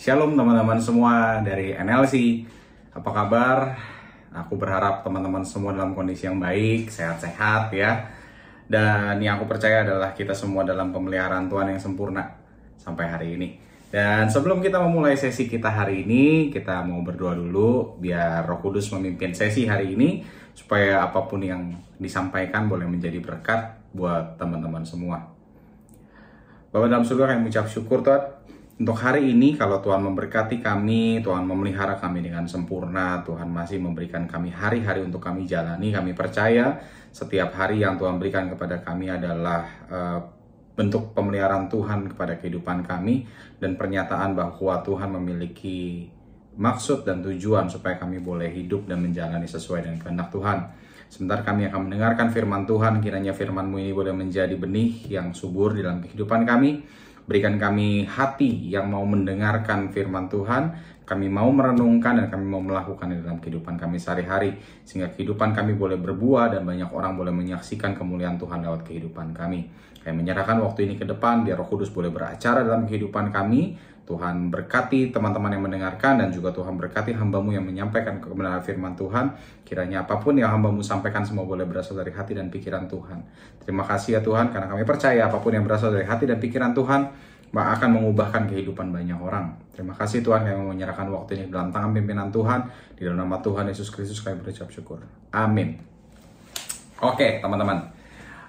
Shalom 0.00 0.32
teman-teman 0.32 0.80
semua 0.80 1.44
dari 1.44 1.76
NLC. 1.76 2.40
Apa 2.96 3.12
kabar? 3.12 3.76
Aku 4.32 4.56
berharap 4.56 5.04
teman-teman 5.04 5.44
semua 5.44 5.76
dalam 5.76 5.92
kondisi 5.92 6.24
yang 6.24 6.40
baik, 6.40 6.88
sehat-sehat 6.88 7.68
ya. 7.76 8.08
Dan 8.64 9.20
yang 9.20 9.36
aku 9.36 9.44
percaya 9.44 9.84
adalah 9.84 10.16
kita 10.16 10.32
semua 10.32 10.64
dalam 10.64 10.88
pemeliharaan 10.88 11.52
Tuhan 11.52 11.76
yang 11.76 11.76
sempurna 11.76 12.32
sampai 12.80 13.12
hari 13.12 13.28
ini. 13.36 13.60
Dan 13.92 14.24
sebelum 14.32 14.64
kita 14.64 14.80
memulai 14.80 15.20
sesi 15.20 15.44
kita 15.44 15.68
hari 15.68 16.08
ini, 16.08 16.48
kita 16.48 16.80
mau 16.80 17.04
berdoa 17.04 17.36
dulu 17.36 18.00
biar 18.00 18.48
Roh 18.48 18.56
Kudus 18.56 18.88
memimpin 18.96 19.36
sesi 19.36 19.68
hari 19.68 20.00
ini 20.00 20.24
supaya 20.56 21.04
apa 21.04 21.28
pun 21.28 21.44
yang 21.44 21.76
disampaikan 22.00 22.72
boleh 22.72 22.88
menjadi 22.88 23.20
berkat 23.20 23.92
buat 23.92 24.40
teman-teman 24.40 24.80
semua. 24.80 25.28
Bapak 26.72 26.88
dalam 26.88 27.04
surga 27.04 27.36
kami 27.36 27.52
mengucap 27.52 27.68
syukur 27.68 28.00
Tuhan 28.00 28.40
untuk 28.80 28.96
hari 28.96 29.36
ini 29.36 29.60
kalau 29.60 29.84
Tuhan 29.84 30.00
memberkati 30.00 30.64
kami, 30.64 31.20
Tuhan 31.20 31.44
memelihara 31.44 32.00
kami 32.00 32.24
dengan 32.24 32.48
sempurna, 32.48 33.20
Tuhan 33.28 33.44
masih 33.52 33.76
memberikan 33.76 34.24
kami 34.24 34.48
hari-hari 34.48 35.04
untuk 35.04 35.20
kami 35.20 35.44
jalani, 35.44 35.92
kami 35.92 36.16
percaya 36.16 36.80
setiap 37.12 37.52
hari 37.52 37.84
yang 37.84 38.00
Tuhan 38.00 38.16
berikan 38.16 38.48
kepada 38.48 38.80
kami 38.80 39.12
adalah 39.12 39.68
uh, 39.92 40.20
bentuk 40.72 41.12
pemeliharaan 41.12 41.68
Tuhan 41.68 42.16
kepada 42.16 42.40
kehidupan 42.40 42.80
kami 42.88 43.28
dan 43.60 43.76
pernyataan 43.76 44.32
bahwa 44.32 44.80
Tuhan 44.80 45.12
memiliki 45.12 46.08
maksud 46.56 47.04
dan 47.04 47.20
tujuan 47.20 47.68
supaya 47.68 48.00
kami 48.00 48.16
boleh 48.24 48.48
hidup 48.48 48.88
dan 48.88 49.04
menjalani 49.04 49.44
sesuai 49.44 49.84
dengan 49.84 50.00
kehendak 50.00 50.32
Tuhan. 50.32 50.58
Sebentar 51.12 51.44
kami 51.44 51.68
akan 51.68 51.84
mendengarkan 51.84 52.32
firman 52.32 52.64
Tuhan, 52.64 53.04
kiranya 53.04 53.36
firman-Mu 53.36 53.76
ini 53.76 53.92
boleh 53.92 54.16
menjadi 54.16 54.56
benih 54.56 55.04
yang 55.10 55.36
subur 55.36 55.76
dalam 55.76 56.00
kehidupan 56.00 56.48
kami. 56.48 56.80
Berikan 57.30 57.62
kami 57.62 58.10
hati 58.10 58.74
yang 58.74 58.90
mau 58.90 59.06
mendengarkan 59.06 59.94
firman 59.94 60.26
Tuhan, 60.26 60.89
kami 61.10 61.26
mau 61.26 61.50
merenungkan 61.50 62.22
dan 62.22 62.30
kami 62.30 62.46
mau 62.46 62.62
melakukan 62.62 63.10
dalam 63.10 63.42
kehidupan 63.42 63.74
kami 63.74 63.98
sehari-hari. 63.98 64.54
Sehingga 64.86 65.10
kehidupan 65.10 65.50
kami 65.50 65.74
boleh 65.74 65.98
berbuah 65.98 66.54
dan 66.54 66.62
banyak 66.62 66.86
orang 66.94 67.18
boleh 67.18 67.34
menyaksikan 67.34 67.98
kemuliaan 67.98 68.38
Tuhan 68.38 68.62
lewat 68.62 68.86
kehidupan 68.86 69.34
kami. 69.34 69.66
Kami 70.06 70.14
menyerahkan 70.22 70.62
waktu 70.62 70.86
ini 70.86 70.94
ke 70.94 71.02
depan, 71.02 71.42
biar 71.42 71.58
roh 71.58 71.66
kudus 71.66 71.90
boleh 71.90 72.14
beracara 72.14 72.62
dalam 72.62 72.86
kehidupan 72.86 73.34
kami, 73.34 73.74
Tuhan 74.10 74.50
berkati 74.50 75.14
teman-teman 75.14 75.54
yang 75.54 75.62
mendengarkan 75.62 76.18
dan 76.18 76.34
juga 76.34 76.50
Tuhan 76.50 76.74
berkati 76.74 77.14
hambamu 77.14 77.54
yang 77.54 77.62
menyampaikan 77.62 78.18
kebenaran 78.18 78.58
firman 78.58 78.98
Tuhan. 78.98 79.34
Kiranya 79.62 80.02
apa 80.02 80.18
pun 80.18 80.34
yang 80.34 80.50
hambamu 80.50 80.82
sampaikan 80.82 81.22
semua 81.22 81.46
boleh 81.46 81.62
berasal 81.62 81.94
dari 81.94 82.10
hati 82.10 82.34
dan 82.34 82.50
pikiran 82.50 82.90
Tuhan. 82.90 83.22
Terima 83.62 83.86
kasih 83.86 84.18
ya 84.18 84.20
Tuhan 84.22 84.50
karena 84.50 84.66
kami 84.66 84.82
percaya 84.82 85.30
apa 85.30 85.38
pun 85.38 85.54
yang 85.54 85.62
berasal 85.62 85.94
dari 85.94 86.06
hati 86.06 86.26
dan 86.26 86.42
pikiran 86.42 86.74
Tuhan 86.74 87.29
akan 87.50 87.98
mengubahkan 87.98 88.46
kehidupan 88.46 88.94
banyak 88.94 89.18
orang. 89.18 89.50
Terima 89.74 89.90
kasih 89.96 90.22
Tuhan 90.22 90.46
kami 90.46 90.76
menyerahkan 90.76 91.10
waktu 91.10 91.34
ini 91.34 91.44
dalam 91.50 91.74
tangan 91.74 91.90
pimpinan 91.90 92.30
Tuhan. 92.30 92.62
Di 92.94 93.08
dalam 93.08 93.26
nama 93.26 93.42
Tuhan 93.42 93.66
Yesus 93.66 93.90
Kristus 93.90 94.22
kami 94.22 94.38
berucap 94.38 94.70
syukur. 94.70 95.02
Amin. 95.34 95.80
Oke 97.02 97.42
teman-teman. 97.42 97.90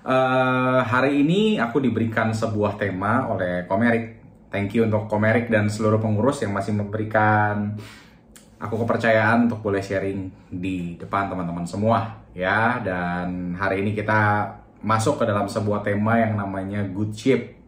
Uh, 0.02 0.82
hari 0.82 1.22
ini 1.22 1.62
aku 1.62 1.78
diberikan 1.78 2.34
sebuah 2.34 2.74
tema 2.74 3.30
oleh 3.30 3.70
Komerik 3.70 4.22
Thank 4.52 4.76
you 4.76 4.84
untuk 4.84 5.08
Komerik 5.08 5.48
dan 5.48 5.72
seluruh 5.72 6.04
pengurus 6.04 6.44
yang 6.44 6.52
masih 6.52 6.76
memberikan 6.76 7.72
aku 8.60 8.84
kepercayaan 8.84 9.48
untuk 9.48 9.64
boleh 9.64 9.80
sharing 9.80 10.28
di 10.52 11.00
depan 11.00 11.32
teman-teman 11.32 11.64
semua 11.64 12.20
ya. 12.36 12.84
Dan 12.84 13.56
hari 13.56 13.80
ini 13.80 13.96
kita 13.96 14.52
masuk 14.84 15.24
ke 15.24 15.26
dalam 15.32 15.48
sebuah 15.48 15.88
tema 15.88 16.20
yang 16.20 16.36
namanya 16.36 16.84
good 16.92 17.16
shape 17.16 17.61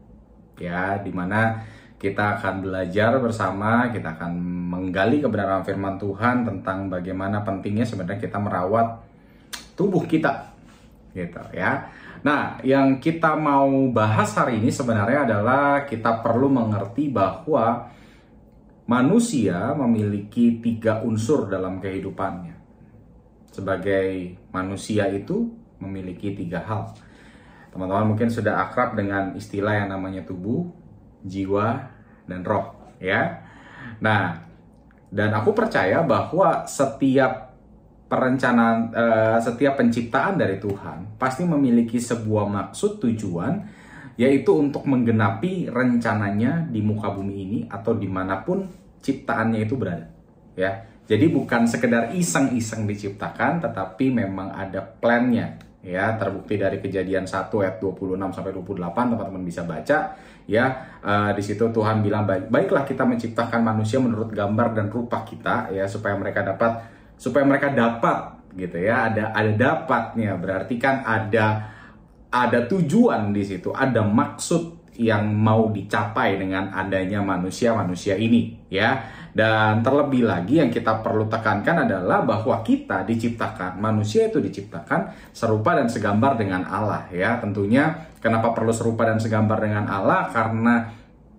ya, 0.64 0.98
di 1.04 1.12
mana 1.12 1.60
kita 2.00 2.40
akan 2.40 2.68
belajar 2.68 3.16
bersama, 3.20 3.88
kita 3.92 4.20
akan 4.20 4.36
menggali 4.72 5.24
kebenaran 5.24 5.64
firman 5.64 5.96
Tuhan 5.96 6.44
tentang 6.44 6.92
bagaimana 6.92 7.44
pentingnya 7.48 7.88
sebenarnya 7.88 8.20
kita 8.20 8.40
merawat 8.44 9.00
tubuh 9.80 10.04
kita 10.04 10.52
gitu 11.14 11.40
ya. 11.54 11.88
Nah, 12.24 12.60
yang 12.64 12.98
kita 13.04 13.36
mau 13.36 13.70
bahas 13.92 14.32
hari 14.36 14.60
ini 14.60 14.72
sebenarnya 14.72 15.28
adalah 15.28 15.84
kita 15.84 16.24
perlu 16.24 16.48
mengerti 16.50 17.12
bahwa 17.12 17.92
manusia 18.88 19.72
memiliki 19.76 20.60
tiga 20.60 21.04
unsur 21.04 21.48
dalam 21.48 21.80
kehidupannya. 21.80 22.56
Sebagai 23.54 24.40
manusia 24.50 25.08
itu 25.12 25.52
memiliki 25.78 26.34
tiga 26.34 26.64
hal. 26.64 26.96
Teman-teman 27.74 28.14
mungkin 28.14 28.30
sudah 28.30 28.70
akrab 28.70 28.94
dengan 28.94 29.34
istilah 29.34 29.82
yang 29.82 29.90
namanya 29.90 30.22
tubuh, 30.22 30.70
jiwa, 31.26 31.90
dan 32.30 32.46
roh, 32.46 32.78
ya. 33.02 33.42
Nah, 33.98 34.38
dan 35.10 35.34
aku 35.34 35.58
percaya 35.58 36.06
bahwa 36.06 36.70
setiap 36.70 37.54
perencanaan 38.14 38.94
uh, 38.94 39.38
setiap 39.42 39.82
penciptaan 39.82 40.38
dari 40.38 40.62
Tuhan 40.62 41.18
pasti 41.18 41.42
memiliki 41.50 41.98
sebuah 41.98 42.46
maksud 42.46 43.02
tujuan 43.02 43.66
yaitu 44.22 44.54
untuk 44.54 44.86
menggenapi 44.86 45.74
rencananya 45.74 46.70
di 46.70 46.86
muka 46.86 47.10
bumi 47.10 47.36
ini 47.42 47.60
atau 47.66 47.98
di 47.98 48.06
mana 48.06 48.46
pun 48.46 48.70
ciptaannya 49.02 49.66
itu 49.66 49.74
berada 49.74 50.06
ya 50.54 50.86
jadi 51.10 51.26
bukan 51.34 51.66
sekedar 51.66 52.14
iseng-iseng 52.14 52.86
diciptakan 52.86 53.66
tetapi 53.66 54.14
memang 54.14 54.54
ada 54.54 54.86
plannya 54.86 55.58
ya 55.84 56.16
terbukti 56.16 56.56
dari 56.56 56.80
kejadian 56.80 57.28
1 57.28 57.52
ayat 57.60 57.76
26 57.84 58.16
sampai 58.32 58.52
28 58.56 59.12
teman-teman 59.14 59.44
bisa 59.44 59.62
baca. 59.68 60.16
Ya 60.48 60.66
uh, 61.04 61.32
di 61.36 61.44
situ 61.44 61.68
Tuhan 61.72 62.00
bilang 62.00 62.24
baik 62.24 62.48
baiklah 62.48 62.88
kita 62.88 63.04
menciptakan 63.04 63.64
manusia 63.64 64.00
menurut 64.00 64.32
gambar 64.32 64.76
dan 64.76 64.88
rupa 64.88 65.28
kita 65.28 65.72
ya 65.76 65.88
supaya 65.88 66.16
mereka 66.16 66.44
dapat 66.44 66.88
supaya 67.20 67.44
mereka 67.44 67.76
dapat 67.76 68.48
gitu 68.56 68.80
ya. 68.80 69.12
Ada 69.12 69.36
ada 69.36 69.52
dapatnya. 69.52 70.40
Berarti 70.40 70.76
kan 70.80 71.04
ada 71.04 71.68
ada 72.34 72.60
tujuan 72.66 73.36
di 73.36 73.44
situ 73.44 73.70
ada 73.76 74.02
maksud 74.02 74.84
yang 74.98 75.26
mau 75.34 75.74
dicapai 75.74 76.38
dengan 76.38 76.70
adanya 76.70 77.22
manusia-manusia 77.26 78.14
ini 78.14 78.70
ya 78.70 79.02
dan 79.34 79.82
terlebih 79.82 80.30
lagi 80.30 80.62
yang 80.62 80.70
kita 80.70 81.02
perlu 81.02 81.26
tekankan 81.26 81.90
adalah 81.90 82.22
bahwa 82.22 82.62
kita 82.62 83.02
diciptakan 83.02 83.82
manusia 83.82 84.30
itu 84.30 84.38
diciptakan 84.38 85.10
serupa 85.34 85.74
dan 85.74 85.90
segambar 85.90 86.38
dengan 86.38 86.62
Allah 86.70 87.10
ya. 87.10 87.42
Tentunya 87.42 88.14
kenapa 88.22 88.54
perlu 88.54 88.70
serupa 88.70 89.10
dan 89.10 89.18
segambar 89.18 89.58
dengan 89.58 89.90
Allah? 89.90 90.30
Karena 90.30 90.86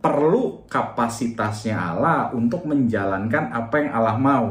perlu 0.02 0.66
kapasitasnya 0.66 1.78
Allah 1.78 2.34
untuk 2.34 2.66
menjalankan 2.66 3.54
apa 3.54 3.74
yang 3.78 3.90
Allah 3.94 4.18
mau 4.18 4.46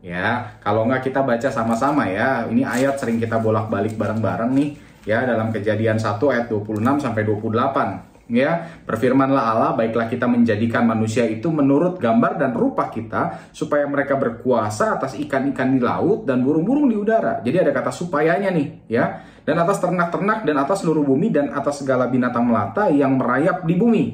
ya. 0.00 0.56
Kalau 0.64 0.88
nggak 0.88 1.12
kita 1.12 1.20
baca 1.28 1.52
sama-sama 1.52 2.08
ya. 2.08 2.48
Ini 2.48 2.64
ayat 2.64 2.96
sering 2.96 3.20
kita 3.20 3.36
bolak-balik 3.36 4.00
bareng-bareng 4.00 4.56
nih 4.56 4.70
ya 5.04 5.28
dalam 5.28 5.52
kejadian 5.52 6.00
1 6.00 6.16
ayat 6.32 6.48
26 6.48 7.04
sampai 7.04 7.22
28 7.22 8.15
ya 8.26 8.82
berfirmanlah 8.82 9.44
Allah 9.54 9.70
baiklah 9.78 10.10
kita 10.10 10.26
menjadikan 10.26 10.82
manusia 10.82 11.22
itu 11.26 11.46
menurut 11.50 12.02
gambar 12.02 12.38
dan 12.38 12.50
rupa 12.54 12.90
kita 12.90 13.50
supaya 13.54 13.86
mereka 13.86 14.18
berkuasa 14.18 14.98
atas 14.98 15.14
ikan-ikan 15.14 15.78
di 15.78 15.80
laut 15.82 16.26
dan 16.26 16.42
burung-burung 16.42 16.90
di 16.90 16.96
udara. 16.98 17.40
Jadi 17.42 17.56
ada 17.62 17.72
kata 17.74 17.90
supayanya 17.94 18.50
nih 18.50 18.68
ya. 18.90 19.22
Dan 19.46 19.62
atas 19.62 19.78
ternak-ternak 19.78 20.42
dan 20.42 20.58
atas 20.58 20.82
seluruh 20.82 21.06
bumi 21.06 21.30
dan 21.30 21.54
atas 21.54 21.78
segala 21.86 22.10
binatang 22.10 22.50
melata 22.50 22.90
yang 22.90 23.14
merayap 23.14 23.62
di 23.62 23.78
bumi. 23.78 24.04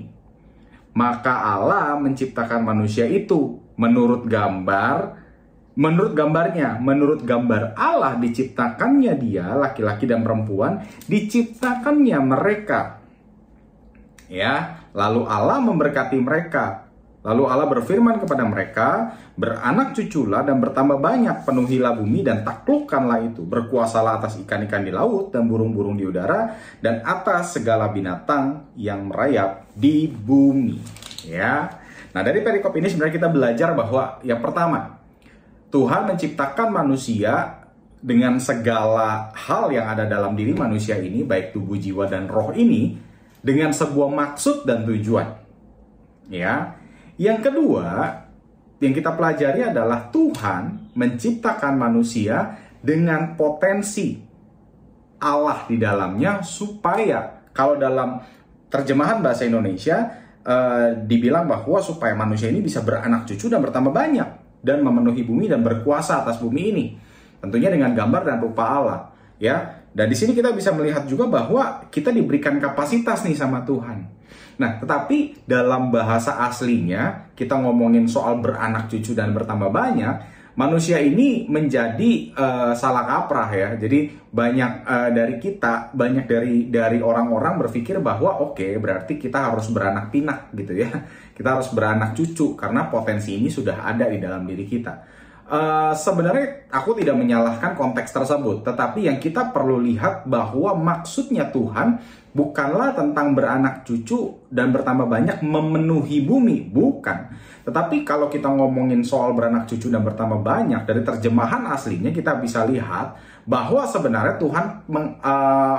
Maka 0.92 1.56
Allah 1.56 1.96
menciptakan 1.96 2.60
manusia 2.60 3.08
itu 3.08 3.56
menurut 3.80 4.28
gambar 4.28 5.22
Menurut 5.72 6.12
gambarnya, 6.12 6.76
menurut 6.84 7.24
gambar 7.24 7.72
Allah 7.80 8.20
diciptakannya 8.20 9.16
dia, 9.16 9.56
laki-laki 9.56 10.04
dan 10.04 10.20
perempuan, 10.20 10.84
diciptakannya 11.08 12.18
mereka. 12.20 13.01
Ya, 14.32 14.80
lalu 14.96 15.28
Allah 15.28 15.60
memberkati 15.60 16.16
mereka. 16.16 16.88
Lalu 17.22 17.46
Allah 17.46 17.68
berfirman 17.70 18.18
kepada 18.18 18.42
mereka, 18.42 19.14
beranak 19.38 19.94
cuculah 19.94 20.42
dan 20.42 20.58
bertambah 20.58 20.98
banyak, 20.98 21.46
penuhilah 21.46 21.94
bumi 21.94 22.26
dan 22.26 22.42
taklukkanlah 22.42 23.28
itu. 23.28 23.44
Berkuasalah 23.46 24.18
atas 24.18 24.40
ikan-ikan 24.42 24.82
di 24.82 24.90
laut 24.90 25.30
dan 25.30 25.46
burung-burung 25.46 25.94
di 25.94 26.02
udara 26.02 26.58
dan 26.82 27.04
atas 27.04 27.60
segala 27.60 27.92
binatang 27.92 28.74
yang 28.74 29.06
merayap 29.06 29.70
di 29.76 30.10
bumi. 30.10 30.82
Ya, 31.22 31.78
Nah, 32.12 32.20
dari 32.20 32.44
perikop 32.44 32.76
ini 32.76 32.92
sebenarnya 32.92 33.14
kita 33.16 33.28
belajar 33.32 33.72
bahwa 33.72 34.20
yang 34.20 34.40
pertama, 34.44 35.00
Tuhan 35.72 36.12
menciptakan 36.12 36.68
manusia 36.68 37.64
dengan 38.04 38.36
segala 38.36 39.32
hal 39.32 39.72
yang 39.72 39.88
ada 39.88 40.04
dalam 40.04 40.36
diri 40.36 40.52
manusia 40.52 41.00
ini, 41.00 41.24
baik 41.24 41.56
tubuh, 41.56 41.80
jiwa, 41.80 42.04
dan 42.04 42.28
roh 42.28 42.52
ini, 42.52 43.00
dengan 43.42 43.74
sebuah 43.74 44.08
maksud 44.08 44.64
dan 44.64 44.86
tujuan. 44.86 45.28
Ya, 46.30 46.78
yang 47.18 47.42
kedua, 47.42 48.18
yang 48.78 48.94
kita 48.94 49.12
pelajari 49.12 49.68
adalah 49.68 50.08
Tuhan 50.08 50.94
menciptakan 50.96 51.74
manusia 51.76 52.56
dengan 52.80 53.38
potensi 53.38 54.18
Allah 55.22 55.66
di 55.70 55.78
dalamnya 55.78 56.42
supaya 56.42 57.46
kalau 57.54 57.78
dalam 57.78 58.18
terjemahan 58.66 59.22
bahasa 59.22 59.46
Indonesia 59.46 60.22
uh, 60.42 60.98
dibilang 61.06 61.46
bahwa 61.46 61.78
supaya 61.78 62.16
manusia 62.16 62.50
ini 62.50 62.64
bisa 62.64 62.82
beranak 62.82 63.28
cucu 63.28 63.46
dan 63.46 63.62
bertambah 63.62 63.94
banyak 63.94 64.28
dan 64.62 64.82
memenuhi 64.82 65.22
bumi 65.22 65.46
dan 65.46 65.60
berkuasa 65.62 66.26
atas 66.26 66.42
bumi 66.42 66.62
ini. 66.74 66.86
Tentunya 67.42 67.70
dengan 67.74 67.90
gambar 67.94 68.22
dan 68.22 68.38
rupa 68.38 68.64
Allah, 68.66 69.00
ya. 69.42 69.81
Dan 69.92 70.08
di 70.08 70.16
sini 70.16 70.32
kita 70.32 70.56
bisa 70.56 70.72
melihat 70.72 71.04
juga 71.04 71.28
bahwa 71.28 71.84
kita 71.92 72.08
diberikan 72.08 72.56
kapasitas 72.56 73.24
nih 73.28 73.36
sama 73.36 73.60
Tuhan. 73.68 74.08
Nah, 74.56 74.80
tetapi 74.80 75.44
dalam 75.44 75.92
bahasa 75.92 76.40
aslinya 76.48 77.32
kita 77.36 77.56
ngomongin 77.60 78.08
soal 78.08 78.40
beranak 78.40 78.88
cucu 78.88 79.12
dan 79.12 79.36
bertambah 79.36 79.68
banyak, 79.68 80.14
manusia 80.56 81.00
ini 81.00 81.48
menjadi 81.48 82.32
uh, 82.36 82.72
salah 82.76 83.04
kaprah 83.08 83.50
ya. 83.52 83.68
Jadi 83.80 84.12
banyak 84.32 84.72
uh, 84.84 85.10
dari 85.12 85.36
kita, 85.40 85.92
banyak 85.96 86.24
dari 86.28 86.56
dari 86.68 86.98
orang-orang 87.00 87.60
berpikir 87.68 88.00
bahwa 88.00 88.40
oke 88.40 88.60
okay, 88.60 88.76
berarti 88.76 89.16
kita 89.16 89.52
harus 89.52 89.72
beranak 89.72 90.12
pinak 90.12 90.52
gitu 90.56 90.72
ya. 90.76 90.90
Kita 91.32 91.58
harus 91.58 91.72
beranak 91.72 92.12
cucu 92.12 92.54
karena 92.54 92.92
potensi 92.92 93.34
ini 93.40 93.48
sudah 93.48 93.88
ada 93.88 94.04
di 94.04 94.20
dalam 94.20 94.44
diri 94.44 94.68
kita. 94.68 94.94
Uh, 95.52 95.92
sebenarnya 95.92 96.64
aku 96.72 96.96
tidak 96.96 97.12
menyalahkan 97.12 97.76
konteks 97.76 98.08
tersebut, 98.08 98.64
tetapi 98.64 99.04
yang 99.04 99.20
kita 99.20 99.52
perlu 99.52 99.84
lihat 99.84 100.24
bahwa 100.24 100.72
maksudnya 100.72 101.52
Tuhan 101.52 102.00
bukanlah 102.32 102.96
tentang 102.96 103.36
beranak 103.36 103.84
cucu 103.84 104.32
dan 104.48 104.72
bertambah 104.72 105.04
banyak 105.04 105.44
memenuhi 105.44 106.24
bumi, 106.24 106.72
bukan 106.72 107.28
tetapi 107.62 108.02
kalau 108.02 108.26
kita 108.26 108.50
ngomongin 108.50 109.06
soal 109.06 109.38
beranak 109.38 109.70
cucu 109.70 109.86
dan 109.86 110.02
bertambah 110.02 110.42
banyak 110.42 110.82
dari 110.82 111.06
terjemahan 111.06 111.62
aslinya 111.70 112.10
kita 112.10 112.42
bisa 112.42 112.66
lihat 112.66 113.14
bahwa 113.46 113.86
sebenarnya 113.86 114.34
Tuhan 114.42 114.66
meng, 114.90 115.14
uh, 115.22 115.78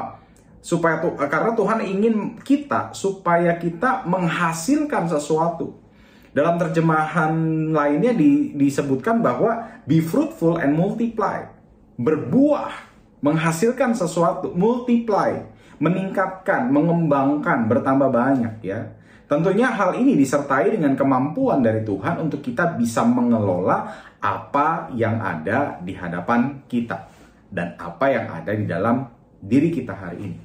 supaya 0.63 1.03
tuh 1.03 1.19
karena 1.19 1.51
Tuhan 1.51 1.79
ingin 1.83 2.15
kita 2.39 2.95
supaya 2.95 3.59
kita 3.59 4.07
menghasilkan 4.07 5.11
sesuatu. 5.11 5.82
Dalam 6.33 6.57
terjemahan 6.57 7.33
lainnya 7.69 8.09
di, 8.17 8.57
disebutkan 8.57 9.21
bahwa 9.21 9.69
be 9.85 10.01
fruitful 10.01 10.57
and 10.57 10.73
multiply. 10.73 11.45
Berbuah, 12.01 12.73
menghasilkan 13.21 13.93
sesuatu, 13.93 14.49
multiply, 14.57 15.45
meningkatkan, 15.77 16.73
mengembangkan, 16.73 17.69
bertambah 17.69 18.09
banyak 18.09 18.65
ya. 18.65 18.97
Tentunya 19.29 19.69
hal 19.69 19.93
ini 19.97 20.17
disertai 20.17 20.73
dengan 20.73 20.97
kemampuan 20.97 21.61
dari 21.61 21.85
Tuhan 21.85 22.17
untuk 22.21 22.41
kita 22.41 22.75
bisa 22.75 23.05
mengelola 23.05 23.93
apa 24.17 24.89
yang 24.97 25.21
ada 25.21 25.77
di 25.79 25.93
hadapan 25.93 26.65
kita 26.65 27.07
dan 27.53 27.77
apa 27.77 28.05
yang 28.09 28.25
ada 28.29 28.51
di 28.51 28.65
dalam 28.65 29.05
diri 29.37 29.69
kita 29.69 29.93
hari 29.93 30.17
ini. 30.21 30.42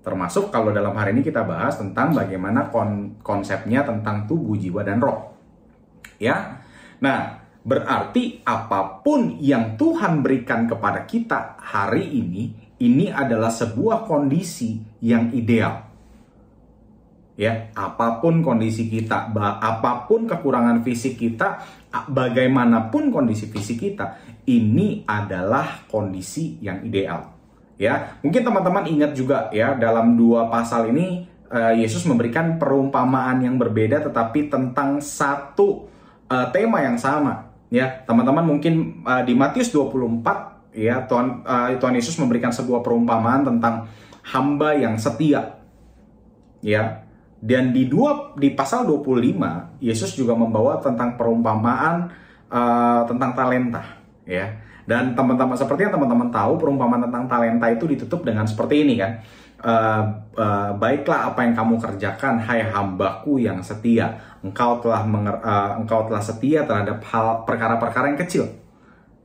Termasuk 0.00 0.48
kalau 0.48 0.72
dalam 0.72 0.96
hari 0.96 1.12
ini 1.12 1.20
kita 1.20 1.44
bahas 1.44 1.76
tentang 1.76 2.16
bagaimana 2.16 2.72
kon 2.72 3.20
konsepnya 3.20 3.84
tentang 3.84 4.24
tubuh, 4.24 4.56
jiwa, 4.56 4.80
dan 4.80 4.98
roh. 5.00 5.36
Ya. 6.16 6.64
Nah, 7.04 7.40
berarti 7.60 8.40
apa 8.44 9.04
pun 9.04 9.36
yang 9.40 9.76
Tuhan 9.76 10.24
berikan 10.24 10.64
kepada 10.64 11.04
kita 11.04 11.60
hari 11.60 12.08
ini, 12.16 12.52
ini 12.80 13.12
adalah 13.12 13.52
sebuah 13.52 14.08
kondisi 14.08 14.80
yang 15.04 15.32
ideal 15.36 15.90
ya 17.40 17.72
apa 17.72 18.20
pun 18.20 18.44
kondisi 18.44 18.84
kita 18.92 19.32
apa 19.32 20.04
pun 20.04 20.28
kekurangan 20.28 20.84
fisik 20.84 21.16
kita 21.16 21.64
bagaimanapun 22.12 23.08
kondisi 23.08 23.48
fisik 23.48 23.80
kita 23.80 24.20
ini 24.44 25.08
adalah 25.08 25.88
kondisi 25.88 26.60
yang 26.60 26.84
ideal 26.84 27.39
ya 27.80 28.20
mungkin 28.20 28.44
teman-teman 28.44 28.84
ingat 28.84 29.16
juga 29.16 29.48
ya 29.48 29.72
dalam 29.72 30.12
dua 30.12 30.52
pasal 30.52 30.92
ini 30.92 31.24
eh, 31.48 31.74
Yesus 31.80 32.04
memberikan 32.04 32.60
perumpamaan 32.60 33.40
yang 33.40 33.56
berbeda 33.56 34.04
tetapi 34.04 34.52
tentang 34.52 35.00
satu 35.00 35.88
uh, 36.28 36.46
tema 36.52 36.84
yang 36.84 37.00
sama 37.00 37.50
ya 37.72 38.04
teman-teman 38.04 38.44
mungkin 38.44 39.00
uh, 39.08 39.24
di 39.24 39.32
Matius 39.32 39.72
24 39.72 40.76
ya 40.76 41.02
Tuhan 41.08 41.42
uh, 41.42 41.72
Tuhan 41.80 41.94
Yesus 41.96 42.20
memberikan 42.20 42.52
sebuah 42.52 42.84
perumpamaan 42.84 43.48
tentang 43.48 43.88
hamba 44.28 44.76
yang 44.76 45.00
setia 45.00 45.58
ya 46.60 47.08
dan 47.40 47.72
di 47.72 47.88
dua 47.88 48.36
di 48.36 48.52
pasal 48.52 48.84
25 48.84 49.80
Yesus 49.80 50.12
juga 50.12 50.36
membawa 50.36 50.76
tentang 50.76 51.16
perumpamaan 51.16 52.12
uh, 52.52 53.02
tentang 53.08 53.32
talenta 53.32 53.82
ya. 54.28 54.69
Dan 54.90 55.14
teman-teman 55.14 55.54
seperti 55.54 55.86
yang 55.86 55.94
teman-teman 55.94 56.34
tahu 56.34 56.58
perumpamaan 56.58 57.06
tentang 57.06 57.30
talenta 57.30 57.70
itu 57.70 57.86
ditutup 57.86 58.26
dengan 58.26 58.42
seperti 58.50 58.82
ini 58.82 58.98
kan. 58.98 59.22
Uh, 59.60 60.02
uh, 60.40 60.70
baiklah 60.74 61.30
apa 61.30 61.44
yang 61.44 61.52
kamu 61.52 61.76
kerjakan 61.78 62.40
hai 62.40 62.64
hambaku 62.64 63.44
yang 63.44 63.60
setia 63.60 64.16
engkau 64.40 64.80
telah 64.80 65.04
menger, 65.04 65.36
uh, 65.36 65.76
engkau 65.76 66.08
telah 66.08 66.24
setia 66.24 66.64
terhadap 66.64 67.04
hal 67.04 67.44
perkara-perkara 67.44 68.08
yang 68.08 68.16
kecil 68.24 68.48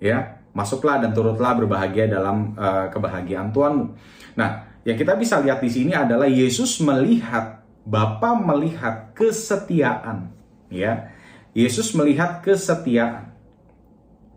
ya 0.04 0.44
masuklah 0.52 1.00
dan 1.00 1.16
turutlah 1.16 1.56
berbahagia 1.56 2.12
dalam 2.12 2.52
uh, 2.60 2.92
kebahagiaan 2.92 3.56
Tuhanmu 3.56 3.96
nah 4.36 4.76
yang 4.84 5.00
kita 5.00 5.16
bisa 5.16 5.40
lihat 5.40 5.64
di 5.64 5.72
sini 5.72 5.96
adalah 5.96 6.28
Yesus 6.28 6.84
melihat 6.84 7.66
Bapa 7.86 8.34
melihat 8.34 9.14
kesetiaan, 9.14 10.34
ya. 10.74 11.14
Yesus 11.54 11.94
melihat 11.94 12.42
kesetiaan. 12.42 13.35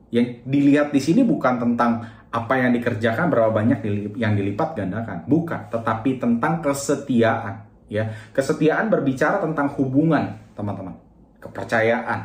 Yang 0.09 0.45
dilihat 0.49 0.89
di 0.91 1.01
sini 1.01 1.21
bukan 1.25 1.61
tentang 1.61 2.05
apa 2.29 2.55
yang 2.61 2.73
dikerjakan 2.77 3.33
berapa 3.33 3.51
banyak 3.53 3.81
yang 4.17 4.37
dilipat 4.37 4.77
gandakan, 4.77 5.25
bukan, 5.25 5.69
tetapi 5.73 6.21
tentang 6.21 6.61
kesetiaan, 6.61 7.65
ya. 7.89 8.13
Kesetiaan 8.33 8.93
berbicara 8.93 9.41
tentang 9.41 9.73
hubungan, 9.81 10.37
teman-teman, 10.53 10.97
kepercayaan 11.41 12.21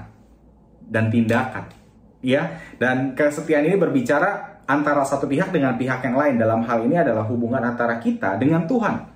dan 0.88 1.08
tindakan, 1.08 1.72
ya. 2.20 2.60
Dan 2.76 3.16
kesetiaan 3.16 3.68
ini 3.68 3.80
berbicara 3.80 4.64
antara 4.68 5.08
satu 5.08 5.28
pihak 5.28 5.52
dengan 5.56 5.76
pihak 5.80 6.04
yang 6.04 6.16
lain. 6.20 6.36
Dalam 6.36 6.64
hal 6.68 6.84
ini 6.84 7.00
adalah 7.00 7.24
hubungan 7.28 7.64
antara 7.64 8.00
kita 8.00 8.36
dengan 8.40 8.68
Tuhan 8.68 9.14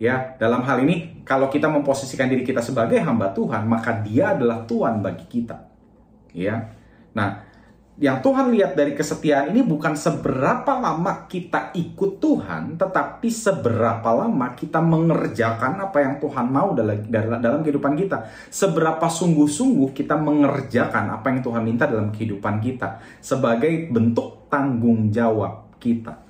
Ya, 0.00 0.32
dalam 0.40 0.64
hal 0.64 0.80
ini 0.80 1.20
kalau 1.28 1.52
kita 1.52 1.68
memposisikan 1.68 2.24
diri 2.32 2.40
kita 2.40 2.64
sebagai 2.64 2.96
hamba 3.04 3.36
Tuhan, 3.36 3.68
maka 3.68 4.00
Dia 4.00 4.32
adalah 4.32 4.64
Tuhan 4.64 5.04
bagi 5.04 5.28
kita. 5.28 5.60
Ya. 6.32 6.72
Nah, 7.12 7.44
yang 8.00 8.24
Tuhan 8.24 8.48
lihat 8.48 8.80
dari 8.80 8.96
kesetiaan 8.96 9.52
ini 9.52 9.60
bukan 9.60 9.92
seberapa 9.92 10.72
lama 10.72 11.28
kita 11.28 11.76
ikut 11.76 12.16
Tuhan, 12.16 12.80
tetapi 12.80 13.28
seberapa 13.28 14.08
lama 14.16 14.56
kita 14.56 14.80
mengerjakan 14.80 15.84
apa 15.84 16.00
yang 16.00 16.16
Tuhan 16.16 16.48
mau 16.48 16.72
dalam, 16.72 16.96
dalam 17.12 17.60
kehidupan 17.60 18.00
kita. 18.00 18.24
Seberapa 18.48 19.04
sungguh-sungguh 19.04 19.92
kita 19.92 20.16
mengerjakan 20.16 21.12
apa 21.12 21.28
yang 21.28 21.44
Tuhan 21.44 21.60
minta 21.60 21.84
dalam 21.84 22.08
kehidupan 22.08 22.64
kita 22.64 23.04
sebagai 23.20 23.92
bentuk 23.92 24.48
tanggung 24.48 25.12
jawab 25.12 25.76
kita. 25.76 26.24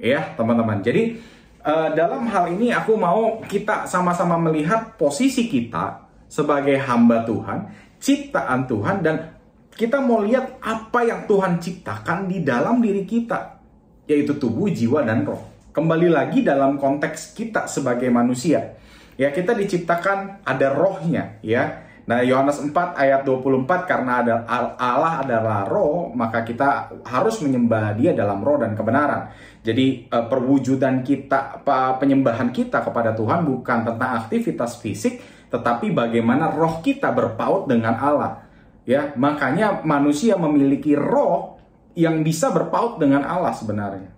Ya, 0.00 0.32
teman-teman. 0.32 0.80
Jadi, 0.80 1.20
uh, 1.60 1.92
dalam 1.92 2.24
hal 2.24 2.56
ini 2.56 2.72
aku 2.72 2.96
mau 2.96 3.36
kita 3.44 3.84
sama-sama 3.84 4.40
melihat 4.40 4.96
posisi 4.96 5.44
kita 5.44 6.08
sebagai 6.24 6.80
hamba 6.80 7.20
Tuhan, 7.28 7.68
ciptaan 8.00 8.64
Tuhan 8.64 9.04
dan 9.04 9.33
kita 9.74 9.98
mau 9.98 10.22
lihat 10.22 10.62
apa 10.62 11.02
yang 11.02 11.26
Tuhan 11.26 11.58
ciptakan 11.58 12.30
di 12.30 12.46
dalam 12.46 12.78
diri 12.78 13.02
kita, 13.02 13.58
yaitu 14.06 14.38
tubuh, 14.38 14.70
jiwa 14.70 15.02
dan 15.02 15.26
roh. 15.26 15.42
Kembali 15.74 16.06
lagi 16.06 16.46
dalam 16.46 16.78
konteks 16.78 17.34
kita 17.34 17.66
sebagai 17.66 18.06
manusia. 18.06 18.78
Ya, 19.18 19.34
kita 19.34 19.54
diciptakan 19.54 20.46
ada 20.46 20.70
rohnya, 20.70 21.42
ya. 21.42 21.82
Nah, 22.04 22.20
Yohanes 22.20 22.60
4 22.60 23.00
ayat 23.00 23.24
24 23.24 23.88
karena 23.88 24.20
ada 24.20 24.34
Allah 24.76 25.24
adalah 25.24 25.58
roh, 25.64 26.12
maka 26.12 26.44
kita 26.44 27.00
harus 27.00 27.40
menyembah 27.40 27.96
Dia 27.96 28.12
dalam 28.12 28.44
roh 28.44 28.60
dan 28.60 28.76
kebenaran. 28.76 29.32
Jadi 29.64 30.12
uh, 30.12 30.28
perwujudan 30.28 31.00
kita 31.00 31.64
penyembahan 31.96 32.52
kita 32.52 32.84
kepada 32.84 33.16
Tuhan 33.16 33.48
bukan 33.48 33.78
tentang 33.88 34.10
aktivitas 34.20 34.84
fisik, 34.84 35.16
tetapi 35.48 35.96
bagaimana 35.96 36.52
roh 36.52 36.84
kita 36.84 37.08
berpaut 37.08 37.64
dengan 37.64 37.96
Allah. 37.96 38.43
Ya, 38.84 39.16
makanya 39.16 39.80
manusia 39.80 40.36
memiliki 40.36 40.92
roh 40.92 41.56
yang 41.96 42.20
bisa 42.20 42.52
berpaut 42.52 43.00
dengan 43.00 43.24
Allah 43.24 43.56
sebenarnya. 43.56 44.12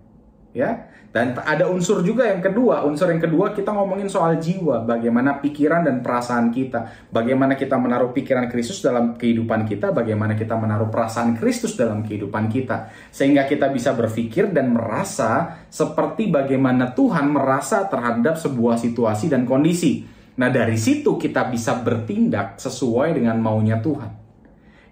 ya. 0.51 0.91
Dan 1.07 1.33
ada 1.33 1.65
unsur 1.71 2.03
juga 2.03 2.27
yang 2.27 2.43
kedua, 2.43 2.83
unsur 2.83 3.09
yang 3.09 3.17
kedua 3.23 3.55
kita 3.55 3.71
ngomongin 3.73 4.11
soal 4.11 4.37
jiwa, 4.37 4.83
bagaimana 4.83 5.39
pikiran 5.39 5.87
dan 5.87 6.03
perasaan 6.03 6.51
kita, 6.51 7.09
bagaimana 7.09 7.55
kita 7.55 7.79
menaruh 7.79 8.11
pikiran 8.11 8.45
Kristus 8.51 8.83
dalam 8.83 9.15
kehidupan 9.15 9.65
kita, 9.65 9.95
bagaimana 9.95 10.35
kita 10.35 10.59
menaruh 10.59 10.91
perasaan 10.91 11.39
Kristus 11.39 11.79
dalam 11.79 12.03
kehidupan 12.03 12.51
kita, 12.51 12.91
sehingga 13.09 13.47
kita 13.47 13.71
bisa 13.71 13.95
berpikir 13.95 14.51
dan 14.51 14.75
merasa 14.75 15.63
seperti 15.71 16.27
bagaimana 16.27 16.91
Tuhan 16.91 17.33
merasa 17.33 17.87
terhadap 17.87 18.35
sebuah 18.37 18.75
situasi 18.77 19.31
dan 19.31 19.47
kondisi. 19.47 20.03
Nah, 20.37 20.53
dari 20.53 20.77
situ 20.77 21.17
kita 21.17 21.49
bisa 21.49 21.81
bertindak 21.81 22.61
sesuai 22.61 23.17
dengan 23.17 23.41
maunya 23.41 23.81
Tuhan. 23.81 24.26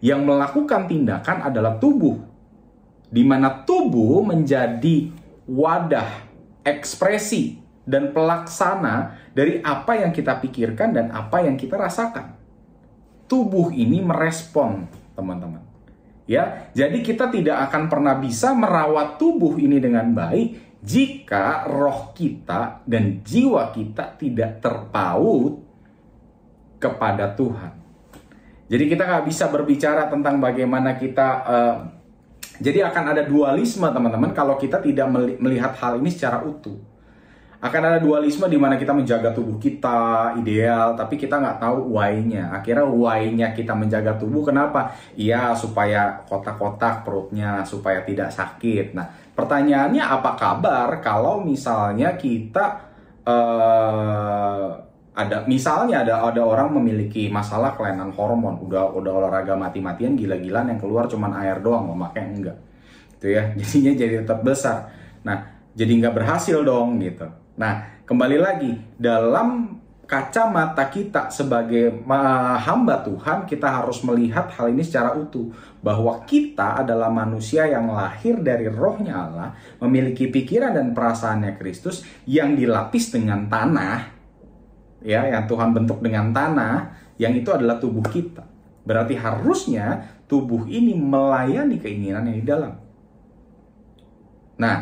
Yang 0.05 0.21
melakukan 0.21 0.85
tindakan 0.85 1.49
adalah 1.49 1.81
tubuh, 1.81 2.21
di 3.09 3.25
mana 3.25 3.65
tubuh 3.65 4.21
menjadi 4.21 5.09
wadah, 5.49 6.29
ekspresi, 6.61 7.57
dan 7.89 8.13
pelaksana 8.13 9.17
dari 9.33 9.61
apa 9.65 9.97
yang 9.97 10.13
kita 10.13 10.37
pikirkan 10.41 10.93
dan 10.93 11.09
apa 11.09 11.41
yang 11.41 11.57
kita 11.57 11.73
rasakan. 11.73 12.37
Tubuh 13.25 13.73
ini 13.73 14.05
merespon, 14.05 14.85
teman-teman. 15.17 15.65
Ya, 16.25 16.69
jadi 16.73 17.01
kita 17.05 17.29
tidak 17.29 17.69
akan 17.69 17.89
pernah 17.89 18.17
bisa 18.17 18.53
merawat 18.53 19.21
tubuh 19.21 19.57
ini 19.61 19.77
dengan 19.77 20.09
baik 20.13 20.81
jika 20.81 21.65
roh 21.69 22.13
kita 22.13 22.85
dan 22.85 23.21
jiwa 23.25 23.73
kita 23.73 24.17
tidak 24.17 24.61
terpaut 24.61 25.61
kepada 26.81 27.33
Tuhan. 27.33 27.84
Jadi 28.65 28.83
kita 28.89 29.05
nggak 29.05 29.25
bisa 29.29 29.53
berbicara 29.53 30.09
tentang 30.09 30.41
bagaimana 30.41 30.97
kita 30.97 31.27
uh, 31.45 31.75
jadi 32.59 32.87
akan 32.87 33.03
ada 33.11 33.23
dualisme 33.27 33.83
teman-teman 33.83 34.31
kalau 34.31 34.55
kita 34.55 34.79
tidak 34.79 35.11
melihat 35.41 35.75
hal 35.75 35.99
ini 35.99 36.07
secara 36.07 36.39
utuh. 36.39 36.79
Akan 37.59 37.81
ada 37.81 37.97
dualisme 37.97 38.45
di 38.45 38.61
mana 38.61 38.77
kita 38.77 38.93
menjaga 38.93 39.33
tubuh 39.33 39.57
kita 39.57 40.37
ideal, 40.37 40.93
tapi 40.93 41.17
kita 41.17 41.41
nggak 41.41 41.57
tahu 41.57 41.97
why-nya. 41.97 42.53
Akhirnya 42.53 42.85
why-nya 42.85 43.47
kita 43.57 43.73
menjaga 43.73 44.15
tubuh 44.21 44.45
kenapa? 44.45 44.93
Iya 45.17 45.57
supaya 45.57 46.23
kotak-kotak 46.29 47.01
perutnya, 47.01 47.65
supaya 47.65 48.05
tidak 48.05 48.29
sakit. 48.29 48.93
Nah 48.93 49.09
pertanyaannya 49.33 50.03
apa 50.03 50.31
kabar 50.37 50.89
kalau 51.01 51.41
misalnya 51.41 52.13
kita 52.15 52.85
uh, 53.25 54.84
ada 55.15 55.47
misalnya 55.47 56.03
ada 56.03 56.27
ada 56.27 56.43
orang 56.43 56.75
memiliki 56.75 57.31
masalah 57.31 57.71
kelainan 57.79 58.11
hormon. 58.11 58.59
Udah 58.59 58.91
udah 58.91 59.11
olahraga 59.23 59.55
mati-matian 59.55 60.19
gila-gilaan 60.19 60.75
yang 60.75 60.79
keluar 60.79 61.07
cuman 61.07 61.31
air 61.39 61.63
doang 61.63 61.87
makanya 61.95 62.29
enggak. 62.35 62.57
Itu 63.15 63.27
ya 63.31 63.43
jadinya 63.59 63.93
jadi 63.95 64.13
tetap 64.27 64.43
besar. 64.43 64.91
Nah 65.23 65.55
jadi 65.71 65.91
nggak 66.03 66.15
berhasil 66.19 66.59
dong 66.67 66.99
gitu. 66.99 67.31
Nah 67.55 68.03
kembali 68.03 68.37
lagi 68.37 68.75
dalam 68.99 69.79
kacamata 70.05 70.85
kita 70.91 71.33
sebagai 71.33 72.05
hamba 72.61 73.01
Tuhan 73.01 73.49
kita 73.49 73.81
harus 73.81 74.03
melihat 74.03 74.51
hal 74.51 74.67
ini 74.67 74.83
secara 74.83 75.15
utuh. 75.15 75.47
Bahwa 75.79 76.27
kita 76.27 76.83
adalah 76.83 77.07
manusia 77.07 77.63
yang 77.71 77.87
lahir 77.87 78.35
dari 78.43 78.67
rohnya 78.67 79.15
Allah 79.15 79.49
memiliki 79.79 80.27
pikiran 80.27 80.75
dan 80.75 80.91
perasaannya 80.91 81.55
Kristus 81.55 82.03
yang 82.27 82.51
dilapis 82.57 83.15
dengan 83.15 83.47
tanah 83.47 84.14
ya 85.05 85.29
yang 85.29 85.45
Tuhan 85.45 85.69
bentuk 85.77 86.01
dengan 86.01 86.33
tanah 86.33 86.97
yang 87.21 87.37
itu 87.37 87.53
adalah 87.53 87.77
tubuh 87.77 88.03
kita. 88.09 88.41
Berarti 88.81 89.13
harusnya 89.13 90.17
tubuh 90.25 90.65
ini 90.65 90.97
melayani 90.97 91.77
keinginan 91.77 92.25
yang 92.25 92.37
di 92.41 92.45
dalam. 92.45 92.73
Nah, 94.57 94.77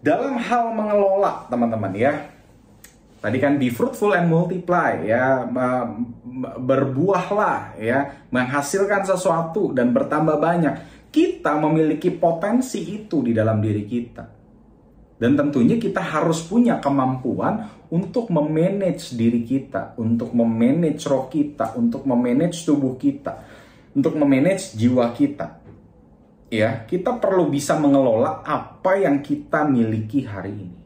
dalam 0.00 0.40
hal 0.40 0.72
mengelola 0.72 1.46
teman-teman 1.52 1.92
ya. 1.92 2.12
Tadi 3.22 3.38
kan 3.38 3.54
be 3.54 3.70
fruitful 3.70 4.18
and 4.18 4.26
multiply 4.26 4.98
ya, 4.98 5.46
berbuahlah 6.58 7.78
ya, 7.78 8.26
menghasilkan 8.34 9.06
sesuatu 9.06 9.70
dan 9.70 9.94
bertambah 9.94 10.42
banyak. 10.42 10.74
Kita 11.06 11.54
memiliki 11.54 12.10
potensi 12.10 12.82
itu 12.82 13.22
di 13.22 13.30
dalam 13.30 13.62
diri 13.62 13.86
kita. 13.86 14.26
Dan 15.22 15.38
tentunya 15.38 15.78
kita 15.78 16.02
harus 16.02 16.42
punya 16.42 16.82
kemampuan 16.82 17.62
untuk 17.92 18.32
memanage 18.32 19.12
diri 19.12 19.44
kita, 19.44 19.92
untuk 20.00 20.32
memanage 20.32 21.04
roh 21.04 21.28
kita, 21.28 21.76
untuk 21.76 22.08
memanage 22.08 22.64
tubuh 22.64 22.96
kita, 22.96 23.44
untuk 23.92 24.16
memanage 24.16 24.72
jiwa 24.72 25.12
kita. 25.12 25.60
Ya, 26.48 26.88
kita 26.88 27.20
perlu 27.20 27.52
bisa 27.52 27.76
mengelola 27.76 28.40
apa 28.44 28.96
yang 28.96 29.20
kita 29.20 29.68
miliki 29.68 30.24
hari 30.24 30.52
ini. 30.56 30.78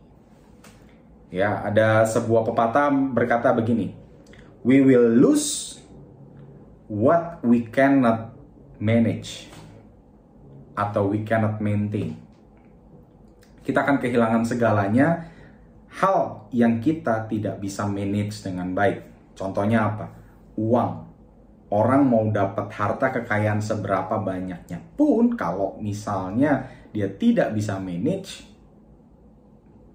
Ya, 1.31 1.63
ada 1.63 2.03
sebuah 2.07 2.43
pepatah 2.51 2.91
berkata 2.91 3.55
begini, 3.55 3.95
we 4.67 4.83
will 4.83 5.07
lose 5.07 5.79
what 6.91 7.39
we 7.47 7.67
cannot 7.71 8.35
manage 8.83 9.47
atau 10.75 11.11
we 11.11 11.23
cannot 11.23 11.63
maintain 11.63 12.27
kita 13.67 13.83
akan 13.83 13.99
kehilangan 13.99 14.47
segalanya 14.47 15.27
hal 15.97 16.49
yang 16.53 16.79
kita 16.79 17.25
tidak 17.25 17.57
bisa 17.57 17.89
manage 17.89 18.45
dengan 18.45 18.77
baik. 18.77 19.33
Contohnya 19.33 19.89
apa? 19.89 20.07
Uang. 20.61 21.09
Orang 21.67 22.07
mau 22.07 22.23
dapat 22.31 22.71
harta 22.71 23.11
kekayaan 23.11 23.59
seberapa 23.59 24.23
banyaknya 24.23 24.79
pun 24.95 25.35
kalau 25.35 25.75
misalnya 25.83 26.63
dia 26.95 27.11
tidak 27.11 27.51
bisa 27.59 27.75
manage, 27.83 28.47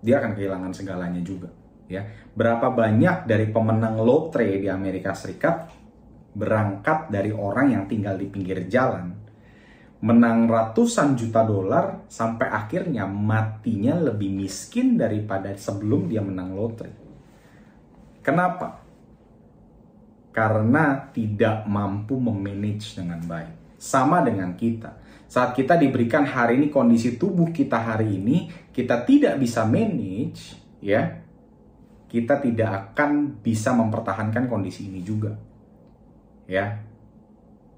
dia 0.04 0.20
akan 0.20 0.36
kehilangan 0.36 0.76
segalanya 0.76 1.24
juga. 1.24 1.48
Ya, 1.88 2.08
berapa 2.36 2.72
banyak 2.76 3.24
dari 3.28 3.52
pemenang 3.52 4.04
lotre 4.04 4.60
di 4.60 4.68
Amerika 4.68 5.16
Serikat 5.16 5.72
berangkat 6.32 7.12
dari 7.12 7.32
orang 7.36 7.72
yang 7.72 7.84
tinggal 7.88 8.16
di 8.16 8.28
pinggir 8.28 8.68
jalan 8.68 9.21
menang 10.02 10.50
ratusan 10.50 11.14
juta 11.14 11.46
dolar 11.46 12.10
sampai 12.10 12.50
akhirnya 12.50 13.06
matinya 13.06 13.94
lebih 14.02 14.34
miskin 14.34 14.98
daripada 14.98 15.54
sebelum 15.54 16.10
dia 16.10 16.26
menang 16.26 16.58
lotre. 16.58 16.90
Kenapa? 18.26 18.82
Karena 20.34 21.10
tidak 21.14 21.70
mampu 21.70 22.18
memanage 22.18 22.98
dengan 22.98 23.22
baik. 23.30 23.78
Sama 23.78 24.26
dengan 24.26 24.58
kita. 24.58 24.98
Saat 25.30 25.54
kita 25.54 25.78
diberikan 25.78 26.26
hari 26.26 26.58
ini 26.58 26.68
kondisi 26.74 27.18
tubuh 27.18 27.54
kita 27.54 27.78
hari 27.78 28.18
ini, 28.18 28.50
kita 28.74 29.06
tidak 29.06 29.38
bisa 29.38 29.66
manage, 29.66 30.58
ya. 30.82 31.22
Kita 32.10 32.44
tidak 32.44 32.92
akan 32.92 33.40
bisa 33.40 33.72
mempertahankan 33.72 34.52
kondisi 34.52 34.92
ini 34.92 35.02
juga. 35.02 35.32
Ya, 36.52 36.84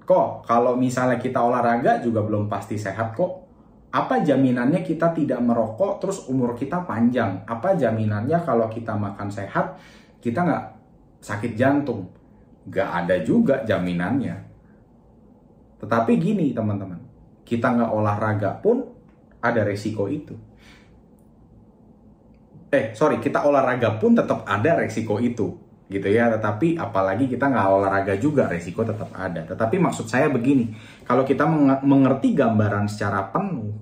Kok 0.04 0.44
kalau 0.44 0.76
misalnya 0.76 1.16
kita 1.16 1.40
olahraga 1.40 1.96
juga 2.04 2.20
belum 2.20 2.44
pasti 2.44 2.76
sehat 2.76 3.16
kok. 3.16 3.40
Apa 3.94 4.20
jaminannya 4.20 4.84
kita 4.84 5.14
tidak 5.16 5.40
merokok 5.40 6.02
terus 6.02 6.28
umur 6.28 6.52
kita 6.52 6.84
panjang? 6.84 7.40
Apa 7.48 7.72
jaminannya 7.72 8.36
kalau 8.44 8.68
kita 8.68 8.92
makan 8.92 9.32
sehat 9.32 9.80
kita 10.20 10.44
nggak 10.44 10.64
sakit 11.24 11.56
jantung? 11.56 12.12
Nggak 12.68 12.88
ada 12.90 13.16
juga 13.24 13.54
jaminannya. 13.64 14.36
Tetapi 15.80 16.12
gini 16.20 16.52
teman-teman, 16.52 17.00
kita 17.46 17.72
nggak 17.72 17.92
olahraga 17.92 18.50
pun 18.60 18.84
ada 19.40 19.62
resiko 19.64 20.10
itu. 20.10 20.36
Eh 22.68 22.92
sorry, 22.92 23.22
kita 23.22 23.46
olahraga 23.46 23.96
pun 23.96 24.18
tetap 24.18 24.42
ada 24.44 24.74
resiko 24.74 25.22
itu 25.22 25.63
gitu 25.88 26.08
ya. 26.08 26.32
Tetapi 26.32 26.80
apalagi 26.80 27.28
kita 27.28 27.50
nggak 27.50 27.66
olahraga 27.68 28.14
juga 28.16 28.48
resiko 28.48 28.84
tetap 28.84 29.12
ada. 29.12 29.44
Tetapi 29.44 29.76
maksud 29.80 30.08
saya 30.08 30.32
begini 30.32 30.72
kalau 31.04 31.24
kita 31.24 31.44
mengerti 31.84 32.32
gambaran 32.32 32.88
secara 32.88 33.28
penuh 33.28 33.72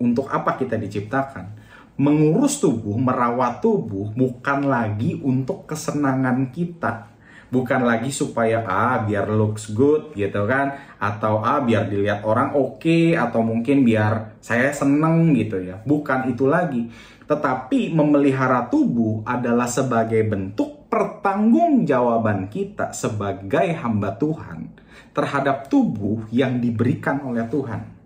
untuk 0.00 0.32
apa 0.32 0.56
kita 0.56 0.80
diciptakan 0.80 1.60
mengurus 2.00 2.64
tubuh 2.64 2.96
merawat 2.96 3.60
tubuh 3.60 4.08
bukan 4.16 4.64
lagi 4.64 5.20
untuk 5.20 5.68
kesenangan 5.68 6.48
kita. 6.48 7.12
Bukan 7.50 7.82
lagi 7.82 8.14
supaya 8.14 8.62
ah 8.62 9.02
biar 9.02 9.26
looks 9.26 9.74
good 9.74 10.14
gitu 10.14 10.46
kan 10.46 10.70
atau 11.02 11.42
ah 11.42 11.58
biar 11.58 11.90
dilihat 11.90 12.22
orang 12.22 12.54
oke 12.54 12.78
okay, 12.78 13.18
atau 13.18 13.42
mungkin 13.42 13.82
biar 13.82 14.38
saya 14.38 14.70
seneng 14.70 15.34
gitu 15.34 15.58
ya. 15.58 15.82
Bukan 15.82 16.30
itu 16.30 16.46
lagi. 16.46 16.86
Tetapi 17.26 17.90
memelihara 17.90 18.70
tubuh 18.70 19.26
adalah 19.26 19.66
sebagai 19.66 20.22
bentuk 20.30 20.69
pertanggungjawaban 20.90 22.50
kita 22.50 22.90
sebagai 22.90 23.72
hamba 23.78 24.18
Tuhan 24.18 24.74
terhadap 25.14 25.70
tubuh 25.70 26.26
yang 26.34 26.58
diberikan 26.58 27.22
oleh 27.22 27.46
Tuhan. 27.46 27.98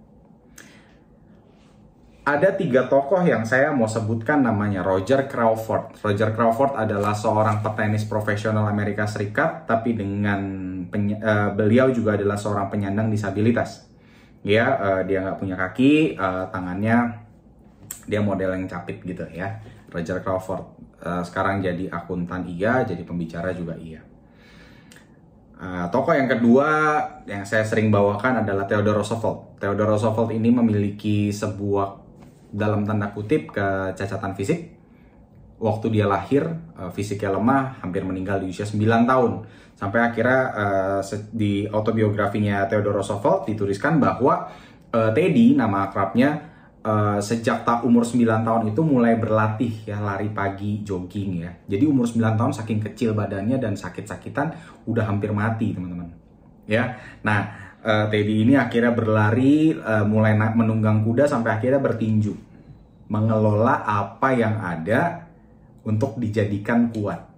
Ada 2.24 2.56
tiga 2.56 2.88
tokoh 2.88 3.20
yang 3.20 3.44
saya 3.44 3.68
mau 3.76 3.84
sebutkan 3.84 4.40
namanya 4.40 4.80
Roger 4.80 5.28
Crawford. 5.28 6.00
Roger 6.00 6.32
Crawford 6.32 6.72
adalah 6.72 7.12
seorang 7.12 7.60
petenis 7.60 8.08
profesional 8.08 8.64
Amerika 8.64 9.04
Serikat, 9.04 9.68
tapi 9.68 9.92
dengan 9.92 10.40
uh, 10.88 11.50
beliau 11.52 11.92
juga 11.92 12.16
adalah 12.16 12.40
seorang 12.40 12.72
penyandang 12.72 13.12
disabilitas. 13.12 13.92
Ya, 14.40 14.72
uh, 14.80 15.00
dia 15.04 15.20
nggak 15.20 15.36
punya 15.36 15.56
kaki, 15.56 16.16
uh, 16.16 16.48
tangannya 16.48 17.24
dia 18.08 18.20
model 18.20 18.56
yang 18.56 18.68
capit 18.68 19.00
gitu 19.04 19.24
ya 19.32 19.60
Roger 19.92 20.20
Crawford 20.20 20.73
uh, 21.04 21.22
sekarang 21.22 21.60
jadi 21.60 21.92
akuntan 21.92 22.48
iya 22.48 22.82
jadi 22.88 23.04
pembicara 23.04 23.52
juga 23.52 23.76
iya 23.76 24.02
uh, 25.60 25.86
tokoh 25.92 26.14
yang 26.16 26.28
kedua 26.28 26.68
yang 27.28 27.44
saya 27.46 27.62
sering 27.64 27.88
bawakan 27.88 28.44
adalah 28.44 28.68
Theodore 28.68 29.00
Roosevelt. 29.00 29.58
Theodore 29.60 29.96
Roosevelt 29.96 30.30
ini 30.34 30.50
memiliki 30.52 31.30
sebuah 31.30 32.02
dalam 32.54 32.86
tanda 32.86 33.10
kutip 33.10 33.50
kecacatan 33.54 34.36
fisik. 34.36 34.74
Waktu 35.58 35.86
dia 35.94 36.04
lahir 36.04 36.44
uh, 36.76 36.90
fisiknya 36.92 37.32
lemah 37.38 37.80
hampir 37.80 38.04
meninggal 38.04 38.42
di 38.42 38.52
usia 38.52 38.66
9 38.66 39.08
tahun. 39.08 39.32
Sampai 39.74 40.06
akhirnya 40.06 40.40
uh, 40.54 41.00
di 41.34 41.66
autobiografinya 41.66 42.66
Theodore 42.68 43.02
Roosevelt 43.02 43.48
dituliskan 43.48 43.98
bahwa 43.98 44.50
uh, 44.92 45.10
Teddy 45.10 45.56
nama 45.56 45.90
akrabnya 45.90 46.53
uh, 46.84 47.18
sejak 47.18 47.64
tak 47.64 47.82
umur 47.82 48.04
9 48.04 48.44
tahun 48.44 48.62
itu 48.70 48.80
mulai 48.84 49.16
berlatih 49.16 49.88
ya 49.88 49.98
lari 49.98 50.30
pagi 50.30 50.84
jogging 50.84 51.42
ya. 51.42 51.50
Jadi 51.66 51.84
umur 51.88 52.04
9 52.06 52.20
tahun 52.36 52.52
saking 52.52 52.80
kecil 52.92 53.16
badannya 53.16 53.56
dan 53.56 53.74
sakit-sakitan 53.74 54.54
udah 54.84 55.04
hampir 55.08 55.32
mati 55.32 55.72
teman-teman. 55.72 56.12
Ya. 56.68 57.00
Nah, 57.24 57.74
uh, 57.84 58.06
Teddy 58.08 58.44
ini 58.44 58.54
akhirnya 58.54 58.92
berlari 58.92 59.72
uh, 59.74 60.04
mulai 60.04 60.36
menunggang 60.36 61.02
kuda 61.02 61.24
sampai 61.24 61.56
akhirnya 61.56 61.80
bertinju. 61.80 62.36
Mengelola 63.08 63.84
apa 63.84 64.32
yang 64.32 64.56
ada 64.60 65.28
untuk 65.84 66.16
dijadikan 66.16 66.88
kuat. 66.88 67.32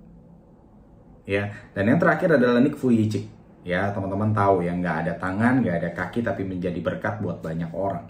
Ya, 1.26 1.50
dan 1.74 1.90
yang 1.90 1.98
terakhir 1.98 2.38
adalah 2.38 2.62
Nick 2.62 2.78
Vujicic. 2.78 3.26
Ya, 3.66 3.90
teman-teman 3.90 4.30
tahu 4.30 4.62
ya, 4.62 4.70
nggak 4.70 4.96
ada 5.02 5.12
tangan, 5.18 5.58
nggak 5.58 5.76
ada 5.82 5.90
kaki, 5.90 6.22
tapi 6.22 6.46
menjadi 6.46 6.78
berkat 6.78 7.18
buat 7.18 7.42
banyak 7.42 7.74
orang. 7.74 8.06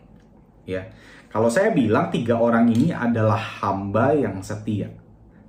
Ya, 0.69 0.85
kalau 1.31 1.51
saya 1.51 1.75
bilang 1.75 2.09
tiga 2.09 2.39
orang 2.39 2.71
ini 2.71 2.95
adalah 2.95 3.39
hamba 3.61 4.15
yang 4.15 4.41
setia. 4.41 4.89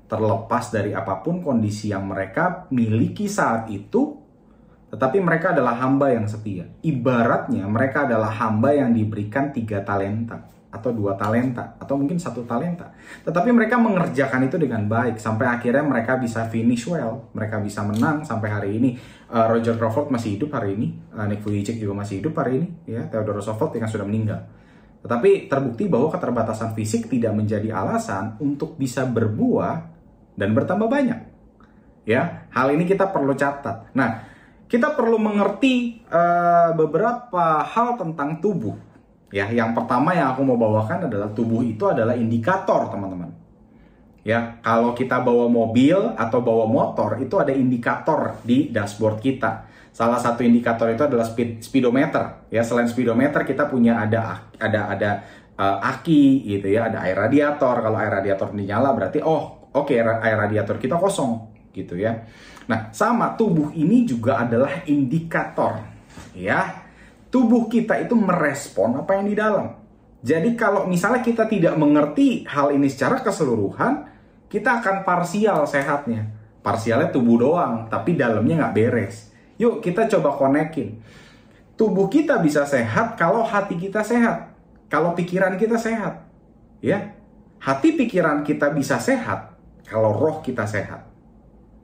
Terlepas 0.07 0.71
dari 0.71 0.95
apa 0.95 1.19
pun 1.19 1.43
kondisi 1.43 1.91
yang 1.91 2.07
mereka 2.07 2.65
miliki 2.71 3.27
saat 3.27 3.67
itu, 3.67 4.15
tetapi 4.87 5.19
mereka 5.19 5.51
adalah 5.51 5.75
hamba 5.83 6.15
yang 6.15 6.23
setia. 6.25 6.63
Ibaratnya 6.79 7.67
mereka 7.67 8.07
adalah 8.07 8.31
hamba 8.31 8.71
yang 8.71 8.95
diberikan 8.95 9.51
tiga 9.51 9.83
talenta 9.83 10.47
atau 10.67 10.91
dua 10.91 11.15
talenta 11.15 11.75
atau 11.79 11.95
mungkin 11.95 12.19
satu 12.19 12.43
talenta. 12.43 12.91
Tetapi 13.23 13.49
mereka 13.51 13.79
mengerjakan 13.79 14.47
itu 14.47 14.55
dengan 14.59 14.87
baik 14.87 15.19
sampai 15.19 15.47
akhirnya 15.47 15.83
mereka 15.83 16.15
bisa 16.19 16.47
finish 16.47 16.87
well, 16.87 17.27
mereka 17.35 17.59
bisa 17.59 17.83
menang 17.83 18.23
sampai 18.23 18.49
hari 18.51 18.69
ini. 18.79 18.95
Uh, 19.27 19.43
Roger 19.51 19.75
Crawford 19.75 20.07
masih 20.07 20.39
hidup 20.39 20.55
hari 20.55 20.79
ini, 20.79 20.95
uh, 21.11 21.27
Nick 21.27 21.43
Vujicic 21.43 21.83
juga 21.83 21.99
masih 21.99 22.23
hidup 22.23 22.31
hari 22.39 22.63
ini, 22.63 22.67
ya 22.87 23.03
Theodore 23.11 23.43
Roosevelt 23.43 23.75
yang 23.75 23.91
sudah 23.91 24.07
meninggal. 24.07 24.39
Tetapi 25.07 25.47
terbukti 25.47 25.87
bahwa 25.87 26.11
keterbatasan 26.11 26.75
fisik 26.75 27.07
tidak 27.07 27.31
menjadi 27.31 27.71
alasan 27.71 28.35
untuk 28.43 28.75
bisa 28.75 29.07
berbuah 29.07 29.87
dan 30.35 30.51
bertambah 30.51 30.91
banyak. 30.91 31.19
Ya, 32.03 32.51
hal 32.51 32.75
ini 32.75 32.83
kita 32.83 33.07
perlu 33.07 33.31
catat. 33.31 33.87
Nah, 33.95 34.27
kita 34.67 34.91
perlu 34.99 35.15
mengerti 35.15 36.03
uh, 36.11 36.75
beberapa 36.75 37.63
hal 37.63 37.95
tentang 37.95 38.43
tubuh. 38.43 38.75
Ya, 39.31 39.47
yang 39.47 39.71
pertama 39.71 40.11
yang 40.11 40.35
aku 40.35 40.43
mau 40.43 40.59
bawakan 40.59 41.07
adalah 41.07 41.31
tubuh 41.31 41.63
itu 41.63 41.87
adalah 41.87 42.19
indikator, 42.19 42.91
teman-teman. 42.91 43.31
Ya, 44.27 44.59
kalau 44.59 44.91
kita 44.91 45.23
bawa 45.23 45.47
mobil 45.47 45.95
atau 46.19 46.43
bawa 46.43 46.67
motor 46.67 47.15
itu 47.23 47.39
ada 47.39 47.55
indikator 47.55 48.35
di 48.43 48.67
dashboard 48.67 49.23
kita. 49.23 49.63
Salah 49.97 50.21
satu 50.21 50.45
indikator 50.45 50.93
itu 50.93 51.09
adalah 51.09 51.25
speed, 51.25 51.65
speedometer. 51.65 52.45
Ya, 52.53 52.61
selain 52.61 52.85
speedometer 52.85 53.41
kita 53.41 53.65
punya 53.65 53.97
ada 53.97 54.45
ada 54.61 54.93
ada 54.93 55.11
uh, 55.57 55.81
aki 55.81 56.45
gitu 56.45 56.69
ya, 56.69 56.85
ada 56.85 57.01
air 57.01 57.17
radiator. 57.17 57.81
Kalau 57.81 57.97
air 57.97 58.13
radiator 58.13 58.53
ini 58.53 58.69
nyala 58.69 58.93
berarti 58.93 59.25
oh, 59.25 59.73
oke 59.73 59.89
okay, 59.89 60.05
air 60.05 60.37
radiator 60.37 60.77
kita 60.77 61.01
kosong 61.01 61.49
gitu 61.73 61.97
ya. 61.97 62.13
Nah, 62.69 62.93
sama 62.93 63.33
tubuh 63.33 63.73
ini 63.73 64.05
juga 64.05 64.45
adalah 64.45 64.85
indikator 64.85 65.81
ya. 66.37 66.85
Tubuh 67.33 67.65
kita 67.65 67.97
itu 67.97 68.13
merespon 68.13 69.01
apa 69.01 69.17
yang 69.17 69.25
di 69.25 69.33
dalam. 69.33 69.81
Jadi 70.21 70.53
kalau 70.53 70.85
misalnya 70.85 71.25
kita 71.25 71.49
tidak 71.49 71.73
mengerti 71.73 72.45
hal 72.45 72.69
ini 72.69 72.85
secara 72.85 73.25
keseluruhan, 73.25 74.05
kita 74.45 74.77
akan 74.77 75.01
parsial 75.01 75.65
sehatnya. 75.65 76.29
Parsialnya 76.61 77.09
tubuh 77.09 77.41
doang, 77.41 77.89
tapi 77.89 78.13
dalamnya 78.13 78.61
nggak 78.61 78.75
beres. 78.77 79.33
Yuk 79.57 79.81
kita 79.81 80.05
coba 80.17 80.37
konekin. 80.37 81.01
Tubuh 81.77 82.09
kita 82.09 82.41
bisa 82.41 82.65
sehat 82.65 83.17
kalau 83.17 83.45
hati 83.45 83.77
kita 83.77 84.01
sehat. 84.01 84.53
Kalau 84.89 85.13
pikiran 85.13 85.57
kita 85.57 85.77
sehat. 85.77 86.25
Ya. 86.81 87.13
Hati 87.57 87.97
pikiran 87.97 88.45
kita 88.45 88.69
bisa 88.73 89.01
sehat 89.01 89.57
kalau 89.85 90.13
roh 90.13 90.41
kita 90.41 90.65
sehat. 90.65 91.05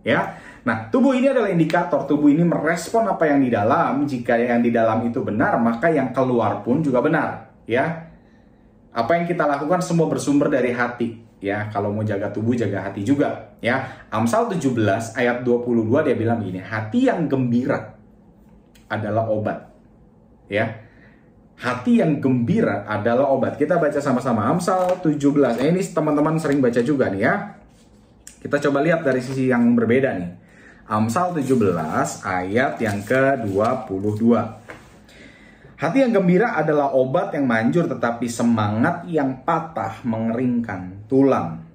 Ya. 0.05 0.37
Nah, 0.63 0.87
tubuh 0.89 1.13
ini 1.17 1.29
adalah 1.29 1.49
indikator. 1.49 2.05
Tubuh 2.05 2.29
ini 2.29 2.45
merespon 2.45 3.09
apa 3.09 3.27
yang 3.27 3.41
di 3.41 3.49
dalam. 3.49 4.05
Jika 4.05 4.37
yang 4.37 4.61
di 4.63 4.71
dalam 4.71 5.03
itu 5.05 5.19
benar, 5.25 5.57
maka 5.59 5.91
yang 5.91 6.13
keluar 6.15 6.61
pun 6.61 6.79
juga 6.81 7.01
benar. 7.03 7.51
Ya. 7.65 8.09
Apa 8.93 9.17
yang 9.17 9.25
kita 9.25 9.49
lakukan 9.49 9.81
semua 9.81 10.05
bersumber 10.05 10.53
dari 10.53 10.69
hati 10.69 11.22
ya 11.43 11.67
kalau 11.67 11.91
mau 11.91 12.07
jaga 12.07 12.31
tubuh 12.31 12.55
jaga 12.55 12.87
hati 12.87 13.03
juga 13.03 13.59
ya. 13.59 14.07
Amsal 14.07 14.47
17 14.47 14.71
ayat 15.19 15.43
22 15.43 16.07
dia 16.07 16.15
bilang 16.15 16.39
begini 16.39 16.63
hati 16.63 17.11
yang 17.11 17.27
gembira 17.27 17.99
adalah 18.87 19.27
obat. 19.27 19.59
Ya. 20.47 20.79
Hati 21.59 21.99
yang 21.99 22.23
gembira 22.23 22.87
adalah 22.87 23.27
obat. 23.29 23.59
Kita 23.59 23.75
baca 23.75 23.99
sama-sama 23.99 24.47
Amsal 24.47 25.03
17 25.03 25.59
eh, 25.59 25.67
ini 25.69 25.83
teman-teman 25.83 26.39
sering 26.39 26.63
baca 26.63 26.79
juga 26.79 27.11
nih 27.11 27.21
ya. 27.27 27.59
Kita 28.39 28.59
coba 28.63 28.79
lihat 28.83 29.03
dari 29.03 29.19
sisi 29.19 29.51
yang 29.51 29.75
berbeda 29.75 30.15
nih. 30.15 30.31
Amsal 30.87 31.31
17 31.35 31.63
ayat 32.27 32.75
yang 32.79 32.99
ke-22 33.07 34.23
Hati 35.73 36.05
yang 36.05 36.13
gembira 36.13 36.53
adalah 36.53 36.93
obat 36.93 37.33
yang 37.33 37.49
manjur 37.49 37.89
tetapi 37.89 38.29
semangat 38.29 39.09
yang 39.09 39.41
patah 39.41 40.05
mengeringkan 40.05 41.09
tulang. 41.09 41.65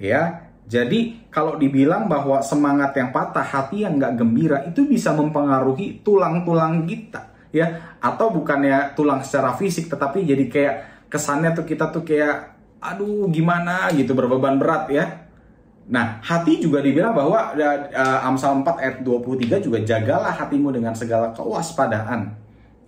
Ya, 0.00 0.50
jadi 0.70 1.18
kalau 1.34 1.58
dibilang 1.58 2.06
bahwa 2.06 2.38
semangat 2.46 2.94
yang 2.94 3.10
patah, 3.10 3.42
hati 3.42 3.82
yang 3.82 3.98
nggak 3.98 4.14
gembira 4.14 4.62
itu 4.62 4.86
bisa 4.86 5.10
mempengaruhi 5.10 5.98
tulang-tulang 6.06 6.86
kita, 6.86 7.26
ya. 7.50 7.98
Atau 7.98 8.30
bukannya 8.30 8.94
tulang 8.94 9.18
secara 9.26 9.58
fisik, 9.58 9.90
tetapi 9.90 10.22
jadi 10.22 10.46
kayak 10.46 10.74
kesannya 11.10 11.58
tuh 11.58 11.66
kita 11.66 11.90
tuh 11.90 12.06
kayak, 12.06 12.54
aduh 12.78 13.26
gimana 13.34 13.90
gitu 13.98 14.14
berbeban 14.14 14.62
berat 14.62 14.86
ya. 14.94 15.26
Nah, 15.90 16.22
hati 16.22 16.62
juga 16.62 16.78
dibilang 16.78 17.18
bahwa 17.18 17.50
uh, 17.50 18.28
Amsal 18.30 18.62
4 18.62 18.78
ayat 18.78 18.96
23 19.02 19.66
juga 19.66 19.82
jagalah 19.82 20.30
hatimu 20.38 20.70
dengan 20.70 20.94
segala 20.94 21.34
kewaspadaan 21.34 22.30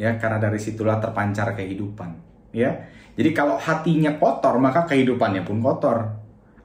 ya 0.03 0.19
karena 0.19 0.43
dari 0.43 0.59
situlah 0.59 0.99
terpancar 0.99 1.55
kehidupan. 1.55 2.11
Ya 2.51 2.91
jadi 3.15 3.31
kalau 3.31 3.55
hatinya 3.55 4.19
kotor 4.19 4.59
maka 4.59 4.83
kehidupannya 4.91 5.47
pun 5.47 5.63
kotor. 5.63 6.11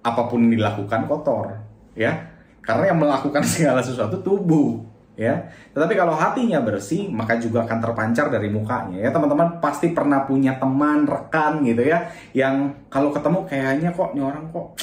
Apa 0.02 0.26
pun 0.26 0.50
yang 0.50 0.58
dilakukan 0.58 1.06
kotor. 1.06 1.54
Ya 1.94 2.34
karena 2.66 2.90
yang 2.90 3.00
melakukan 3.00 3.46
segala 3.54 3.86
sesuatu 3.86 4.18
tubuh. 4.26 4.82
Ya 5.14 5.54
tetapi 5.78 5.94
kalau 5.94 6.18
hatinya 6.18 6.62
bersih 6.66 7.10
maka 7.14 7.38
juga 7.38 7.62
akan 7.70 7.78
terpancar 7.78 8.34
dari 8.34 8.50
mukanya. 8.50 9.06
Ya 9.06 9.14
teman-teman 9.14 9.62
pasti 9.62 9.94
pernah 9.94 10.26
punya 10.26 10.58
teman 10.58 11.06
rekan 11.06 11.62
gitu 11.62 11.86
ya 11.86 12.10
yang 12.34 12.74
kalau 12.90 13.14
ketemu 13.14 13.46
kayaknya 13.46 13.90
kok 13.94 14.18
ini 14.18 14.22
orang 14.26 14.50
kok 14.50 14.74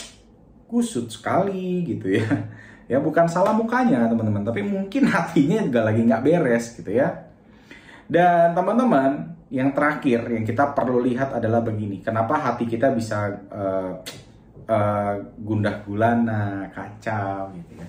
kusut 0.71 1.11
sekali 1.11 1.83
gitu 1.83 2.23
ya. 2.23 2.27
Ya 2.85 3.01
bukan 3.01 3.25
salah 3.25 3.57
mukanya 3.57 4.13
teman-teman 4.13 4.45
tapi 4.45 4.61
mungkin 4.61 5.09
hatinya 5.09 5.57
juga 5.65 5.89
lagi 5.89 6.05
nggak 6.05 6.21
beres 6.21 6.77
gitu 6.77 6.93
ya 6.93 7.24
dan 8.09 8.53
teman-teman, 8.53 9.35
yang 9.55 9.71
terakhir 9.71 10.27
yang 10.29 10.43
kita 10.43 10.75
perlu 10.75 10.99
lihat 11.05 11.37
adalah 11.37 11.63
begini. 11.63 12.03
Kenapa 12.03 12.37
hati 12.41 12.67
kita 12.67 12.91
bisa 12.91 13.31
uh, 13.53 13.93
uh, 14.67 15.15
gundah 15.39 15.85
gulana, 15.87 16.69
kacau 16.75 17.55
gitu 17.55 17.73
ya. 17.79 17.89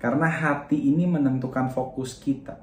Karena 0.00 0.28
hati 0.28 0.92
ini 0.92 1.04
menentukan 1.08 1.68
fokus 1.72 2.20
kita. 2.20 2.56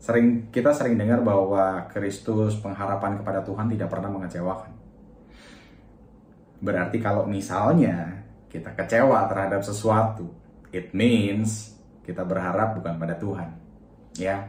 Sering 0.00 0.52
kita 0.54 0.70
sering 0.76 1.00
dengar 1.00 1.24
bahwa 1.24 1.88
Kristus 1.90 2.54
pengharapan 2.60 3.18
kepada 3.20 3.42
Tuhan 3.42 3.66
tidak 3.72 3.88
pernah 3.90 4.12
mengecewakan. 4.12 4.72
Berarti 6.60 6.96
kalau 7.02 7.28
misalnya 7.28 8.24
kita 8.48 8.72
kecewa 8.72 9.28
terhadap 9.28 9.60
sesuatu, 9.60 10.28
it 10.72 10.94
means 10.96 11.76
kita 12.06 12.24
berharap 12.24 12.78
bukan 12.78 12.96
pada 12.96 13.18
Tuhan. 13.18 13.50
Ya, 14.16 14.48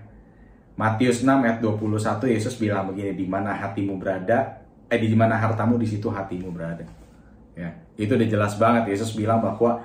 Matius 0.77 1.25
6 1.25 1.41
ayat 1.41 1.57
21 1.57 2.37
Yesus 2.37 2.53
bilang 2.61 2.93
begini, 2.93 3.17
di 3.17 3.25
mana 3.25 3.57
hatimu 3.57 3.97
berada, 3.97 4.61
eh 4.85 5.01
di 5.01 5.17
mana 5.17 5.33
hartamu 5.33 5.73
di 5.81 5.89
situ 5.89 6.05
hatimu 6.05 6.53
berada. 6.53 6.85
Ya, 7.57 7.73
itu 7.97 8.13
udah 8.13 8.29
jelas 8.29 8.53
banget 8.61 8.93
Yesus 8.93 9.17
bilang 9.17 9.41
bahwa 9.41 9.81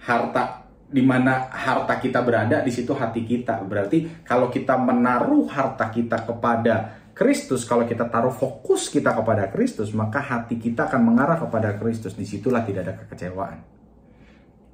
harta 0.00 0.64
di 0.88 1.04
mana 1.04 1.52
harta 1.52 2.00
kita 2.00 2.24
berada 2.24 2.64
di 2.64 2.72
situ 2.72 2.96
hati 2.96 3.28
kita. 3.28 3.60
Berarti 3.68 4.24
kalau 4.24 4.48
kita 4.48 4.80
menaruh 4.80 5.44
harta 5.44 5.92
kita 5.92 6.24
kepada 6.24 6.98
Kristus, 7.12 7.68
kalau 7.68 7.84
kita 7.84 8.08
taruh 8.08 8.32
fokus 8.32 8.88
kita 8.88 9.12
kepada 9.12 9.52
Kristus, 9.52 9.92
maka 9.92 10.24
hati 10.24 10.56
kita 10.56 10.88
akan 10.88 11.04
mengarah 11.04 11.36
kepada 11.36 11.76
Kristus. 11.76 12.16
Di 12.16 12.24
situlah 12.24 12.64
tidak 12.64 12.88
ada 12.88 12.94
kekecewaan. 12.96 13.60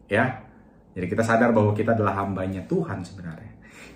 Ya, 0.07 0.46
jadi 0.94 1.11
kita 1.11 1.26
sadar 1.26 1.50
bahwa 1.50 1.74
kita 1.74 1.98
adalah 1.98 2.22
hambanya 2.22 2.62
Tuhan 2.70 3.02
sebenarnya. 3.02 3.46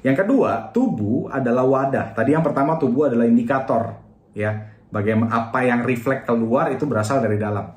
Yang 0.00 0.24
kedua, 0.24 0.72
tubuh 0.72 1.28
adalah 1.28 1.64
wadah. 1.68 2.16
Tadi 2.16 2.32
yang 2.32 2.40
pertama 2.40 2.80
tubuh 2.80 3.12
adalah 3.12 3.28
indikator, 3.28 4.00
ya. 4.32 4.72
Bagaimana 4.90 5.30
apa 5.30 5.62
yang 5.62 5.86
refleks 5.86 6.26
keluar 6.26 6.72
itu 6.72 6.88
berasal 6.88 7.22
dari 7.22 7.36
dalam. 7.36 7.68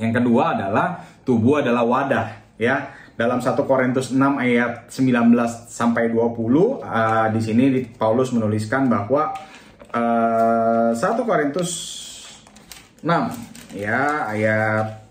Yang 0.00 0.24
kedua 0.24 0.56
adalah 0.56 1.04
tubuh 1.22 1.60
adalah 1.60 1.84
wadah, 1.84 2.56
ya. 2.56 2.96
Dalam 3.20 3.36
1 3.36 3.52
Korintus 3.68 4.16
6 4.16 4.16
ayat 4.16 4.88
19 4.88 5.36
sampai 5.68 6.08
20 6.08 6.16
uh, 6.16 7.28
di 7.28 7.40
sini 7.44 7.84
Paulus 8.00 8.32
menuliskan 8.32 8.88
bahwa 8.88 9.36
uh, 9.92 10.96
1 10.96 11.28
Korintus 11.28 11.70
6 13.04 13.76
ya 13.76 14.24
ayat 14.24 15.04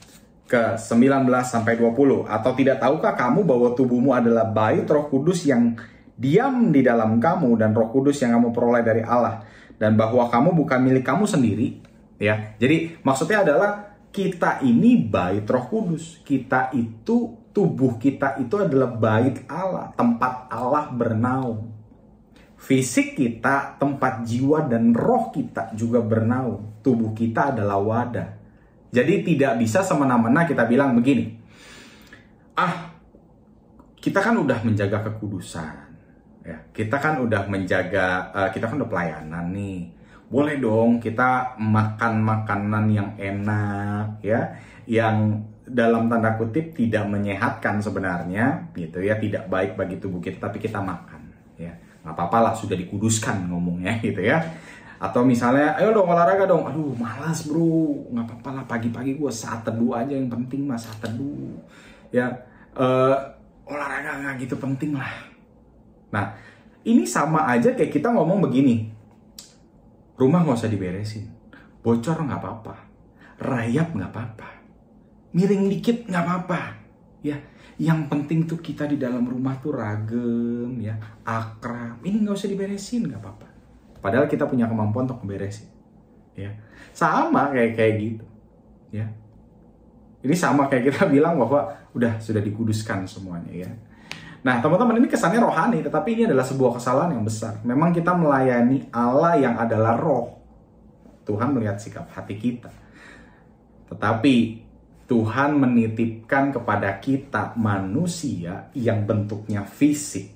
ke 0.50 0.74
19 0.82 1.30
sampai 1.46 1.78
20 1.78 2.26
atau 2.26 2.52
tidak 2.58 2.82
tahukah 2.82 3.14
kamu 3.14 3.46
bahwa 3.46 3.78
tubuhmu 3.78 4.10
adalah 4.18 4.50
bait 4.50 4.90
Roh 4.90 5.06
Kudus 5.06 5.46
yang 5.46 5.78
diam 6.20 6.76
di 6.76 6.84
dalam 6.84 7.16
kamu 7.16 7.56
dan 7.56 7.72
Roh 7.72 7.88
Kudus 7.88 8.20
yang 8.20 8.36
kamu 8.36 8.52
peroleh 8.52 8.84
dari 8.84 9.00
Allah 9.00 9.40
dan 9.80 9.96
bahwa 9.96 10.28
kamu 10.28 10.52
bukan 10.52 10.80
milik 10.84 11.08
kamu 11.08 11.24
sendiri 11.24 11.80
ya. 12.20 12.60
Jadi 12.60 13.00
maksudnya 13.00 13.48
adalah 13.48 13.96
kita 14.12 14.60
ini 14.68 15.00
bait 15.00 15.48
Roh 15.48 15.66
Kudus. 15.72 16.20
Kita 16.28 16.76
itu 16.76 17.50
tubuh 17.56 17.96
kita 17.96 18.36
itu 18.44 18.60
adalah 18.60 18.92
bait 18.92 19.48
Allah, 19.48 19.96
tempat 19.96 20.52
Allah 20.52 20.92
bernaung. 20.92 21.72
Fisik 22.60 23.16
kita, 23.16 23.80
tempat 23.80 24.28
jiwa 24.28 24.68
dan 24.68 24.92
roh 24.92 25.32
kita 25.32 25.72
juga 25.80 26.04
bernaung. 26.04 26.84
Tubuh 26.84 27.16
kita 27.16 27.56
adalah 27.56 27.80
wadah. 27.80 28.30
Jadi 28.92 29.24
tidak 29.24 29.64
bisa 29.64 29.80
semena-mena 29.80 30.44
kita 30.44 30.68
bilang 30.68 30.92
begini. 30.92 31.40
Ah, 32.60 32.92
kita 33.96 34.20
kan 34.20 34.36
udah 34.36 34.60
menjaga 34.68 35.08
kekudusan. 35.08 35.89
Ya, 36.50 36.58
kita 36.74 36.98
kan 36.98 37.22
udah 37.22 37.46
menjaga, 37.46 38.34
uh, 38.34 38.50
kita 38.50 38.66
kan 38.66 38.82
udah 38.82 38.90
pelayanan 38.90 39.54
nih. 39.54 39.86
Boleh 40.34 40.58
dong 40.58 40.98
kita 40.98 41.54
makan 41.62 42.26
makanan 42.26 42.86
yang 42.90 43.10
enak 43.22 44.18
ya. 44.26 44.58
Yang 44.90 45.46
dalam 45.70 46.10
tanda 46.10 46.34
kutip 46.42 46.74
tidak 46.74 47.06
menyehatkan 47.06 47.78
sebenarnya 47.78 48.74
gitu 48.74 48.98
ya. 48.98 49.22
Tidak 49.22 49.46
baik 49.46 49.78
bagi 49.78 50.02
tubuh 50.02 50.18
kita 50.18 50.50
tapi 50.50 50.58
kita 50.58 50.82
makan 50.82 51.30
ya. 51.62 51.70
Nggak 52.02 52.18
apa-apa 52.18 52.38
lah 52.50 52.54
sudah 52.58 52.74
dikuduskan 52.74 53.46
ngomongnya 53.46 54.02
gitu 54.06 54.26
ya. 54.26 54.42
Atau 54.98 55.22
misalnya 55.22 55.78
ayo 55.78 55.94
dong 55.94 56.10
olahraga 56.10 56.50
dong. 56.50 56.66
Aduh 56.66 56.98
malas 56.98 57.46
bro. 57.46 58.10
Nggak 58.10 58.26
apa-apa 58.26 58.50
lah 58.58 58.64
pagi-pagi 58.66 59.22
gue 59.22 59.30
saat 59.30 59.62
teduh 59.62 59.94
aja 59.94 60.18
yang 60.18 60.34
penting 60.34 60.66
mah 60.66 60.82
saat 60.82 60.98
teduh 60.98 61.62
ya. 62.10 62.26
Uh, 62.74 63.14
olahraga 63.70 64.18
nggak 64.18 64.50
gitu 64.50 64.58
penting 64.58 64.98
lah 64.98 65.29
nah 66.10 66.34
ini 66.86 67.06
sama 67.06 67.46
aja 67.46 67.74
kayak 67.78 67.94
kita 67.94 68.10
ngomong 68.10 68.42
begini 68.50 69.00
Rumah 70.20 70.44
nggak 70.44 70.60
usah 70.60 70.68
diberesin. 70.68 71.32
Bocor 71.80 72.20
nggak 72.28 72.40
apa-apa. 72.44 72.76
Rayap 73.40 73.96
nggak 73.96 74.12
apa-apa. 74.12 74.50
Miring 75.32 75.72
dikit 75.72 76.12
nggak 76.12 76.24
apa-apa. 76.28 76.62
Ya, 77.24 77.40
yang 77.80 78.12
penting 78.12 78.44
tuh 78.44 78.60
kita 78.60 78.84
di 78.84 79.00
dalam 79.00 79.24
rumah 79.24 79.56
tuh 79.64 79.72
ragem, 79.72 80.76
ya, 80.84 81.00
akrab. 81.24 82.04
Ini 82.04 82.20
nggak 82.20 82.36
usah 82.36 82.52
diberesin 82.52 83.08
nggak 83.08 83.24
apa-apa. 83.24 83.48
Padahal 84.04 84.28
kita 84.28 84.44
punya 84.44 84.68
kemampuan 84.68 85.08
untuk 85.08 85.24
beresin. 85.24 85.72
Ya, 86.36 86.52
sama 86.92 87.56
kayak 87.56 87.80
kayak 87.80 87.94
gitu. 87.96 88.26
Ya, 88.92 89.08
ini 90.20 90.36
sama 90.36 90.68
kayak 90.68 90.92
kita 90.92 91.08
bilang 91.16 91.40
bahwa 91.40 91.72
udah 91.96 92.20
sudah 92.20 92.44
dikuduskan 92.44 93.08
semuanya 93.08 93.56
ya. 93.56 93.72
Nah, 94.40 94.64
teman-teman 94.64 95.04
ini 95.04 95.08
kesannya 95.12 95.44
rohani, 95.44 95.84
tetapi 95.84 96.16
ini 96.16 96.24
adalah 96.32 96.48
sebuah 96.48 96.80
kesalahan 96.80 97.12
yang 97.20 97.28
besar. 97.28 97.60
Memang 97.68 97.92
kita 97.92 98.16
melayani 98.16 98.88
Allah 98.96 99.36
yang 99.36 99.56
adalah 99.60 100.00
roh. 100.00 100.40
Tuhan 101.28 101.52
melihat 101.52 101.76
sikap 101.76 102.08
hati 102.16 102.40
kita. 102.40 102.72
Tetapi 103.92 104.36
Tuhan 105.12 105.60
menitipkan 105.60 106.56
kepada 106.56 107.04
kita 107.04 107.52
manusia 107.60 108.72
yang 108.72 109.04
bentuknya 109.04 109.68
fisik 109.68 110.32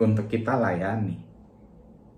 untuk 0.00 0.32
kita 0.32 0.56
layani. 0.56 1.20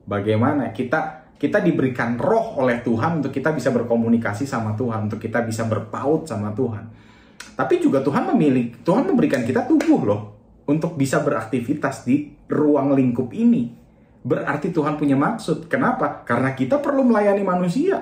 Bagaimana 0.06 0.70
kita 0.70 1.24
kita 1.34 1.58
diberikan 1.58 2.14
roh 2.14 2.62
oleh 2.62 2.78
Tuhan 2.80 3.20
untuk 3.20 3.34
kita 3.34 3.50
bisa 3.50 3.74
berkomunikasi 3.74 4.46
sama 4.46 4.78
Tuhan, 4.78 5.10
untuk 5.10 5.18
kita 5.18 5.42
bisa 5.42 5.66
berpaut 5.66 6.30
sama 6.30 6.54
Tuhan. 6.54 6.84
Tapi 7.58 7.74
juga 7.82 8.00
Tuhan 8.00 8.30
memilih, 8.32 8.80
Tuhan 8.86 9.04
memberikan 9.04 9.42
kita 9.42 9.66
tubuh 9.66 10.00
loh 10.06 10.33
untuk 10.64 10.96
bisa 10.96 11.20
beraktivitas 11.20 12.08
di 12.08 12.32
ruang 12.48 12.96
lingkup 12.96 13.32
ini. 13.36 13.72
Berarti 14.24 14.72
Tuhan 14.72 14.96
punya 14.96 15.16
maksud. 15.16 15.68
Kenapa? 15.68 16.24
Karena 16.24 16.56
kita 16.56 16.80
perlu 16.80 17.04
melayani 17.04 17.44
manusia. 17.44 18.00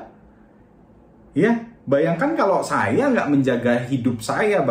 Ya, 1.35 1.59
bayangkan 1.83 2.38
kalau 2.38 2.62
saya 2.62 3.11
nggak 3.11 3.27
menjaga 3.27 3.83
hidup 3.90 4.22
saya, 4.22 4.62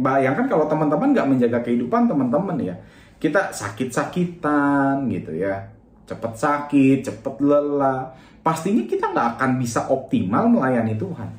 bayangkan 0.00 0.50
kalau 0.50 0.66
teman-teman 0.66 1.14
nggak 1.14 1.28
menjaga 1.30 1.58
kehidupan 1.62 2.10
teman-teman 2.10 2.58
ya. 2.58 2.74
Kita 3.22 3.54
sakit-sakitan 3.54 5.06
gitu 5.14 5.38
ya. 5.38 5.70
Cepat 6.10 6.34
sakit, 6.34 7.06
cepat 7.06 7.38
lelah. 7.38 8.10
Pastinya 8.42 8.82
kita 8.82 9.14
nggak 9.14 9.38
akan 9.38 9.50
bisa 9.62 9.86
optimal 9.86 10.50
melayani 10.50 10.98
Tuhan. 10.98 11.30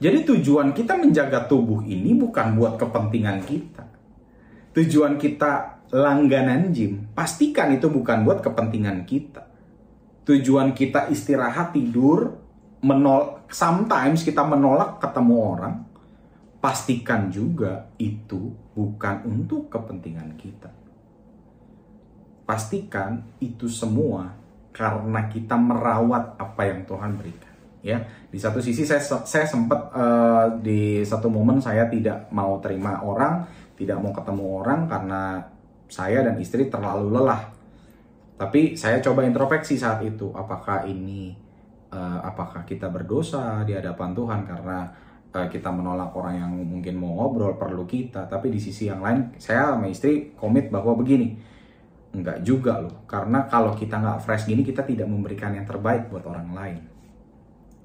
Jadi 0.00 0.18
tujuan 0.26 0.72
kita 0.72 0.96
menjaga 0.96 1.44
tubuh 1.44 1.84
ini 1.84 2.16
bukan 2.16 2.56
buat 2.56 2.80
kepentingan 2.80 3.44
kita 3.44 3.83
tujuan 4.74 5.16
kita 5.16 5.74
langganan 5.94 6.74
gym, 6.74 7.06
pastikan 7.14 7.70
itu 7.70 7.86
bukan 7.86 8.26
buat 8.26 8.42
kepentingan 8.42 9.06
kita. 9.06 9.46
Tujuan 10.26 10.74
kita 10.74 11.06
istirahat 11.14 11.76
tidur, 11.76 12.34
menol 12.82 13.46
sometimes 13.46 14.26
kita 14.26 14.42
menolak 14.42 14.98
ketemu 14.98 15.36
orang, 15.38 15.74
pastikan 16.58 17.30
juga 17.30 17.86
itu 18.00 18.50
bukan 18.74 19.22
untuk 19.30 19.70
kepentingan 19.70 20.34
kita. 20.34 20.72
Pastikan 22.44 23.22
itu 23.38 23.70
semua 23.70 24.34
karena 24.74 25.30
kita 25.30 25.54
merawat 25.54 26.34
apa 26.34 26.62
yang 26.66 26.82
Tuhan 26.82 27.14
berikan. 27.14 27.52
Ya, 27.84 28.00
di 28.32 28.40
satu 28.40 28.64
sisi 28.64 28.88
saya 28.88 29.04
saya 29.04 29.44
sempat 29.44 29.92
uh, 29.92 30.56
di 30.64 31.04
satu 31.04 31.28
momen 31.28 31.60
saya 31.60 31.84
tidak 31.92 32.32
mau 32.32 32.56
terima 32.64 33.04
orang 33.04 33.44
tidak 33.74 33.98
mau 33.98 34.14
ketemu 34.14 34.44
orang 34.62 34.80
karena 34.86 35.42
saya 35.90 36.24
dan 36.24 36.38
istri 36.38 36.70
terlalu 36.70 37.14
lelah. 37.14 37.50
Tapi 38.34 38.74
saya 38.74 38.98
coba 38.98 39.22
introspeksi 39.22 39.78
saat 39.78 40.02
itu, 40.02 40.34
apakah 40.34 40.82
ini 40.90 41.38
uh, 41.94 42.18
apakah 42.26 42.66
kita 42.66 42.90
berdosa 42.90 43.62
di 43.62 43.78
hadapan 43.78 44.10
Tuhan 44.10 44.40
karena 44.42 44.90
uh, 45.30 45.46
kita 45.46 45.70
menolak 45.70 46.10
orang 46.18 46.34
yang 46.42 46.50
mungkin 46.50 46.98
mau 46.98 47.14
ngobrol 47.14 47.54
perlu 47.54 47.86
kita, 47.86 48.26
tapi 48.26 48.50
di 48.50 48.58
sisi 48.58 48.90
yang 48.90 48.98
lain 48.98 49.38
saya 49.38 49.74
sama 49.74 49.86
istri 49.86 50.34
komit 50.34 50.66
bahwa 50.74 50.98
begini, 50.98 51.38
enggak 52.10 52.42
juga 52.42 52.82
loh, 52.82 53.06
karena 53.06 53.46
kalau 53.46 53.70
kita 53.78 54.02
nggak 54.02 54.18
fresh 54.26 54.50
gini 54.50 54.66
kita 54.66 54.82
tidak 54.82 55.06
memberikan 55.06 55.54
yang 55.54 55.66
terbaik 55.66 56.10
buat 56.10 56.26
orang 56.26 56.50
lain, 56.50 56.78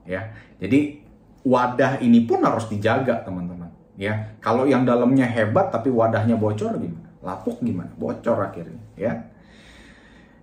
ya. 0.10 0.34
Jadi 0.58 1.06
wadah 1.46 2.02
ini 2.02 2.26
pun 2.26 2.42
harus 2.42 2.66
dijaga 2.66 3.22
teman-teman 3.22 3.69
ya 4.00 4.40
kalau 4.40 4.64
yang 4.64 4.88
dalamnya 4.88 5.28
hebat 5.28 5.70
tapi 5.70 5.92
wadahnya 5.92 6.40
bocor 6.40 6.80
gimana? 6.80 7.12
Lapuk 7.20 7.60
gimana? 7.60 7.92
Bocor 8.00 8.40
akhirnya 8.40 8.80
ya. 8.96 9.14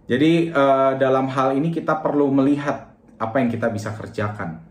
Jadi 0.07 0.55
uh, 0.55 0.95
dalam 1.01 1.27
hal 1.27 1.59
ini 1.59 1.75
kita 1.75 1.99
perlu 1.99 2.31
melihat 2.31 2.95
apa 3.17 3.43
yang 3.43 3.51
kita 3.51 3.73
bisa 3.73 3.91
kerjakan 3.97 4.63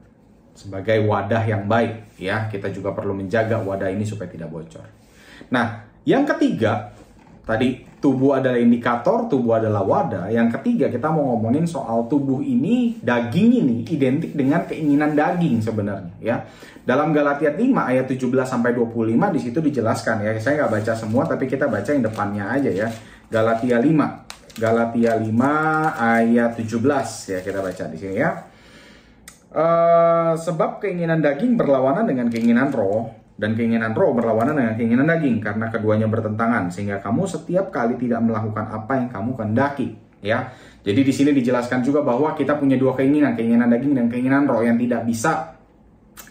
sebagai 0.55 1.03
wadah 1.03 1.43
yang 1.43 1.67
baik 1.67 2.15
ya. 2.15 2.47
Kita 2.47 2.71
juga 2.71 2.95
perlu 2.95 3.11
menjaga 3.11 3.59
wadah 3.59 3.91
ini 3.91 4.07
supaya 4.07 4.31
tidak 4.31 4.47
bocor. 4.47 4.87
Nah 5.51 5.83
yang 6.07 6.23
ketiga 6.23 6.94
tadi 7.45 7.85
tubuh 8.01 8.37
adalah 8.37 8.57
indikator, 8.57 9.29
tubuh 9.29 9.57
adalah 9.57 9.81
wadah. 9.81 10.25
Yang 10.29 10.59
ketiga, 10.59 10.89
kita 10.89 11.09
mau 11.09 11.33
ngomongin 11.33 11.65
soal 11.65 12.05
tubuh 12.05 12.41
ini, 12.41 12.97
daging 13.01 13.65
ini 13.65 13.77
identik 13.89 14.33
dengan 14.33 14.65
keinginan 14.65 15.17
daging 15.17 15.61
sebenarnya 15.61 16.13
ya. 16.21 16.45
Dalam 16.85 17.09
Galatia 17.13 17.49
5 17.49 17.61
ayat 17.65 18.05
17 18.05 18.29
sampai 18.45 18.77
25 18.77 19.33
di 19.33 19.39
situ 19.41 19.57
dijelaskan 19.57 20.21
ya. 20.21 20.37
Saya 20.37 20.65
nggak 20.65 20.73
baca 20.81 20.93
semua 20.93 21.23
tapi 21.25 21.49
kita 21.49 21.65
baca 21.65 21.89
yang 21.89 22.05
depannya 22.05 22.45
aja 22.45 22.69
ya. 22.69 22.87
Galatia 23.25 23.81
5. 23.81 24.61
Galatia 24.61 25.17
5 25.17 25.25
ayat 25.97 26.51
17 26.53 27.33
ya 27.33 27.39
kita 27.41 27.59
baca 27.65 27.83
di 27.89 27.97
sini 27.97 28.15
ya. 28.21 28.31
Uh, 29.55 30.35
sebab 30.35 30.83
keinginan 30.83 31.23
daging 31.23 31.55
berlawanan 31.55 32.05
dengan 32.05 32.27
keinginan 32.27 32.75
roh 32.75 33.24
dan 33.35 33.51
keinginan 33.53 33.91
roh 33.91 34.15
berlawanan 34.15 34.55
dengan 34.55 34.73
keinginan 34.79 35.07
daging 35.11 35.43
karena 35.43 35.67
keduanya 35.67 36.07
bertentangan 36.07 36.71
sehingga 36.71 37.03
kamu 37.03 37.27
setiap 37.27 37.67
kali 37.67 37.99
tidak 37.99 38.23
melakukan 38.23 38.63
apa 38.71 38.93
yang 38.95 39.09
kamu 39.11 39.35
kehendaki 39.35 39.87
ya 40.23 40.55
Jadi 40.85 41.01
di 41.01 41.13
sini 41.13 41.33
dijelaskan 41.33 41.81
juga 41.81 42.05
bahwa 42.05 42.37
kita 42.37 42.61
punya 42.61 42.77
dua 42.77 42.93
keinginan, 42.93 43.33
keinginan 43.33 43.73
daging 43.73 43.97
dan 43.97 44.05
keinginan 44.05 44.45
roh 44.45 44.61
yang 44.61 44.77
tidak 44.77 45.01
bisa 45.01 45.57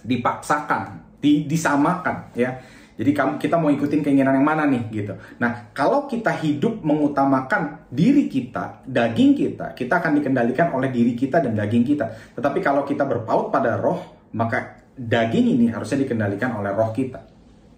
dipaksakan, 0.07 1.19
di, 1.19 1.43
disamakan 1.43 2.31
ya. 2.39 2.63
Jadi 2.95 3.11
kamu 3.11 3.43
kita 3.43 3.59
mau 3.59 3.75
ikutin 3.75 4.07
keinginan 4.07 4.39
yang 4.39 4.47
mana 4.47 4.71
nih 4.71 4.87
gitu. 4.95 5.19
Nah, 5.43 5.75
kalau 5.75 6.07
kita 6.07 6.31
hidup 6.39 6.87
mengutamakan 6.87 7.91
diri 7.91 8.31
kita, 8.31 8.87
daging 8.87 9.35
kita, 9.35 9.75
kita 9.75 9.99
akan 9.99 10.23
dikendalikan 10.23 10.71
oleh 10.71 10.95
diri 10.95 11.19
kita 11.19 11.43
dan 11.43 11.59
daging 11.59 11.83
kita. 11.83 12.07
Tetapi 12.39 12.63
kalau 12.63 12.87
kita 12.87 13.03
berpaut 13.03 13.51
pada 13.51 13.75
roh, 13.75 14.31
maka 14.39 14.74
daging 14.95 15.59
ini 15.59 15.67
harusnya 15.71 16.07
dikendalikan 16.07 16.55
oleh 16.59 16.71
roh 16.71 16.95
kita. 16.95 17.23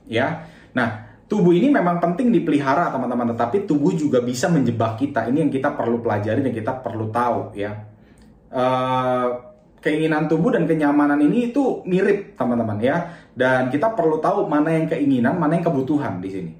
Ya. 0.07 0.46
Nah, 0.76 1.18
tubuh 1.26 1.57
ini 1.57 1.72
memang 1.72 1.98
penting 1.98 2.31
dipelihara 2.31 2.92
teman-teman, 2.92 3.33
tetapi 3.35 3.64
tubuh 3.64 3.96
juga 3.96 4.20
bisa 4.20 4.52
menjebak 4.52 5.00
kita. 5.00 5.26
Ini 5.26 5.48
yang 5.48 5.52
kita 5.52 5.72
perlu 5.72 6.05
pelajari 6.05 6.44
dan 6.44 6.52
kita 6.52 6.72
perlu 6.85 7.09
tahu 7.09 7.57
ya. 7.57 7.72
Uh, 8.46 9.46
keinginan 9.87 10.26
tubuh 10.26 10.50
dan 10.50 10.66
kenyamanan 10.66 11.22
ini 11.22 11.55
itu 11.55 11.87
mirip 11.87 12.35
teman-teman 12.35 12.83
ya 12.83 13.14
dan 13.38 13.70
kita 13.70 13.94
perlu 13.94 14.18
tahu 14.18 14.50
mana 14.50 14.74
yang 14.74 14.90
keinginan 14.90 15.38
mana 15.38 15.62
yang 15.62 15.66
kebutuhan 15.70 16.18
di 16.18 16.31
sini 16.35 16.52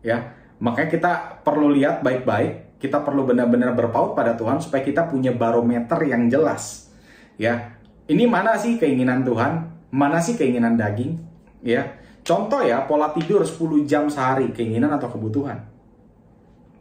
ya 0.00 0.32
makanya 0.64 0.88
kita 0.88 1.12
perlu 1.44 1.68
lihat 1.76 2.00
baik-baik 2.00 2.80
kita 2.80 3.04
perlu 3.04 3.28
benar-benar 3.28 3.76
berpaut 3.76 4.16
pada 4.16 4.32
Tuhan 4.32 4.64
supaya 4.64 4.80
kita 4.80 5.12
punya 5.12 5.36
barometer 5.36 6.00
yang 6.08 6.32
jelas 6.32 6.88
ya 7.36 7.76
ini 8.08 8.24
mana 8.24 8.56
sih 8.56 8.80
keinginan 8.80 9.28
Tuhan 9.28 9.69
mana 9.90 10.22
sih 10.22 10.38
keinginan 10.38 10.78
daging 10.78 11.18
ya 11.62 11.98
contoh 12.22 12.62
ya 12.62 12.86
pola 12.86 13.10
tidur 13.10 13.42
10 13.42 13.86
jam 13.86 14.06
sehari 14.06 14.54
keinginan 14.54 14.94
atau 14.94 15.10
kebutuhan 15.10 15.58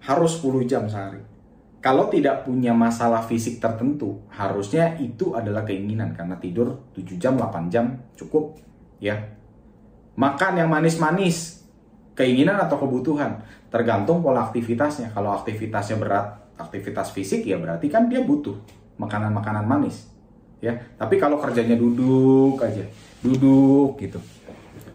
harus 0.06 0.40
10 0.42 0.70
jam 0.70 0.86
sehari 0.86 1.30
kalau 1.80 2.12
tidak 2.12 2.44
punya 2.44 2.76
masalah 2.76 3.24
fisik 3.24 3.64
tertentu, 3.64 4.20
harusnya 4.36 5.00
itu 5.00 5.32
adalah 5.32 5.64
keinginan 5.64 6.12
karena 6.12 6.36
tidur 6.36 6.92
7 6.92 7.16
jam, 7.16 7.40
8 7.40 7.72
jam 7.72 7.96
cukup 8.20 8.60
ya. 9.00 9.16
Makan 10.20 10.60
yang 10.60 10.68
manis-manis, 10.68 11.64
keinginan 12.20 12.60
atau 12.60 12.84
kebutuhan, 12.84 13.40
tergantung 13.72 14.20
pola 14.20 14.52
aktivitasnya. 14.52 15.16
Kalau 15.16 15.32
aktivitasnya 15.40 15.96
berat, 15.96 16.28
aktivitas 16.60 17.16
fisik 17.16 17.48
ya 17.48 17.56
berarti 17.56 17.88
kan 17.88 18.12
dia 18.12 18.28
butuh 18.28 18.60
makanan-makanan 19.00 19.64
manis. 19.64 20.12
Ya, 20.60 20.76
tapi 21.00 21.16
kalau 21.16 21.40
kerjanya 21.40 21.80
duduk 21.80 22.60
aja, 22.60 22.84
duduk 23.24 23.96
gitu. 23.96 24.20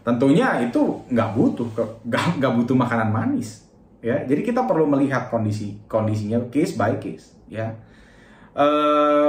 Tentunya 0.05 0.61
itu 0.61 1.01
nggak 1.09 1.29
butuh, 1.33 1.67
nggak 2.37 2.53
butuh 2.53 2.75
makanan 2.77 3.09
manis 3.09 3.65
ya. 4.05 4.21
Jadi 4.21 4.45
kita 4.45 4.61
perlu 4.69 4.85
melihat 4.85 5.33
kondisi 5.33 5.81
kondisinya 5.89 6.37
case 6.53 6.77
by 6.77 7.01
case 7.01 7.33
ya. 7.49 7.73
E, 8.53 8.65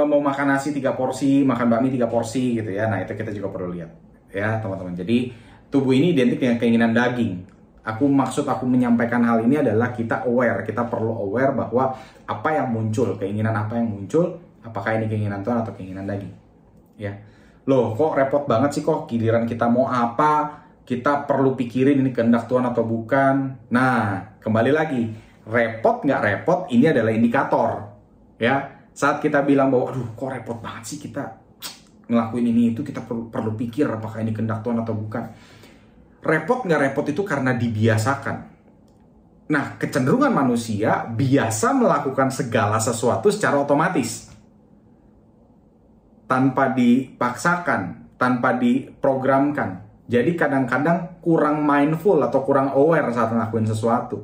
mau 0.05 0.21
makan 0.21 0.53
nasi 0.53 0.69
tiga 0.69 0.93
porsi 0.93 1.41
makan 1.41 1.67
bakmi 1.73 1.89
tiga 1.89 2.05
porsi 2.05 2.61
gitu 2.61 2.69
ya. 2.69 2.85
Nah 2.85 3.01
itu 3.01 3.17
kita 3.17 3.33
juga 3.33 3.49
perlu 3.49 3.73
lihat 3.73 3.89
ya 4.29 4.61
teman-teman. 4.61 4.93
Jadi 4.93 5.33
tubuh 5.73 5.97
ini 5.97 6.13
identik 6.13 6.37
dengan 6.37 6.61
keinginan 6.61 6.93
daging. 6.93 7.57
Aku 7.87 8.05
maksud 8.05 8.43
aku 8.45 8.67
menyampaikan 8.67 9.23
hal 9.23 9.41
ini 9.47 9.63
adalah 9.63 9.95
kita 9.95 10.27
aware 10.27 10.61
kita 10.67 10.85
perlu 10.85 11.17
aware 11.23 11.55
bahwa 11.55 11.95
apa 12.27 12.49
yang 12.51 12.67
muncul 12.69 13.15
keinginan 13.15 13.55
apa 13.55 13.79
yang 13.79 13.87
muncul 13.87 14.43
apakah 14.67 14.99
ini 14.99 15.07
keinginan 15.07 15.41
Tuhan 15.41 15.63
atau 15.63 15.73
keinginan 15.73 16.05
daging 16.05 16.33
ya 16.99 17.15
loh 17.67 17.95
kok 17.95 18.15
repot 18.15 18.43
banget 18.47 18.79
sih 18.79 18.83
kok 18.83 19.07
giliran 19.07 19.43
kita 19.43 19.67
mau 19.67 19.87
apa 19.87 20.67
kita 20.87 21.27
perlu 21.27 21.51
pikirin 21.59 21.99
ini 21.99 22.15
kehendak 22.15 22.47
Tuhan 22.47 22.63
atau 22.63 22.87
bukan. 22.87 23.67
Nah, 23.75 24.23
kembali 24.39 24.71
lagi, 24.71 25.03
repot 25.43 25.99
nggak 26.07 26.21
repot, 26.23 26.59
ini 26.71 26.87
adalah 26.87 27.11
indikator. 27.11 27.69
Ya, 28.39 28.87
saat 28.95 29.19
kita 29.19 29.43
bilang 29.43 29.67
bahwa, 29.67 29.91
aduh 29.91 30.15
kok 30.15 30.31
repot 30.31 30.57
banget 30.63 30.83
sih 30.87 30.97
kita 31.03 31.43
ngelakuin 32.07 32.47
ini 32.55 32.71
itu, 32.71 32.87
kita 32.87 33.03
perlu, 33.03 33.27
perlu 33.27 33.51
pikir 33.59 33.83
apakah 33.83 34.23
ini 34.23 34.31
kehendak 34.31 34.63
Tuhan 34.63 34.79
atau 34.79 34.95
bukan. 34.95 35.27
Repot 36.23 36.63
nggak 36.63 36.81
repot 36.87 37.03
itu 37.03 37.21
karena 37.27 37.51
dibiasakan. 37.51 38.55
Nah, 39.51 39.75
kecenderungan 39.75 40.31
manusia 40.31 41.03
biasa 41.03 41.75
melakukan 41.75 42.31
segala 42.31 42.79
sesuatu 42.79 43.27
secara 43.27 43.59
otomatis. 43.59 44.26
Tanpa 46.27 46.75
dipaksakan, 46.75 48.11
tanpa 48.19 48.59
diprogramkan 48.59 49.87
jadi 50.07 50.39
kadang-kadang 50.39 51.19
kurang 51.19 51.67
mindful 51.67 52.15
atau 52.23 52.39
kurang 52.47 52.71
aware 52.71 53.11
saat 53.11 53.27
ngelakuin 53.35 53.67
sesuatu. 53.67 54.23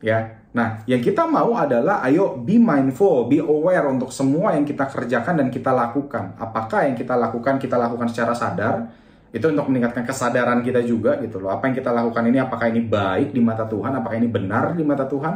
Ya. 0.00 0.40
Nah, 0.56 0.80
yang 0.88 1.04
kita 1.04 1.28
mau 1.28 1.52
adalah 1.52 2.00
ayo 2.08 2.40
be 2.40 2.56
mindful, 2.56 3.28
be 3.28 3.44
aware 3.44 3.84
untuk 3.92 4.08
semua 4.08 4.56
yang 4.56 4.64
kita 4.64 4.88
kerjakan 4.88 5.44
dan 5.44 5.48
kita 5.52 5.68
lakukan. 5.68 6.32
Apakah 6.40 6.88
yang 6.88 6.96
kita 6.96 7.12
lakukan 7.12 7.60
kita 7.60 7.76
lakukan 7.76 8.08
secara 8.08 8.32
sadar? 8.32 8.88
Itu 9.34 9.50
untuk 9.52 9.68
meningkatkan 9.68 10.06
kesadaran 10.06 10.64
kita 10.64 10.80
juga 10.80 11.20
gitu 11.20 11.42
loh. 11.42 11.52
Apa 11.52 11.68
yang 11.68 11.76
kita 11.76 11.90
lakukan 11.92 12.24
ini 12.24 12.38
apakah 12.40 12.70
ini 12.70 12.80
baik 12.86 13.36
di 13.36 13.42
mata 13.44 13.68
Tuhan? 13.68 13.92
Apakah 14.00 14.16
ini 14.16 14.30
benar 14.30 14.72
di 14.72 14.84
mata 14.86 15.04
Tuhan? 15.04 15.34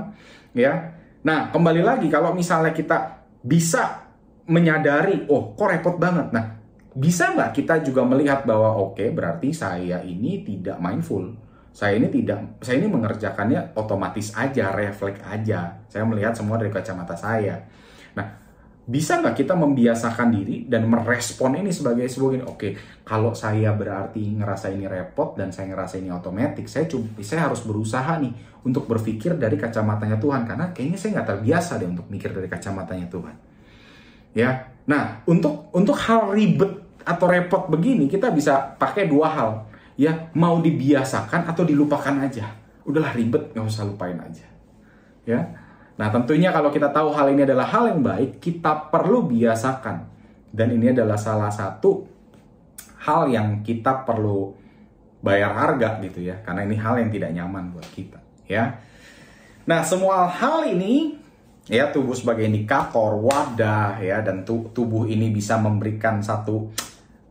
Ya. 0.57 0.97
Nah, 1.21 1.53
kembali 1.53 1.85
lagi 1.85 2.07
kalau 2.09 2.33
misalnya 2.33 2.73
kita 2.73 3.27
bisa 3.45 4.08
menyadari, 4.49 5.29
oh 5.29 5.53
kok 5.53 5.69
repot 5.69 5.97
banget. 6.01 6.33
Nah, 6.33 6.59
bisa 6.99 7.37
nggak 7.37 7.53
kita 7.55 7.85
juga 7.85 8.03
melihat 8.03 8.43
bahwa 8.49 8.75
oke 8.75 8.99
okay, 8.99 9.09
berarti 9.15 9.55
saya 9.55 10.01
ini 10.03 10.43
tidak 10.43 10.81
mindful. 10.81 11.31
Saya 11.71 11.95
ini 11.95 12.11
tidak 12.11 12.59
saya 12.65 12.83
ini 12.83 12.91
mengerjakannya 12.91 13.77
otomatis 13.79 14.35
aja 14.35 14.75
refleks 14.75 15.23
aja. 15.23 15.79
Saya 15.87 16.03
melihat 16.09 16.35
semua 16.35 16.59
dari 16.59 16.75
kacamata 16.75 17.15
saya. 17.15 17.61
Nah 18.19 18.27
bisa 18.89 19.21
nggak 19.21 19.37
kita 19.37 19.53
membiasakan 19.55 20.33
diri 20.33 20.65
dan 20.65 20.89
merespon 20.89 21.61
ini 21.61 21.69
sebagai 21.69 22.09
sebuah 22.09 22.49
oke 22.49 23.05
kalau 23.05 23.37
saya 23.37 23.77
berarti 23.77 24.33
ngerasa 24.33 24.73
ini 24.73 24.89
repot 24.89 25.37
dan 25.37 25.53
saya 25.53 25.77
ngerasa 25.77 26.01
ini 26.01 26.09
otomatis 26.09 26.73
saya 26.73 26.89
cuma 26.89 27.05
saya 27.21 27.53
harus 27.53 27.63
berusaha 27.69 28.17
nih 28.17 28.33
untuk 28.65 28.89
berpikir 28.89 29.39
dari 29.39 29.55
kacamatanya 29.55 30.19
Tuhan. 30.19 30.43
Karena 30.49 30.73
kayaknya 30.75 30.99
saya 30.99 31.21
nggak 31.21 31.29
terbiasa 31.37 31.79
deh 31.79 31.87
untuk 31.87 32.11
mikir 32.11 32.35
dari 32.35 32.49
kacamatanya 32.51 33.07
Tuhan 33.07 33.48
ya. 34.33 34.69
Nah 34.89 35.21
untuk 35.29 35.69
untuk 35.73 35.97
hal 35.97 36.33
ribet 36.33 36.81
atau 37.05 37.27
repot 37.29 37.69
begini 37.73 38.09
kita 38.09 38.33
bisa 38.33 38.77
pakai 38.77 39.09
dua 39.09 39.29
hal. 39.33 39.51
Ya 39.99 40.31
mau 40.39 40.63
dibiasakan 40.63 41.51
atau 41.51 41.67
dilupakan 41.67 42.15
aja. 42.23 42.55
Udahlah 42.87 43.13
ribet 43.13 43.53
nggak 43.53 43.67
usah 43.67 43.85
lupain 43.89 44.17
aja. 44.17 44.47
Ya. 45.27 45.41
Nah 45.99 46.09
tentunya 46.15 46.55
kalau 46.55 46.71
kita 46.71 46.95
tahu 46.95 47.11
hal 47.11 47.35
ini 47.35 47.43
adalah 47.43 47.67
hal 47.67 47.91
yang 47.91 48.01
baik 48.01 48.39
kita 48.39 48.89
perlu 48.89 49.27
biasakan. 49.27 50.07
Dan 50.49 50.73
ini 50.73 50.97
adalah 50.97 51.21
salah 51.21 51.53
satu 51.53 52.09
hal 53.05 53.29
yang 53.29 53.61
kita 53.61 54.07
perlu 54.07 54.55
bayar 55.21 55.53
harga 55.53 55.99
gitu 56.01 56.25
ya. 56.25 56.41
Karena 56.47 56.65
ini 56.65 56.77
hal 56.79 56.97
yang 57.03 57.11
tidak 57.11 57.31
nyaman 57.35 57.75
buat 57.75 57.89
kita 57.93 58.19
ya. 58.49 58.81
Nah 59.69 59.85
semua 59.85 60.25
hal 60.27 60.65
ini 60.65 61.21
ya 61.69 61.93
tubuh 61.93 62.17
sebagai 62.17 62.49
indikator 62.49 63.15
wadah 63.21 64.01
ya 64.01 64.25
dan 64.25 64.43
tubuh 64.49 65.05
ini 65.05 65.29
bisa 65.29 65.61
memberikan 65.61 66.25
satu 66.25 66.73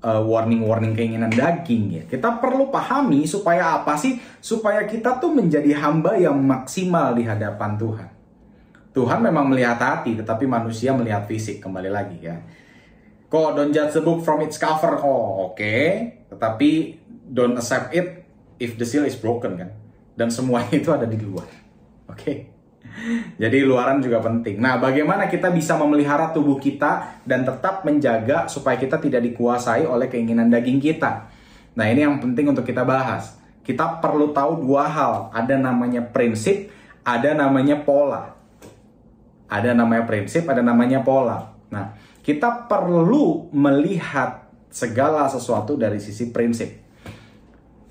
uh, 0.05 0.21
warning-warning 0.21 0.93
keinginan 0.93 1.33
daging 1.33 2.01
ya. 2.01 2.03
Kita 2.05 2.37
perlu 2.37 2.69
pahami 2.69 3.25
supaya 3.25 3.81
apa 3.81 3.97
sih? 3.97 4.21
Supaya 4.37 4.85
kita 4.85 5.17
tuh 5.17 5.33
menjadi 5.33 5.73
hamba 5.81 6.15
yang 6.15 6.37
maksimal 6.37 7.17
di 7.17 7.25
hadapan 7.25 7.75
Tuhan. 7.75 8.09
Tuhan 8.93 9.19
memang 9.21 9.45
melihat 9.45 9.77
hati, 9.77 10.17
tetapi 10.17 10.49
manusia 10.49 10.89
melihat 10.93 11.29
fisik 11.29 11.61
kembali 11.61 11.89
lagi 11.89 12.17
ya. 12.17 12.41
Kok 13.27 13.59
don't 13.59 13.75
judge 13.75 13.93
the 13.93 14.01
book 14.01 14.23
from 14.23 14.41
its 14.41 14.57
cover? 14.57 14.97
Oh, 15.03 15.51
oke. 15.51 15.59
Okay. 15.59 16.25
Tetapi 16.31 16.69
don't 17.27 17.59
accept 17.59 17.91
it 17.93 18.23
if 18.57 18.79
the 18.79 18.87
seal 18.87 19.03
is 19.03 19.19
broken 19.19 19.59
kan. 19.59 19.69
Dan 20.17 20.33
semuanya 20.33 20.73
itu 20.81 20.89
ada 20.89 21.05
di 21.05 21.19
luar. 21.19 21.45
Oke. 22.09 22.17
Okay. 22.17 22.56
Jadi 23.37 23.57
luaran 23.61 24.01
juga 24.01 24.19
penting. 24.19 24.57
Nah, 24.57 24.81
bagaimana 24.81 25.29
kita 25.29 25.53
bisa 25.53 25.77
memelihara 25.77 26.33
tubuh 26.33 26.57
kita 26.57 27.21
dan 27.23 27.45
tetap 27.45 27.85
menjaga 27.85 28.49
supaya 28.49 28.75
kita 28.75 28.97
tidak 28.97 29.21
dikuasai 29.21 29.85
oleh 29.85 30.09
keinginan 30.09 30.49
daging 30.49 30.81
kita? 30.81 31.29
Nah, 31.77 31.85
ini 31.85 32.03
yang 32.03 32.17
penting 32.17 32.49
untuk 32.49 32.65
kita 32.65 32.81
bahas. 32.81 33.37
Kita 33.61 34.01
perlu 34.01 34.33
tahu 34.33 34.65
dua 34.65 34.89
hal. 34.89 35.13
Ada 35.29 35.61
namanya 35.61 36.01
prinsip, 36.01 36.73
ada 37.05 37.37
namanya 37.37 37.85
pola. 37.85 38.33
Ada 39.47 39.77
namanya 39.77 40.03
prinsip, 40.09 40.43
ada 40.49 40.65
namanya 40.65 41.05
pola. 41.05 41.53
Nah, 41.69 41.93
kita 42.25 42.65
perlu 42.67 43.47
melihat 43.53 44.49
segala 44.73 45.29
sesuatu 45.29 45.77
dari 45.77 46.01
sisi 46.01 46.33
prinsip. 46.33 46.83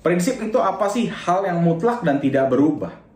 Prinsip 0.03 0.39
itu 0.43 0.59
apa 0.61 0.91
sih? 0.91 1.09
Hal 1.09 1.47
yang 1.47 1.63
mutlak 1.63 2.05
dan 2.05 2.21
tidak 2.21 2.51
berubah 2.53 3.06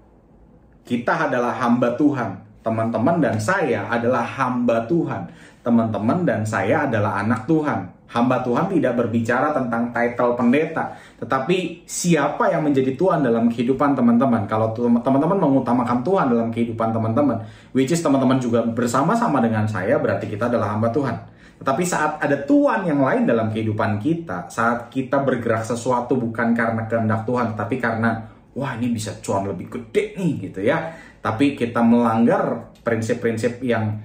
kita 0.86 1.30
adalah 1.30 1.54
hamba 1.58 1.94
Tuhan. 1.98 2.38
Teman-teman 2.62 3.17
dan 3.17 3.41
saya 3.41 3.89
adalah 3.89 4.22
hamba 4.22 4.86
Tuhan. 4.86 5.24
teman-teman 5.62 6.26
dan 6.26 6.41
saya 6.41 6.89
adalah 6.89 7.22
anak 7.22 7.46
Tuhan. 7.46 7.86
Hamba 8.12 8.44
Tuhan 8.44 8.67
tidak 8.67 9.00
berbicara 9.00 9.56
tentang 9.56 9.88
title 9.96 10.36
pendeta, 10.36 11.00
tetapi 11.15 11.88
siapa 11.88 12.52
yang 12.52 12.67
menjadi 12.67 13.00
Tuhan 13.00 13.24
dalam 13.24 13.48
kehidupan 13.48 13.96
teman-teman. 13.96 14.44
Kalau 14.52 14.76
teman-teman 14.76 15.39
mengutamakan 15.39 16.04
Tuhan 16.04 16.28
dalam 16.28 16.52
kehidupan 16.52 16.91
teman-teman, 16.91 17.39
which 17.72 17.88
is 17.88 18.04
teman-teman 18.04 18.36
juga 18.36 18.67
bersama-sama 18.67 19.39
dengan 19.39 19.63
saya, 19.63 19.96
berarti 19.96 20.28
kita 20.28 20.52
adalah 20.52 20.76
hamba 20.76 20.91
Tuhan. 20.91 21.15
Tetapi 21.63 21.84
saat 21.88 22.20
ada 22.20 22.36
Tuhan 22.36 22.84
yang 22.84 23.00
lain 23.00 23.24
dalam 23.24 23.48
kehidupan 23.48 24.04
kita, 24.04 24.52
saat 24.52 24.91
kita 24.91 25.24
bergerak 25.24 25.63
sesuatu 25.63 26.20
bukan 26.20 26.52
karena 26.52 26.89
kehendak 26.91 27.24
Tuhan, 27.24 27.56
tapi 27.56 27.80
karena 27.80 28.31
wah 28.58 28.76
ini 28.76 28.92
bisa 28.92 29.20
cuan 29.24 29.48
lebih 29.48 29.68
gede 29.68 30.18
nih 30.18 30.34
gitu 30.52 30.60
ya. 30.64 30.92
Tapi 31.22 31.54
kita 31.54 31.86
melanggar 31.86 32.74
prinsip-prinsip 32.82 33.62
yang 33.62 34.02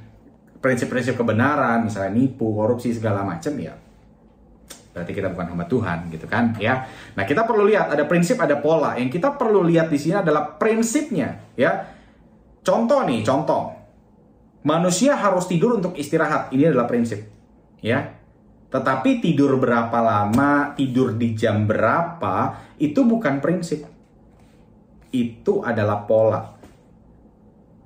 prinsip-prinsip 0.61 1.17
kebenaran, 1.17 1.87
misalnya 1.87 2.13
nipu, 2.13 2.53
korupsi 2.53 2.93
segala 2.93 3.25
macam 3.25 3.57
ya 3.57 3.87
berarti 4.97 5.13
kita 5.13 5.29
bukan 5.29 5.53
hamba 5.53 5.69
Tuhan 5.69 6.09
gitu 6.09 6.25
kan 6.25 6.57
ya. 6.57 6.89
Nah, 7.21 7.29
kita 7.29 7.45
perlu 7.45 7.69
lihat 7.69 7.93
ada 7.93 8.09
prinsip, 8.09 8.41
ada 8.41 8.57
pola. 8.57 8.97
Yang 8.97 9.21
kita 9.21 9.37
perlu 9.37 9.61
lihat 9.61 9.93
di 9.93 10.01
sini 10.01 10.25
adalah 10.25 10.57
prinsipnya 10.57 11.53
ya. 11.53 11.85
Contoh 12.65 13.05
nih, 13.05 13.21
contoh. 13.21 13.77
Manusia 14.65 15.13
harus 15.21 15.45
tidur 15.45 15.77
untuk 15.77 15.93
istirahat. 16.01 16.49
Ini 16.49 16.73
adalah 16.73 16.89
prinsip. 16.89 17.29
Ya. 17.85 18.17
Tetapi 18.73 19.21
tidur 19.21 19.61
berapa 19.61 20.01
lama, 20.01 20.73
tidur 20.73 21.13
di 21.15 21.37
jam 21.37 21.69
berapa, 21.69 22.57
itu 22.81 23.05
bukan 23.05 23.45
prinsip. 23.45 23.85
Itu 25.17 25.65
adalah 25.65 26.05
pola. 26.05 26.43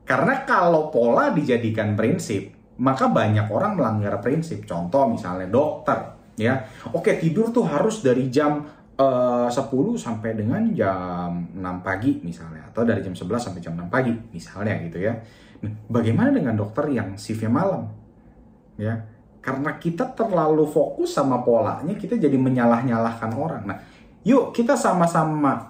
Karena 0.03 0.43
kalau 0.43 0.90
pola 0.90 1.31
dijadikan 1.31 1.95
prinsip, 1.95 2.51
maka 2.83 3.07
banyak 3.07 3.47
orang 3.47 3.79
melanggar 3.79 4.19
prinsip. 4.19 4.66
Contoh 4.66 5.07
misalnya 5.07 5.47
dokter 5.47 6.19
ya. 6.35 6.66
Oke, 6.90 7.21
tidur 7.21 7.55
tuh 7.55 7.69
harus 7.69 8.03
dari 8.03 8.27
jam 8.33 8.66
eh, 8.99 9.47
uh, 9.47 9.49
10 9.49 9.71
sampai 9.95 10.35
dengan 10.35 10.66
jam 10.75 11.47
6 11.55 11.87
pagi 11.87 12.19
misalnya 12.25 12.66
atau 12.73 12.83
dari 12.83 13.05
jam 13.05 13.14
11 13.14 13.38
sampai 13.38 13.61
jam 13.62 13.79
6 13.79 13.87
pagi 13.87 14.12
misalnya 14.35 14.75
gitu 14.83 14.99
ya. 14.99 15.14
Nah, 15.61 15.73
bagaimana 15.93 16.33
dengan 16.33 16.57
dokter 16.57 16.88
yang 16.90 17.14
shiftnya 17.21 17.53
malam? 17.53 17.93
Ya, 18.81 19.05
karena 19.45 19.77
kita 19.77 20.16
terlalu 20.16 20.64
fokus 20.64 21.12
sama 21.12 21.45
polanya, 21.45 21.93
kita 21.97 22.16
jadi 22.16 22.37
menyalah-nyalahkan 22.37 23.31
orang. 23.37 23.62
Nah, 23.69 23.77
yuk 24.25 24.57
kita 24.57 24.73
sama-sama 24.73 25.69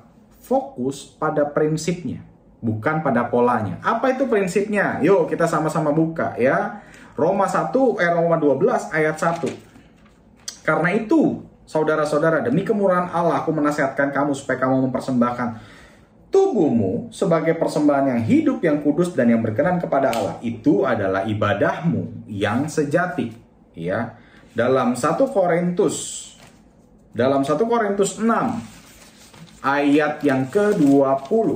fokus 0.50 1.06
pada 1.14 1.46
prinsipnya, 1.46 2.26
bukan 2.58 3.06
pada 3.06 3.30
polanya. 3.30 3.78
Apa 3.86 4.18
itu 4.18 4.26
prinsipnya? 4.26 4.98
Yuk 4.98 5.30
kita 5.30 5.46
sama-sama 5.46 5.94
buka 5.94 6.34
ya. 6.34 6.82
Roma 7.14 7.46
1 7.46 7.70
eh 8.02 8.10
Roma 8.10 8.34
12 8.34 8.90
ayat 8.90 9.14
1. 9.14 9.46
Karena 10.66 10.90
itu, 10.90 11.46
saudara-saudara, 11.70 12.42
demi 12.42 12.66
kemurahan 12.66 13.06
Allah 13.14 13.46
aku 13.46 13.54
menasihatkan 13.54 14.10
kamu 14.10 14.34
supaya 14.34 14.58
kamu 14.58 14.90
mempersembahkan 14.90 15.48
tubuhmu 16.34 17.14
sebagai 17.14 17.54
persembahan 17.54 18.18
yang 18.18 18.22
hidup, 18.26 18.58
yang 18.66 18.82
kudus 18.82 19.14
dan 19.14 19.30
yang 19.30 19.38
berkenan 19.38 19.78
kepada 19.78 20.10
Allah. 20.10 20.34
Itu 20.42 20.82
adalah 20.82 21.22
ibadahmu 21.30 22.26
yang 22.26 22.66
sejati. 22.66 23.30
Ya. 23.78 24.18
Dalam 24.50 24.98
1 24.98 25.30
Korintus 25.30 26.26
dalam 27.10 27.42
1 27.42 27.58
Korintus 27.66 28.22
6 28.22 28.79
ayat 29.60 30.24
yang 30.24 30.48
ke-20. 30.48 31.48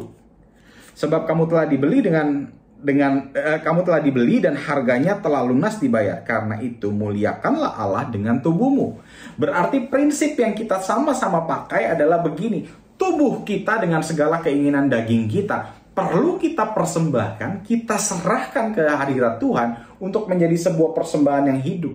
Sebab 0.95 1.27
kamu 1.27 1.43
telah 1.51 1.67
dibeli 1.67 1.99
dengan 2.05 2.49
dengan 2.85 3.33
eh, 3.33 3.64
kamu 3.64 3.81
telah 3.81 4.05
dibeli 4.05 4.45
dan 4.45 4.55
harganya 4.61 5.19
telah 5.19 5.43
lunas 5.43 5.81
dibayar. 5.81 6.23
Karena 6.23 6.61
itu 6.61 6.93
muliakanlah 6.93 7.75
Allah 7.75 8.05
dengan 8.09 8.38
tubuhmu. 8.38 9.01
Berarti 9.40 9.88
prinsip 9.88 10.37
yang 10.38 10.55
kita 10.55 10.79
sama-sama 10.79 11.43
pakai 11.49 11.93
adalah 11.93 12.23
begini. 12.23 12.69
Tubuh 12.95 13.43
kita 13.43 13.83
dengan 13.83 14.07
segala 14.07 14.38
keinginan 14.38 14.87
daging 14.87 15.27
kita 15.27 15.85
perlu 15.95 16.43
kita 16.43 16.75
persembahkan, 16.75 17.62
kita 17.62 17.95
serahkan 17.95 18.75
ke 18.75 18.83
hadirat 18.83 19.38
Tuhan 19.38 19.97
untuk 20.03 20.27
menjadi 20.27 20.59
sebuah 20.59 20.90
persembahan 20.90 21.55
yang 21.55 21.61
hidup. 21.62 21.95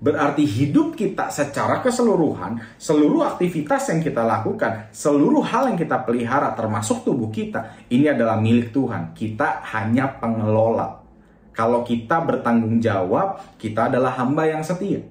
Berarti 0.00 0.48
hidup 0.48 0.96
kita 0.96 1.28
secara 1.28 1.84
keseluruhan, 1.84 2.56
seluruh 2.80 3.20
aktivitas 3.36 3.92
yang 3.92 4.00
kita 4.00 4.24
lakukan, 4.24 4.88
seluruh 4.96 5.44
hal 5.44 5.68
yang 5.68 5.76
kita 5.76 6.08
pelihara 6.08 6.56
termasuk 6.56 7.04
tubuh 7.04 7.28
kita, 7.28 7.76
ini 7.92 8.08
adalah 8.08 8.40
milik 8.40 8.72
Tuhan. 8.72 9.12
Kita 9.12 9.60
hanya 9.76 10.08
pengelola. 10.16 11.04
Kalau 11.52 11.84
kita 11.84 12.16
bertanggung 12.24 12.80
jawab, 12.80 13.44
kita 13.60 13.92
adalah 13.92 14.16
hamba 14.16 14.48
yang 14.48 14.64
setia. 14.64 15.04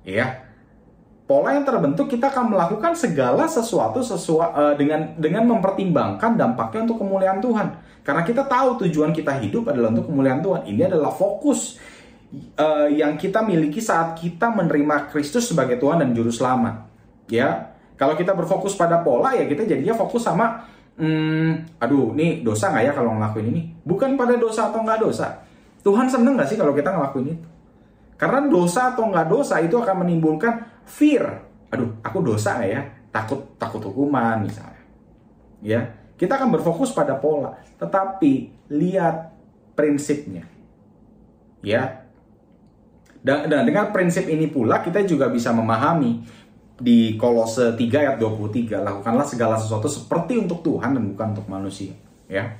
Ya. 0.00 0.48
Pola 1.28 1.52
yang 1.52 1.68
terbentuk 1.68 2.08
kita 2.08 2.32
akan 2.32 2.56
melakukan 2.56 2.96
segala 2.96 3.44
sesuatu 3.44 4.00
sesuai 4.00 4.48
uh, 4.52 4.74
dengan 4.80 5.12
dengan 5.16 5.44
mempertimbangkan 5.48 6.40
dampaknya 6.40 6.88
untuk 6.88 7.04
kemuliaan 7.04 7.40
Tuhan. 7.44 7.68
Karena 8.00 8.24
kita 8.24 8.48
tahu 8.48 8.80
tujuan 8.84 9.12
kita 9.12 9.38
hidup 9.44 9.68
adalah 9.70 9.92
untuk 9.92 10.08
kemuliaan 10.08 10.40
Tuhan. 10.40 10.66
Ini 10.66 10.88
adalah 10.88 11.12
fokus 11.12 11.78
uh, 12.58 12.88
yang 12.88 13.20
kita 13.20 13.44
miliki 13.44 13.78
saat 13.78 14.16
kita 14.16 14.48
menerima 14.48 15.12
Kristus 15.12 15.48
sebagai 15.48 15.76
Tuhan 15.76 16.00
dan 16.00 16.10
Juru 16.16 16.32
Selamat. 16.32 16.88
Ya, 17.28 17.76
kalau 17.96 18.18
kita 18.18 18.34
berfokus 18.34 18.74
pada 18.74 19.00
pola 19.00 19.36
ya 19.36 19.46
kita 19.46 19.68
jadinya 19.68 19.94
fokus 19.94 20.26
sama, 20.26 20.66
hmm, 20.98 21.78
aduh, 21.80 22.12
nih 22.16 22.42
dosa 22.42 22.72
nggak 22.72 22.84
ya 22.88 22.92
kalau 22.92 23.16
ngelakuin 23.16 23.46
ini? 23.52 23.62
Bukan 23.84 24.16
pada 24.16 24.34
dosa 24.36 24.72
atau 24.72 24.82
nggak 24.82 25.00
dosa. 25.00 25.44
Tuhan 25.82 26.08
seneng 26.08 26.34
nggak 26.38 26.48
sih 26.48 26.58
kalau 26.58 26.72
kita 26.74 26.90
ngelakuin 26.90 27.36
itu? 27.36 27.48
Karena 28.16 28.46
dosa 28.46 28.94
atau 28.94 29.10
nggak 29.10 29.28
dosa 29.28 29.58
itu 29.58 29.74
akan 29.78 30.06
menimbulkan 30.06 30.82
fear. 30.86 31.42
Aduh, 31.72 31.98
aku 32.04 32.18
dosa 32.22 32.58
nggak 32.58 32.70
ya? 32.70 32.82
Takut 33.12 33.40
takut 33.60 33.82
hukuman 33.82 34.42
misalnya. 34.42 34.82
Ya, 35.62 35.80
kita 36.18 36.38
akan 36.38 36.58
berfokus 36.58 36.90
pada 36.90 37.14
pola, 37.18 37.54
tetapi 37.78 38.50
lihat 38.70 39.30
prinsipnya. 39.78 40.42
Ya, 41.62 42.01
dan, 43.22 43.62
dengan 43.62 43.94
prinsip 43.94 44.26
ini 44.26 44.50
pula 44.50 44.82
kita 44.82 45.06
juga 45.06 45.30
bisa 45.30 45.54
memahami 45.54 46.26
di 46.74 47.14
Kolose 47.14 47.78
3 47.78 47.78
ayat 47.78 48.16
23, 48.18 48.82
lakukanlah 48.82 49.22
segala 49.22 49.54
sesuatu 49.54 49.86
seperti 49.86 50.42
untuk 50.42 50.66
Tuhan 50.66 50.98
dan 50.98 51.04
bukan 51.14 51.26
untuk 51.38 51.46
manusia, 51.46 51.94
ya. 52.26 52.58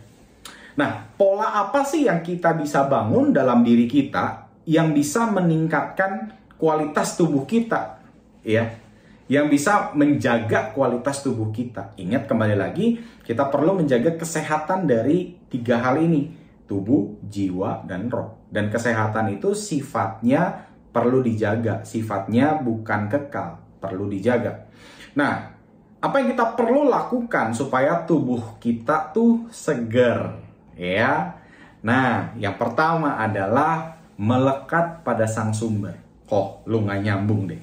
Nah, 0.78 1.10
pola 1.18 1.66
apa 1.66 1.82
sih 1.82 2.06
yang 2.06 2.22
kita 2.22 2.54
bisa 2.54 2.86
bangun 2.86 3.34
dalam 3.34 3.66
diri 3.66 3.90
kita 3.90 4.46
yang 4.62 4.94
bisa 4.94 5.26
meningkatkan 5.26 6.30
kualitas 6.54 7.18
tubuh 7.18 7.42
kita, 7.42 7.98
ya? 8.46 8.78
Yang 9.26 9.46
bisa 9.58 9.90
menjaga 9.98 10.70
kualitas 10.70 11.26
tubuh 11.26 11.50
kita. 11.50 11.98
Ingat 11.98 12.30
kembali 12.30 12.54
lagi, 12.54 13.02
kita 13.26 13.50
perlu 13.50 13.82
menjaga 13.82 14.14
kesehatan 14.14 14.86
dari 14.86 15.34
tiga 15.50 15.82
hal 15.82 15.98
ini, 15.98 16.30
tubuh, 16.70 17.18
jiwa, 17.26 17.82
dan 17.82 18.06
roh. 18.06 18.41
Dan 18.52 18.68
kesehatan 18.68 19.32
itu 19.40 19.56
sifatnya 19.56 20.68
perlu 20.92 21.24
dijaga, 21.24 21.80
sifatnya 21.88 22.60
bukan 22.60 23.08
kekal, 23.08 23.56
perlu 23.80 24.12
dijaga. 24.12 24.68
Nah, 25.16 25.56
apa 26.04 26.14
yang 26.20 26.36
kita 26.36 26.52
perlu 26.52 26.84
lakukan 26.84 27.56
supaya 27.56 28.04
tubuh 28.04 28.60
kita 28.60 29.08
tuh 29.16 29.48
segar, 29.48 30.36
ya? 30.76 31.40
Nah, 31.80 32.36
yang 32.36 32.60
pertama 32.60 33.16
adalah 33.16 33.96
melekat 34.20 35.00
pada 35.00 35.24
sang 35.24 35.56
sumber. 35.56 35.96
Kok 36.28 36.68
lu 36.68 36.84
nggak 36.84 37.00
nyambung 37.02 37.48
deh? 37.48 37.62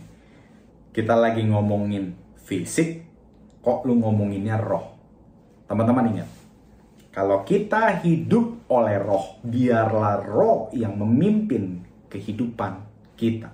Kita 0.89 1.13
lagi 1.13 1.45
ngomongin 1.45 2.17
fisik, 2.41 3.05
kok 3.61 3.85
lu 3.85 4.01
ngomonginnya 4.01 4.57
roh? 4.57 4.97
Teman-teman 5.69 6.17
ingat, 6.17 6.29
kalau 7.13 7.45
kita 7.45 8.01
hidup 8.01 8.58
oleh 8.69 8.97
roh, 9.01 9.41
biarlah 9.41 10.21
roh 10.21 10.69
yang 10.71 10.93
memimpin 10.95 11.81
kehidupan 12.07 12.85
kita. 13.17 13.49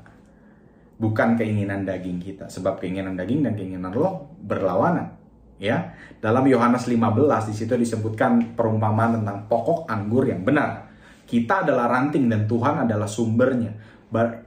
Bukan 0.95 1.39
keinginan 1.39 1.88
daging 1.88 2.19
kita. 2.19 2.51
Sebab 2.51 2.80
keinginan 2.80 3.15
daging 3.15 3.43
dan 3.43 3.54
keinginan 3.56 3.91
roh 3.91 4.32
berlawanan. 4.43 5.15
Ya, 5.56 5.95
dalam 6.19 6.43
Yohanes 6.51 6.84
15 6.84 7.47
di 7.47 7.56
situ 7.56 7.80
disebutkan 7.80 8.60
perumpamaan 8.60 9.23
tentang 9.23 9.47
pokok 9.47 9.88
anggur 9.88 10.28
yang 10.28 10.43
benar. 10.43 10.91
Kita 11.23 11.63
adalah 11.63 11.88
ranting 11.88 12.28
dan 12.28 12.43
Tuhan 12.43 12.84
adalah 12.84 13.08
sumbernya. 13.08 13.71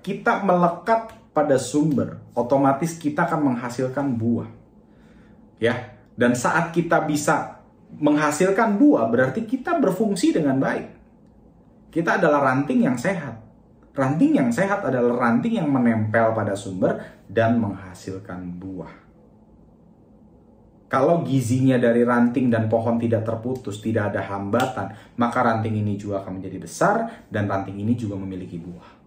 Kita 0.05 0.45
melekat 0.45 1.33
pada 1.33 1.57
sumber, 1.57 2.21
otomatis 2.37 3.01
kita 3.01 3.25
akan 3.25 3.53
menghasilkan 3.53 4.21
buah. 4.21 4.49
Ya, 5.59 5.97
dan 6.19 6.37
saat 6.37 6.77
kita 6.77 7.03
bisa 7.09 7.58
menghasilkan 7.97 8.77
buah 8.77 9.09
berarti 9.09 9.49
kita 9.49 9.81
berfungsi 9.81 10.37
dengan 10.37 10.61
baik. 10.61 10.89
Kita 11.89 12.21
adalah 12.21 12.53
ranting 12.53 12.85
yang 12.85 13.01
sehat. 13.01 13.41
Ranting 13.97 14.39
yang 14.39 14.51
sehat 14.53 14.85
adalah 14.85 15.27
ranting 15.27 15.59
yang 15.59 15.67
menempel 15.73 16.37
pada 16.37 16.55
sumber 16.55 17.01
dan 17.27 17.59
menghasilkan 17.59 18.61
buah. 18.61 19.09
Kalau 20.89 21.21
gizinya 21.21 21.77
dari 21.77 22.01
ranting 22.01 22.49
dan 22.49 22.65
pohon 22.65 22.97
tidak 22.97 23.21
terputus, 23.21 23.85
tidak 23.85 24.15
ada 24.15 24.25
hambatan, 24.25 24.97
maka 25.21 25.45
ranting 25.45 25.85
ini 25.85 26.01
juga 26.01 26.25
akan 26.25 26.41
menjadi 26.41 26.59
besar 26.65 26.97
dan 27.29 27.45
ranting 27.45 27.77
ini 27.77 27.93
juga 27.93 28.17
memiliki 28.17 28.57
buah. 28.57 28.98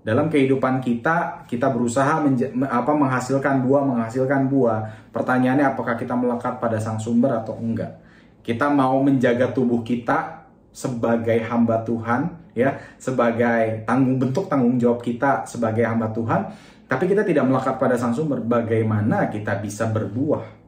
Dalam 0.00 0.32
kehidupan 0.32 0.80
kita, 0.80 1.44
kita 1.44 1.68
berusaha 1.68 2.24
apa 2.72 2.92
menghasilkan 2.96 3.60
buah, 3.60 3.84
menghasilkan 3.84 4.48
buah. 4.48 5.12
Pertanyaannya 5.12 5.76
apakah 5.76 5.92
kita 6.00 6.16
melekat 6.16 6.56
pada 6.56 6.80
sang 6.80 6.96
sumber 6.96 7.36
atau 7.36 7.60
enggak? 7.60 8.00
Kita 8.40 8.72
mau 8.72 8.96
menjaga 9.04 9.52
tubuh 9.52 9.84
kita 9.84 10.48
sebagai 10.72 11.44
hamba 11.44 11.84
Tuhan, 11.84 12.32
ya, 12.56 12.80
sebagai 12.96 13.84
tanggung 13.84 14.16
bentuk 14.16 14.48
tanggung 14.48 14.80
jawab 14.80 15.04
kita 15.04 15.44
sebagai 15.44 15.84
hamba 15.84 16.08
Tuhan, 16.16 16.48
tapi 16.88 17.04
kita 17.04 17.20
tidak 17.20 17.44
melekat 17.44 17.76
pada 17.76 18.00
sang 18.00 18.16
sumber. 18.16 18.40
Bagaimana 18.40 19.28
kita 19.28 19.60
bisa 19.60 19.84
berbuah? 19.92 20.58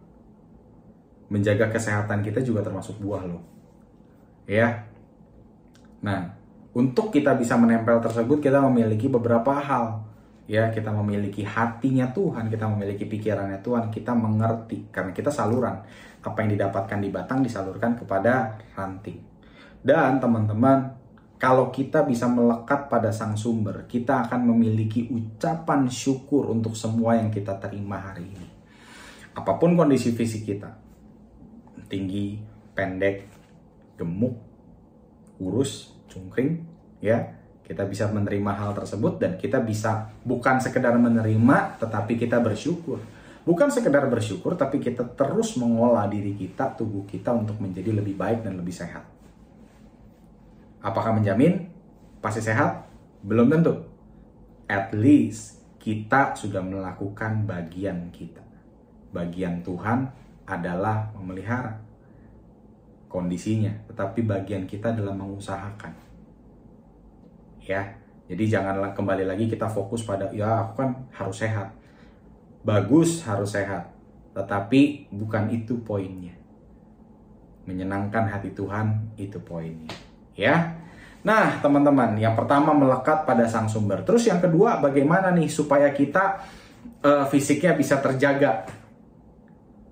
Menjaga 1.32 1.72
kesehatan 1.72 2.20
kita 2.20 2.44
juga 2.44 2.60
termasuk 2.60 3.00
buah 3.00 3.24
loh. 3.24 3.40
Ya. 4.44 4.84
Nah, 6.04 6.41
untuk 6.72 7.12
kita 7.12 7.36
bisa 7.36 7.60
menempel 7.60 8.00
tersebut 8.00 8.40
kita 8.40 8.64
memiliki 8.64 9.08
beberapa 9.12 9.52
hal. 9.60 10.08
Ya 10.48 10.68
kita 10.72 10.90
memiliki 10.90 11.46
hatinya 11.46 12.10
Tuhan 12.10 12.50
kita 12.50 12.66
memiliki 12.66 13.06
pikirannya 13.06 13.60
Tuhan 13.60 13.92
kita 13.92 14.16
mengerti. 14.16 14.88
Karena 14.88 15.12
kita 15.12 15.28
saluran. 15.28 15.84
Apa 16.24 16.44
yang 16.44 16.56
didapatkan 16.56 16.98
di 16.98 17.08
batang 17.12 17.44
disalurkan 17.44 17.96
kepada 18.00 18.56
ranting. 18.72 19.20
Dan 19.84 20.16
teman-teman 20.18 20.96
kalau 21.36 21.74
kita 21.74 22.06
bisa 22.06 22.30
melekat 22.30 22.86
pada 22.86 23.10
sang 23.10 23.34
sumber 23.34 23.90
kita 23.90 24.30
akan 24.30 24.46
memiliki 24.54 25.10
ucapan 25.10 25.90
syukur 25.90 26.48
untuk 26.54 26.78
semua 26.78 27.18
yang 27.18 27.28
kita 27.28 27.58
terima 27.60 27.98
hari 27.98 28.30
ini. 28.30 28.48
Apa 29.34 29.60
pun 29.60 29.76
kondisi 29.76 30.14
fisik 30.14 30.48
kita 30.48 30.70
tinggi 31.92 32.40
pendek 32.72 33.28
gemuk 34.00 34.32
kurus 35.36 35.92
cungkring 36.12 36.60
ya. 37.00 37.40
Kita 37.62 37.88
bisa 37.88 38.10
menerima 38.10 38.52
hal 38.52 38.76
tersebut 38.76 39.16
dan 39.16 39.40
kita 39.40 39.62
bisa 39.64 40.12
bukan 40.28 40.60
sekedar 40.60 40.92
menerima 40.98 41.80
tetapi 41.80 42.20
kita 42.20 42.42
bersyukur. 42.44 43.00
Bukan 43.42 43.72
sekedar 43.72 44.04
bersyukur 44.12 44.54
tapi 44.54 44.76
kita 44.76 45.08
terus 45.16 45.56
mengolah 45.56 46.04
diri 46.06 46.36
kita 46.36 46.76
tubuh 46.76 47.08
kita 47.08 47.32
untuk 47.32 47.56
menjadi 47.58 47.96
lebih 47.96 48.18
baik 48.18 48.44
dan 48.44 48.60
lebih 48.60 48.74
sehat. 48.74 49.08
Apakah 50.82 51.16
menjamin? 51.16 51.70
Pasti 52.20 52.42
sehat? 52.42 52.84
Belum 53.22 53.46
tentu. 53.46 53.86
At 54.66 54.90
least 54.92 55.62
kita 55.78 56.34
sudah 56.34 56.62
melakukan 56.62 57.46
bagian 57.46 58.10
kita. 58.10 58.42
Bagian 59.14 59.62
Tuhan 59.62 60.10
adalah 60.46 61.14
memelihara 61.14 61.91
kondisinya 63.12 63.70
tetapi 63.92 64.24
bagian 64.24 64.64
kita 64.64 64.96
adalah 64.96 65.12
mengusahakan 65.12 66.12
ya. 67.66 67.82
Jadi 68.26 68.48
janganlah 68.48 68.94
kembali 68.94 69.28
lagi 69.28 69.44
kita 69.50 69.68
fokus 69.68 70.02
pada 70.06 70.30
ya 70.32 70.66
aku 70.66 70.82
kan 70.82 70.90
harus 71.14 71.36
sehat. 71.42 71.68
Bagus 72.62 73.22
harus 73.26 73.52
sehat. 73.52 73.90
Tetapi 74.32 75.12
bukan 75.12 75.50
itu 75.52 75.76
poinnya. 75.82 76.32
Menyenangkan 77.68 78.30
hati 78.30 78.54
Tuhan 78.54 79.14
itu 79.18 79.36
poinnya. 79.42 79.92
Ya. 80.32 80.80
Nah, 81.22 81.62
teman-teman, 81.62 82.18
yang 82.18 82.34
pertama 82.34 82.74
melekat 82.74 83.22
pada 83.22 83.46
sang 83.46 83.70
sumber. 83.70 84.02
Terus 84.02 84.26
yang 84.26 84.42
kedua, 84.42 84.82
bagaimana 84.82 85.30
nih 85.30 85.46
supaya 85.46 85.94
kita 85.94 86.42
uh, 87.04 87.22
fisiknya 87.30 87.78
bisa 87.78 88.02
terjaga? 88.02 88.66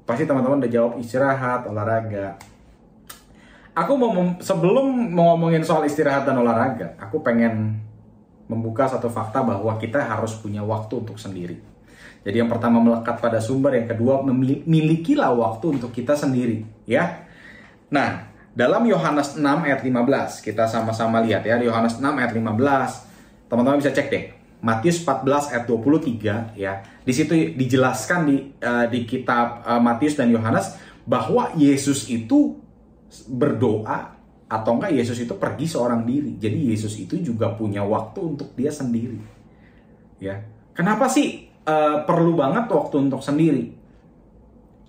Pasti 0.02 0.26
teman-teman 0.26 0.58
udah 0.58 0.72
jawab 0.72 0.98
istirahat, 0.98 1.70
olahraga, 1.70 2.34
aku 3.80 3.92
mau 3.96 4.12
sebelum 4.44 5.08
mau 5.08 5.32
ngomongin 5.34 5.64
soal 5.64 5.88
istirahat 5.88 6.28
dan 6.28 6.36
olahraga, 6.36 7.00
aku 7.00 7.24
pengen 7.24 7.80
membuka 8.44 8.84
satu 8.84 9.08
fakta 9.08 9.40
bahwa 9.40 9.72
kita 9.80 10.04
harus 10.04 10.36
punya 10.36 10.60
waktu 10.60 11.00
untuk 11.00 11.16
sendiri. 11.16 11.56
Jadi 12.20 12.36
yang 12.36 12.52
pertama 12.52 12.76
melekat 12.84 13.16
pada 13.16 13.40
sumber, 13.40 13.80
yang 13.80 13.88
kedua 13.88 14.20
memilikilah 14.20 15.32
waktu 15.32 15.80
untuk 15.80 15.88
kita 15.96 16.12
sendiri, 16.12 16.68
ya. 16.84 17.24
Nah, 17.88 18.28
dalam 18.52 18.84
Yohanes 18.84 19.40
6 19.40 19.40
ayat 19.40 19.80
15, 19.80 20.44
kita 20.44 20.68
sama-sama 20.68 21.24
lihat 21.24 21.48
ya, 21.48 21.56
Yohanes 21.56 21.96
6 21.96 22.04
ayat 22.04 22.36
15. 22.36 23.48
Teman-teman 23.48 23.80
bisa 23.80 23.94
cek 23.94 24.08
deh. 24.12 24.24
Matius 24.60 25.00
14 25.00 25.56
ayat 25.56 25.64
23 25.64 26.52
ya. 26.60 26.84
Di 27.00 27.12
situ 27.16 27.32
dijelaskan 27.56 28.20
di 28.28 28.36
uh, 28.60 28.84
di 28.92 29.08
kitab 29.08 29.64
uh, 29.64 29.80
Matius 29.80 30.20
dan 30.20 30.28
Yohanes 30.28 30.76
bahwa 31.08 31.56
Yesus 31.56 32.12
itu 32.12 32.60
berdoa 33.26 34.20
atau 34.50 34.74
enggak 34.74 34.90
Yesus 34.98 35.18
itu 35.22 35.34
pergi 35.38 35.66
seorang 35.70 36.02
diri. 36.02 36.34
Jadi 36.34 36.74
Yesus 36.74 36.98
itu 36.98 37.14
juga 37.22 37.54
punya 37.54 37.86
waktu 37.86 38.34
untuk 38.34 38.50
dia 38.58 38.74
sendiri. 38.74 39.18
Ya. 40.18 40.42
Kenapa 40.74 41.06
sih 41.06 41.46
uh, 41.70 42.02
perlu 42.02 42.34
banget 42.34 42.66
waktu 42.66 42.96
untuk 42.98 43.22
sendiri? 43.22 43.70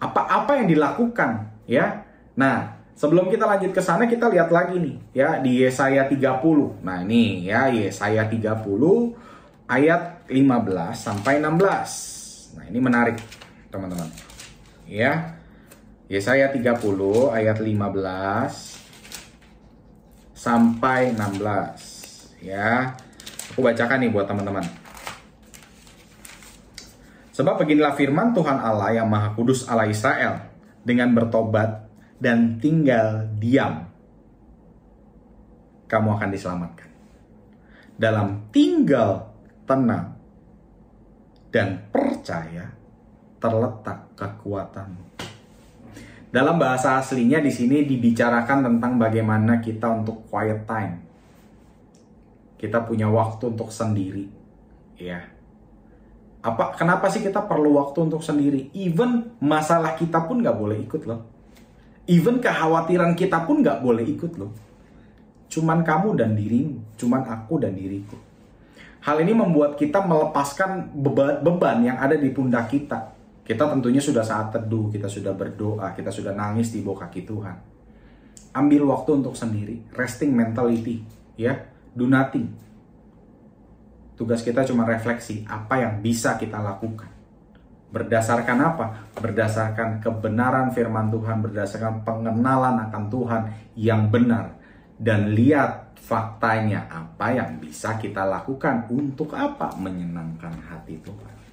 Apa-apa 0.01 0.57
yang 0.57 0.65
dilakukan, 0.65 1.61
ya? 1.69 2.01
Nah, 2.33 2.73
sebelum 2.97 3.29
kita 3.29 3.45
lanjut 3.45 3.69
ke 3.69 3.81
sana 3.85 4.09
kita 4.09 4.33
lihat 4.33 4.49
lagi 4.49 4.81
nih, 4.81 4.97
ya, 5.13 5.37
di 5.37 5.61
Yesaya 5.61 6.09
30. 6.09 6.81
Nah, 6.81 7.05
ini 7.05 7.45
ya 7.45 7.69
Yesaya 7.69 8.25
30 8.25 8.65
ayat 9.69 10.25
15 10.25 10.97
sampai 10.97 11.37
16. 11.37 12.57
Nah, 12.57 12.65
ini 12.65 12.79
menarik, 12.81 13.21
teman-teman. 13.69 14.09
Ya. 14.89 15.40
Yesaya 16.11 16.51
30 16.51 16.75
ayat 17.31 17.63
15 17.63 17.71
sampai 20.35 21.15
16 21.15 22.43
ya. 22.43 22.99
Aku 23.55 23.63
bacakan 23.63 24.03
nih 24.03 24.11
buat 24.11 24.27
teman-teman. 24.27 24.67
Sebab 27.31 27.63
beginilah 27.63 27.95
firman 27.95 28.35
Tuhan 28.35 28.59
Allah 28.59 28.91
yang 28.91 29.07
Maha 29.07 29.31
Kudus 29.39 29.63
Allah 29.71 29.87
Israel 29.87 30.51
dengan 30.83 31.15
bertobat 31.15 31.87
dan 32.19 32.59
tinggal 32.59 33.31
diam 33.39 33.87
kamu 35.87 36.19
akan 36.19 36.29
diselamatkan. 36.35 36.91
Dalam 37.95 38.51
tinggal 38.51 39.31
tenang 39.63 40.19
dan 41.55 41.87
percaya 41.87 42.67
terletak 43.39 44.11
kekuatanmu. 44.19 45.10
Dalam 46.31 46.55
bahasa 46.55 46.95
aslinya 46.95 47.43
di 47.43 47.51
sini 47.51 47.83
dibicarakan 47.83 48.63
tentang 48.63 48.95
bagaimana 48.95 49.59
kita 49.59 49.91
untuk 49.91 50.31
quiet 50.31 50.63
time. 50.63 51.03
Kita 52.55 52.87
punya 52.87 53.11
waktu 53.11 53.51
untuk 53.51 53.67
sendiri. 53.67 54.31
Ya. 54.95 55.27
Apa 56.39 56.71
kenapa 56.79 57.11
sih 57.11 57.19
kita 57.19 57.43
perlu 57.43 57.75
waktu 57.75 58.07
untuk 58.07 58.23
sendiri? 58.23 58.71
Even 58.71 59.35
masalah 59.43 59.99
kita 59.99 60.23
pun 60.23 60.39
nggak 60.39 60.55
boleh 60.55 60.79
ikut 60.79 61.03
loh. 61.03 61.27
Even 62.07 62.39
kekhawatiran 62.39 63.11
kita 63.19 63.43
pun 63.43 63.59
nggak 63.59 63.83
boleh 63.83 64.07
ikut 64.07 64.31
loh. 64.39 64.55
Cuman 65.51 65.83
kamu 65.83 66.15
dan 66.15 66.31
dirimu, 66.31 66.95
cuman 66.95 67.27
aku 67.27 67.59
dan 67.59 67.75
diriku. 67.75 68.15
Hal 69.03 69.19
ini 69.19 69.35
membuat 69.35 69.75
kita 69.75 69.99
melepaskan 69.99 70.95
beban, 70.95 71.43
beban 71.43 71.83
yang 71.83 71.99
ada 71.99 72.15
di 72.15 72.31
pundak 72.31 72.71
kita 72.71 73.19
kita 73.51 73.67
tentunya 73.67 73.99
sudah 73.99 74.23
saat 74.23 74.47
teduh, 74.55 74.87
kita 74.87 75.11
sudah 75.11 75.35
berdoa, 75.35 75.91
kita 75.91 76.07
sudah 76.07 76.31
nangis 76.31 76.71
di 76.71 76.79
bawah 76.79 77.03
kaki 77.03 77.27
Tuhan. 77.27 77.55
Ambil 78.55 78.87
waktu 78.87 79.19
untuk 79.19 79.35
sendiri, 79.35 79.91
resting 79.91 80.31
mentality, 80.31 81.03
ya, 81.35 81.59
do 81.91 82.07
nothing. 82.07 82.47
Tugas 84.15 84.39
kita 84.39 84.63
cuma 84.63 84.87
refleksi 84.87 85.43
apa 85.51 85.83
yang 85.83 85.99
bisa 85.99 86.39
kita 86.39 86.63
lakukan. 86.63 87.11
Berdasarkan 87.91 88.57
apa? 88.63 88.85
Berdasarkan 89.19 89.99
kebenaran 89.99 90.71
firman 90.71 91.11
Tuhan, 91.11 91.43
berdasarkan 91.43 92.07
pengenalan 92.07 92.87
akan 92.87 93.03
Tuhan 93.11 93.41
yang 93.75 94.07
benar. 94.07 94.55
Dan 94.95 95.35
lihat 95.35 95.99
faktanya 95.99 96.87
apa 96.87 97.35
yang 97.35 97.59
bisa 97.59 97.99
kita 97.99 98.23
lakukan 98.23 98.87
untuk 98.87 99.35
apa? 99.35 99.75
Menyenangkan 99.75 100.55
hati 100.71 100.95
Tuhan. 101.03 101.50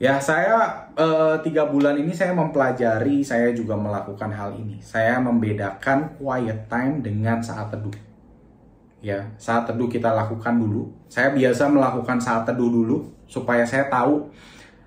Ya, 0.00 0.16
saya 0.16 0.88
uh, 0.96 1.36
tiga 1.44 1.68
bulan 1.68 1.92
ini 2.00 2.16
saya 2.16 2.32
mempelajari, 2.32 3.20
saya 3.20 3.52
juga 3.52 3.76
melakukan 3.76 4.32
hal 4.32 4.56
ini. 4.56 4.80
Saya 4.80 5.20
membedakan 5.20 6.16
quiet 6.16 6.72
time 6.72 7.04
dengan 7.04 7.36
saat 7.44 7.68
teduh. 7.68 7.92
Ya, 9.04 9.28
saat 9.36 9.68
teduh 9.68 9.92
kita 9.92 10.08
lakukan 10.08 10.56
dulu. 10.56 10.88
Saya 11.12 11.36
biasa 11.36 11.68
melakukan 11.68 12.16
saat 12.16 12.48
teduh 12.48 12.72
dulu 12.72 13.12
supaya 13.28 13.60
saya 13.68 13.92
tahu 13.92 14.32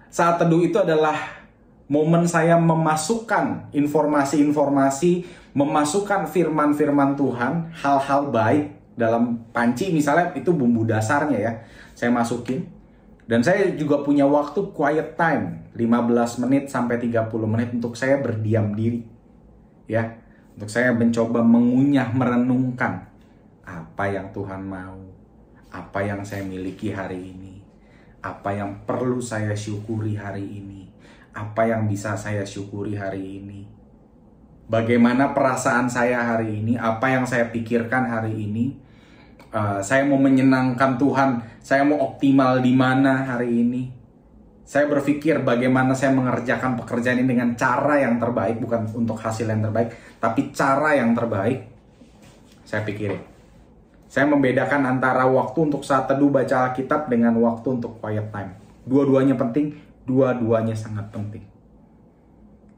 saat 0.10 0.42
teduh 0.42 0.66
itu 0.66 0.82
adalah 0.82 1.14
momen 1.86 2.26
saya 2.26 2.58
memasukkan 2.58 3.70
informasi-informasi, 3.70 5.30
memasukkan 5.54 6.26
firman-firman 6.26 7.14
Tuhan, 7.14 7.70
hal-hal 7.70 8.34
baik 8.34 8.98
dalam 8.98 9.46
panci 9.54 9.94
misalnya 9.94 10.34
itu 10.34 10.50
bumbu 10.50 10.90
dasarnya 10.90 11.38
ya. 11.38 11.54
Saya 11.94 12.10
masukin 12.10 12.66
dan 13.24 13.40
saya 13.40 13.72
juga 13.80 14.04
punya 14.04 14.28
waktu 14.28 14.76
quiet 14.76 15.16
time 15.16 15.72
15 15.72 16.44
menit 16.44 16.68
sampai 16.68 17.00
30 17.00 17.32
menit 17.48 17.70
untuk 17.72 17.96
saya 17.96 18.20
berdiam 18.20 18.76
diri. 18.76 19.08
Ya. 19.88 20.20
Untuk 20.54 20.70
saya 20.70 20.94
mencoba 20.94 21.42
mengunyah, 21.42 22.14
merenungkan 22.14 23.10
apa 23.66 24.06
yang 24.12 24.30
Tuhan 24.36 24.64
mau. 24.64 25.00
apa 25.74 26.06
yang 26.06 26.22
saya 26.22 26.46
miliki 26.46 26.94
hari 26.94 27.34
ini, 27.34 27.58
apa 28.22 28.54
yang 28.54 28.86
perlu 28.86 29.18
saya 29.18 29.58
syukuri 29.58 30.14
hari 30.14 30.46
ini, 30.46 30.86
apa 31.34 31.66
yang 31.66 31.90
bisa 31.90 32.14
saya 32.14 32.46
syukuri 32.46 32.94
hari 32.94 33.42
ini, 33.42 33.66
bagaimana 34.70 35.34
perasaan 35.34 35.90
saya 35.90 36.22
hari 36.22 36.62
ini, 36.62 36.78
apa 36.78 37.10
yang 37.10 37.26
saya 37.26 37.50
pikirkan 37.50 38.06
hari 38.06 38.38
ini, 38.38 38.78
uh, 39.54 39.80
saya 39.80 40.04
mau 40.04 40.18
menyenangkan 40.18 40.98
Tuhan, 40.98 41.30
saya 41.62 41.86
mau 41.86 42.02
optimal 42.02 42.60
di 42.60 42.74
mana 42.74 43.24
hari 43.24 43.62
ini. 43.62 43.84
Saya 44.64 44.90
berpikir 44.90 45.44
bagaimana 45.46 45.94
saya 45.94 46.16
mengerjakan 46.16 46.80
pekerjaan 46.82 47.22
ini 47.22 47.38
dengan 47.38 47.54
cara 47.54 48.02
yang 48.02 48.18
terbaik, 48.18 48.58
bukan 48.58 48.90
untuk 48.98 49.22
hasil 49.22 49.46
yang 49.46 49.62
terbaik, 49.62 49.94
tapi 50.18 50.50
cara 50.50 50.98
yang 50.98 51.14
terbaik. 51.14 51.70
Saya 52.66 52.82
pikirin. 52.82 53.22
Saya 54.10 54.30
membedakan 54.30 54.88
antara 54.88 55.26
waktu 55.26 55.70
untuk 55.70 55.86
saat 55.86 56.10
teduh 56.10 56.30
baca 56.30 56.70
Alkitab 56.70 57.10
dengan 57.10 57.34
waktu 57.38 57.82
untuk 57.82 57.98
quiet 58.02 58.30
time. 58.34 58.56
Dua-duanya 58.86 59.36
penting, 59.38 59.74
dua-duanya 60.06 60.74
sangat 60.74 61.10
penting. 61.12 61.44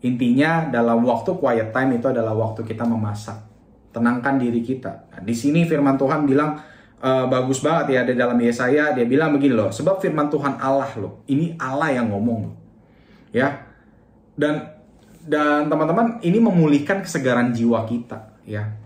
Intinya 0.05 0.67
dalam 0.69 1.03
waktu 1.05 1.35
quiet 1.37 1.69
time 1.71 1.97
itu 1.99 2.07
adalah 2.07 2.33
waktu 2.33 2.65
kita 2.65 2.83
memasak. 2.87 3.54
Tenangkan 3.95 4.35
diri 4.35 4.59
kita. 4.59 5.07
Nah, 5.15 5.21
di 5.23 5.31
sini 5.31 5.63
firman 5.63 5.95
Tuhan 5.95 6.27
bilang 6.27 6.59
e, 6.99 7.09
bagus 7.31 7.63
banget 7.63 7.95
ya 7.95 8.01
di 8.03 8.19
dalam 8.19 8.35
Yesaya 8.35 8.91
dia 8.91 9.07
bilang 9.07 9.31
begini 9.31 9.55
loh, 9.55 9.71
sebab 9.71 10.03
firman 10.03 10.27
Tuhan 10.27 10.59
Allah 10.59 10.91
loh. 10.99 11.23
Ini 11.31 11.55
Allah 11.55 11.95
yang 11.95 12.11
ngomong 12.11 12.39
loh. 12.43 12.55
Ya. 13.31 13.63
Dan 14.35 14.75
dan 15.23 15.71
teman-teman 15.71 16.19
ini 16.27 16.43
memulihkan 16.43 17.01
kesegaran 17.01 17.55
jiwa 17.55 17.87
kita 17.87 18.35
ya 18.45 18.85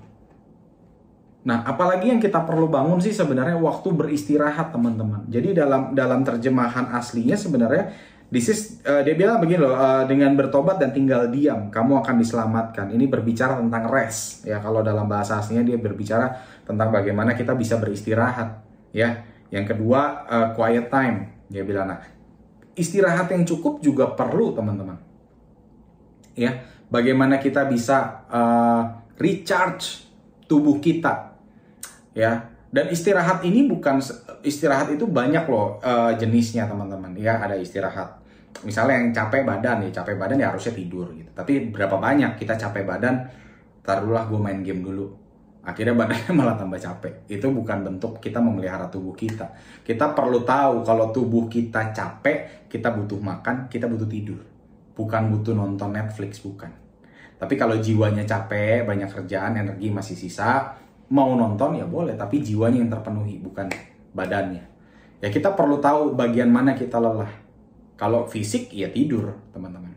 Nah, 1.40 1.64
apalagi 1.64 2.12
yang 2.12 2.20
kita 2.20 2.44
perlu 2.44 2.68
bangun 2.68 3.00
sih 3.00 3.16
sebenarnya 3.16 3.56
waktu 3.56 3.90
beristirahat, 3.96 4.76
teman-teman. 4.76 5.24
Jadi 5.32 5.56
dalam 5.56 5.96
dalam 5.96 6.22
terjemahan 6.28 6.92
aslinya 6.92 7.40
sebenarnya 7.40 7.96
this 8.30 8.50
is 8.50 8.60
uh, 8.86 9.02
dia 9.02 9.14
bilang 9.18 9.42
begini 9.42 9.62
loh, 9.62 9.74
uh, 9.74 10.06
dengan 10.06 10.34
bertobat 10.38 10.78
dan 10.78 10.94
tinggal 10.94 11.30
diam, 11.30 11.70
kamu 11.74 12.02
akan 12.02 12.16
diselamatkan. 12.22 12.94
Ini 12.94 13.06
berbicara 13.10 13.58
tentang 13.58 13.90
rest 13.90 14.46
ya. 14.46 14.62
Kalau 14.62 14.86
dalam 14.86 15.10
bahasa 15.10 15.42
aslinya 15.42 15.66
dia 15.66 15.78
berbicara 15.78 16.34
tentang 16.64 16.90
bagaimana 16.94 17.34
kita 17.34 17.58
bisa 17.58 17.78
beristirahat, 17.78 18.62
ya. 18.94 19.26
Yang 19.50 19.76
kedua, 19.76 20.30
uh, 20.30 20.48
quiet 20.54 20.94
time. 20.94 21.42
Dia 21.50 21.66
bilang, 21.66 21.90
nah, 21.90 22.06
istirahat 22.78 23.34
yang 23.34 23.42
cukup 23.50 23.82
juga 23.82 24.14
perlu, 24.14 24.54
teman-teman. 24.54 25.02
Ya, 26.38 26.62
bagaimana 26.88 27.42
kita 27.42 27.66
bisa 27.66 28.26
uh, 28.30 28.84
recharge 29.18 30.06
tubuh 30.50 30.82
kita 30.82 31.38
ya 32.18 32.50
dan 32.70 32.86
istirahat 32.94 33.42
ini 33.42 33.66
bukan 33.66 33.98
istirahat 34.46 34.94
itu 34.94 35.10
banyak 35.10 35.42
loh 35.50 35.82
uh, 35.82 36.14
jenisnya 36.14 36.70
teman-teman. 36.70 37.18
Ya 37.18 37.42
ada 37.42 37.58
istirahat. 37.58 38.22
Misalnya 38.62 39.02
yang 39.02 39.10
capek 39.10 39.42
badan 39.42 39.82
ya 39.86 39.90
capek 40.02 40.16
badan 40.22 40.38
ya 40.38 40.54
harusnya 40.54 40.78
tidur 40.78 41.10
gitu. 41.18 41.30
Tapi 41.34 41.74
berapa 41.74 41.98
banyak 41.98 42.38
kita 42.38 42.54
capek 42.54 42.86
badan 42.86 43.26
taruhlah 43.82 44.30
gue 44.30 44.38
main 44.38 44.62
game 44.62 44.86
dulu. 44.86 45.10
Akhirnya 45.66 45.98
badannya 45.98 46.30
malah 46.40 46.54
tambah 46.62 46.78
capek. 46.78 47.26
Itu 47.26 47.50
bukan 47.50 47.82
bentuk 47.82 48.22
kita 48.22 48.38
memelihara 48.38 48.86
tubuh 48.86 49.18
kita. 49.18 49.50
Kita 49.82 50.14
perlu 50.14 50.46
tahu 50.46 50.86
kalau 50.86 51.10
tubuh 51.10 51.50
kita 51.50 51.90
capek 51.90 52.70
kita 52.70 52.94
butuh 52.94 53.18
makan 53.18 53.66
kita 53.66 53.90
butuh 53.90 54.06
tidur. 54.06 54.46
Bukan 54.94 55.34
butuh 55.34 55.58
nonton 55.58 55.90
Netflix 55.90 56.38
bukan. 56.46 56.70
Tapi 57.40 57.56
kalau 57.58 57.82
jiwanya 57.82 58.30
capek 58.30 58.86
banyak 58.86 59.10
kerjaan 59.10 59.58
energi 59.58 59.90
masih 59.90 60.14
sisa 60.14 60.76
mau 61.10 61.34
nonton 61.34 61.78
ya 61.78 61.86
boleh 61.90 62.14
tapi 62.14 62.42
jiwanya 62.42 62.86
yang 62.86 62.92
terpenuhi 62.94 63.42
bukan 63.42 63.66
badannya. 64.14 64.64
Ya 65.20 65.28
kita 65.28 65.58
perlu 65.58 65.82
tahu 65.82 66.16
bagian 66.16 66.48
mana 66.48 66.78
kita 66.78 67.02
lelah. 67.02 67.30
Kalau 68.00 68.24
fisik 68.30 68.72
ya 68.72 68.88
tidur 68.88 69.36
teman-teman. 69.52 69.92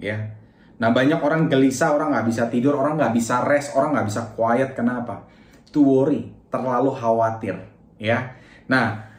Ya. 0.00 0.32
Nah 0.80 0.88
banyak 0.90 1.20
orang 1.20 1.52
gelisah 1.52 1.92
orang 1.92 2.16
nggak 2.16 2.26
bisa 2.32 2.42
tidur 2.48 2.80
orang 2.80 2.96
nggak 2.96 3.12
bisa 3.12 3.44
rest 3.44 3.76
orang 3.76 3.92
nggak 3.98 4.08
bisa 4.08 4.22
quiet. 4.32 4.70
Kenapa? 4.72 5.28
To 5.74 5.84
worry 5.84 6.32
terlalu 6.48 6.90
khawatir. 6.96 7.58
Ya. 8.00 8.38
Nah 8.70 9.12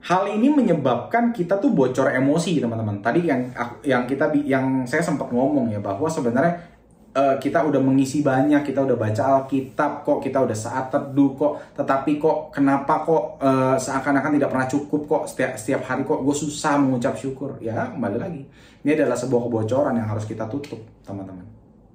hal 0.00 0.22
ini 0.32 0.48
menyebabkan 0.48 1.34
kita 1.34 1.58
tuh 1.58 1.74
bocor 1.74 2.14
emosi 2.14 2.62
teman-teman. 2.62 3.02
Tadi 3.02 3.20
yang 3.26 3.50
yang 3.82 4.06
kita 4.06 4.30
yang 4.46 4.86
saya 4.86 5.02
sempat 5.02 5.34
ngomong 5.34 5.72
ya 5.74 5.82
bahwa 5.82 6.06
sebenarnya 6.06 6.79
uh, 7.14 7.36
kita 7.38 7.66
udah 7.66 7.80
mengisi 7.82 8.22
banyak, 8.22 8.62
kita 8.62 8.86
udah 8.86 8.96
baca 8.98 9.22
Alkitab 9.42 10.06
kok, 10.06 10.18
kita 10.22 10.38
udah 10.42 10.56
saat 10.56 10.90
teduh 10.92 11.34
kok, 11.34 11.52
tetapi 11.74 12.20
kok 12.22 12.54
kenapa 12.54 13.02
kok 13.02 13.40
uh, 13.42 13.74
seakan-akan 13.74 14.38
tidak 14.38 14.50
pernah 14.50 14.68
cukup 14.70 15.00
kok 15.06 15.22
setiap 15.26 15.52
setiap 15.58 15.82
hari 15.86 16.02
kok 16.06 16.22
gue 16.22 16.36
susah 16.36 16.78
mengucap 16.78 17.14
syukur. 17.18 17.58
Ya, 17.58 17.90
kembali 17.90 18.18
lagi. 18.18 18.42
Ini 18.80 18.96
adalah 18.96 19.18
sebuah 19.18 19.50
kebocoran 19.50 19.94
yang 19.98 20.08
harus 20.08 20.24
kita 20.24 20.46
tutup, 20.46 20.80
teman-teman. 21.04 21.44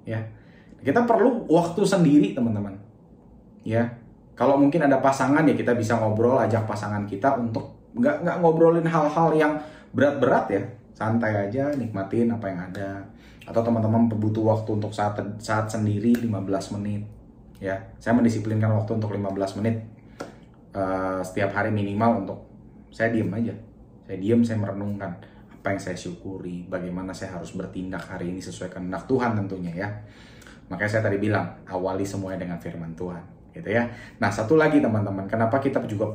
Ya. 0.06 0.22
Kita 0.84 1.02
perlu 1.02 1.50
waktu 1.50 1.82
sendiri, 1.82 2.36
teman-teman. 2.36 2.78
Ya. 3.66 3.90
Kalau 4.36 4.60
mungkin 4.60 4.84
ada 4.84 5.00
pasangan 5.00 5.48
ya 5.48 5.56
kita 5.56 5.72
bisa 5.72 5.96
ngobrol 5.96 6.36
ajak 6.36 6.68
pasangan 6.68 7.08
kita 7.08 7.40
untuk 7.40 7.88
nggak 7.96 8.20
nggak 8.20 8.36
ngobrolin 8.44 8.84
hal-hal 8.84 9.32
yang 9.32 9.56
berat-berat 9.96 10.46
ya. 10.52 10.62
Santai 10.96 11.48
aja, 11.48 11.72
nikmatin 11.76 12.32
apa 12.32 12.46
yang 12.48 12.60
ada 12.72 13.04
atau 13.46 13.62
teman-teman 13.62 14.10
butuh 14.10 14.42
waktu 14.42 14.74
untuk 14.74 14.90
saat 14.90 15.14
saat 15.38 15.70
sendiri 15.70 16.18
15 16.18 16.74
menit 16.78 17.06
ya. 17.62 17.78
Saya 18.02 18.18
mendisiplinkan 18.18 18.74
waktu 18.74 18.98
untuk 18.98 19.14
15 19.14 19.62
menit 19.62 19.86
uh, 20.74 21.22
setiap 21.22 21.54
hari 21.54 21.70
minimal 21.70 22.26
untuk 22.26 22.38
saya 22.90 23.14
diem 23.14 23.30
aja. 23.30 23.54
Saya 24.06 24.18
diem 24.18 24.42
saya 24.42 24.58
merenungkan 24.58 25.14
apa 25.50 25.74
yang 25.74 25.82
saya 25.82 25.98
syukuri 25.98 26.66
bagaimana 26.66 27.10
saya 27.10 27.38
harus 27.38 27.54
bertindak 27.54 28.02
hari 28.06 28.30
ini 28.30 28.42
sesuai 28.42 28.70
kehendak 28.70 29.06
Tuhan 29.06 29.38
tentunya 29.38 29.72
ya. 29.72 29.88
Makanya 30.66 30.98
saya 30.98 31.02
tadi 31.06 31.22
bilang 31.22 31.46
awali 31.70 32.02
semuanya 32.02 32.42
dengan 32.42 32.58
firman 32.58 32.98
Tuhan 32.98 33.22
gitu 33.54 33.70
ya. 33.70 33.86
Nah 34.18 34.30
satu 34.30 34.58
lagi 34.58 34.82
teman-teman 34.82 35.30
kenapa 35.30 35.62
kita 35.62 35.78
juga 35.86 36.10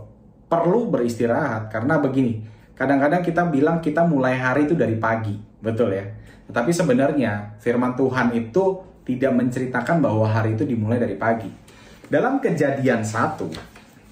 perlu 0.52 0.92
beristirahat? 0.92 1.72
Karena 1.72 1.96
begini 2.04 2.44
kadang-kadang 2.76 3.24
kita 3.24 3.48
bilang 3.48 3.80
kita 3.80 4.04
mulai 4.04 4.36
hari 4.36 4.68
itu 4.68 4.76
dari 4.76 5.00
pagi 5.00 5.51
betul 5.62 5.94
ya 5.94 6.06
tetapi 6.52 6.76
sebenarnya 6.76 7.56
firman 7.64 7.96
Tuhan 7.96 8.36
itu 8.36 8.84
tidak 9.08 9.32
menceritakan 9.40 10.04
bahwa 10.04 10.28
hari 10.28 10.60
itu 10.60 10.68
dimulai 10.68 11.00
dari 11.00 11.16
pagi. 11.16 11.48
Dalam 12.12 12.44
kejadian 12.44 13.08
satu, 13.08 13.48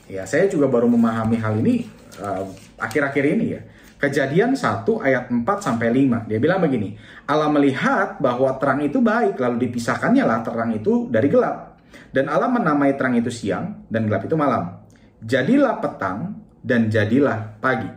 ya 0.07 0.23
saya 0.23 0.47
juga 0.47 0.71
baru 0.71 0.87
memahami 0.87 1.35
hal 1.35 1.59
ini 1.59 1.83
uh, 2.23 2.47
akhir-akhir 2.79 3.23
uh, 3.27 3.33
ini 3.35 3.45
ya. 3.59 3.61
Kejadian 3.99 4.55
1 4.55 4.87
ayat 5.03 5.27
4 5.27 5.43
sampai 5.59 5.91
5. 5.91 6.31
Dia 6.31 6.39
bilang 6.39 6.63
begini, 6.63 6.95
Allah 7.27 7.51
melihat 7.51 8.15
bahwa 8.23 8.55
terang 8.55 8.79
itu 8.79 9.03
baik, 9.03 9.35
lalu 9.35 9.67
dipisahkannya 9.67 10.23
lah 10.23 10.39
terang 10.39 10.71
itu 10.71 11.11
dari 11.11 11.27
gelap. 11.27 11.83
Dan 12.15 12.31
Allah 12.31 12.47
menamai 12.47 12.95
terang 12.95 13.19
itu 13.19 13.27
siang 13.27 13.83
dan 13.91 14.07
gelap 14.07 14.23
itu 14.23 14.39
malam. 14.39 14.79
Jadilah 15.19 15.83
petang 15.83 16.39
dan 16.63 16.87
jadilah 16.87 17.59
pagi. 17.59 17.91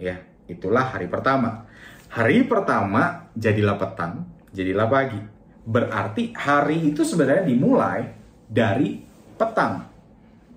Ya, 0.00 0.16
itulah 0.48 0.96
hari 0.96 1.12
pertama. 1.12 1.67
Hari 2.08 2.48
pertama 2.48 3.28
jadilah 3.36 3.76
petang, 3.76 4.24
jadilah 4.56 4.88
pagi. 4.88 5.20
Berarti 5.68 6.32
hari 6.32 6.92
itu 6.92 7.04
sebenarnya 7.04 7.44
dimulai 7.44 8.08
dari 8.48 9.04
petang. 9.36 9.84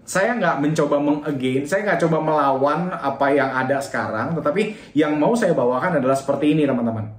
Saya 0.07 0.35
nggak 0.39 0.63
mencoba 0.63 0.97
mengagain, 0.97 1.67
saya 1.67 1.83
nggak 1.85 2.07
coba 2.07 2.17
melawan 2.23 2.89
apa 2.95 3.27
yang 3.35 3.51
ada 3.51 3.83
sekarang, 3.83 4.33
tetapi 4.39 4.95
yang 4.95 5.15
mau 5.19 5.35
saya 5.35 5.51
bawakan 5.51 5.99
adalah 5.99 6.15
seperti 6.15 6.55
ini 6.55 6.63
teman-teman. 6.63 7.11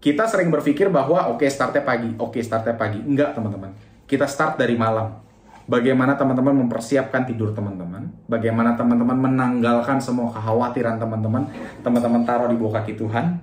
Kita 0.00 0.24
sering 0.30 0.48
berpikir 0.48 0.88
bahwa 0.88 1.28
oke 1.28 1.44
okay, 1.44 1.50
startnya 1.52 1.84
pagi, 1.84 2.14
oke 2.16 2.32
okay, 2.32 2.42
startnya 2.46 2.72
pagi. 2.78 3.02
Enggak 3.02 3.36
teman-teman, 3.36 3.74
kita 4.06 4.24
start 4.24 4.56
dari 4.56 4.78
malam. 4.78 5.29
Bagaimana 5.70 6.18
teman-teman 6.18 6.66
mempersiapkan 6.66 7.22
tidur 7.22 7.54
teman-teman, 7.54 8.02
bagaimana 8.26 8.74
teman-teman 8.74 9.14
menanggalkan 9.14 10.02
semua 10.02 10.26
kekhawatiran 10.34 10.98
teman-teman, 10.98 11.46
teman-teman 11.86 12.26
taruh 12.26 12.50
di 12.50 12.58
bawah 12.58 12.82
kaki 12.82 12.98
Tuhan. 12.98 13.38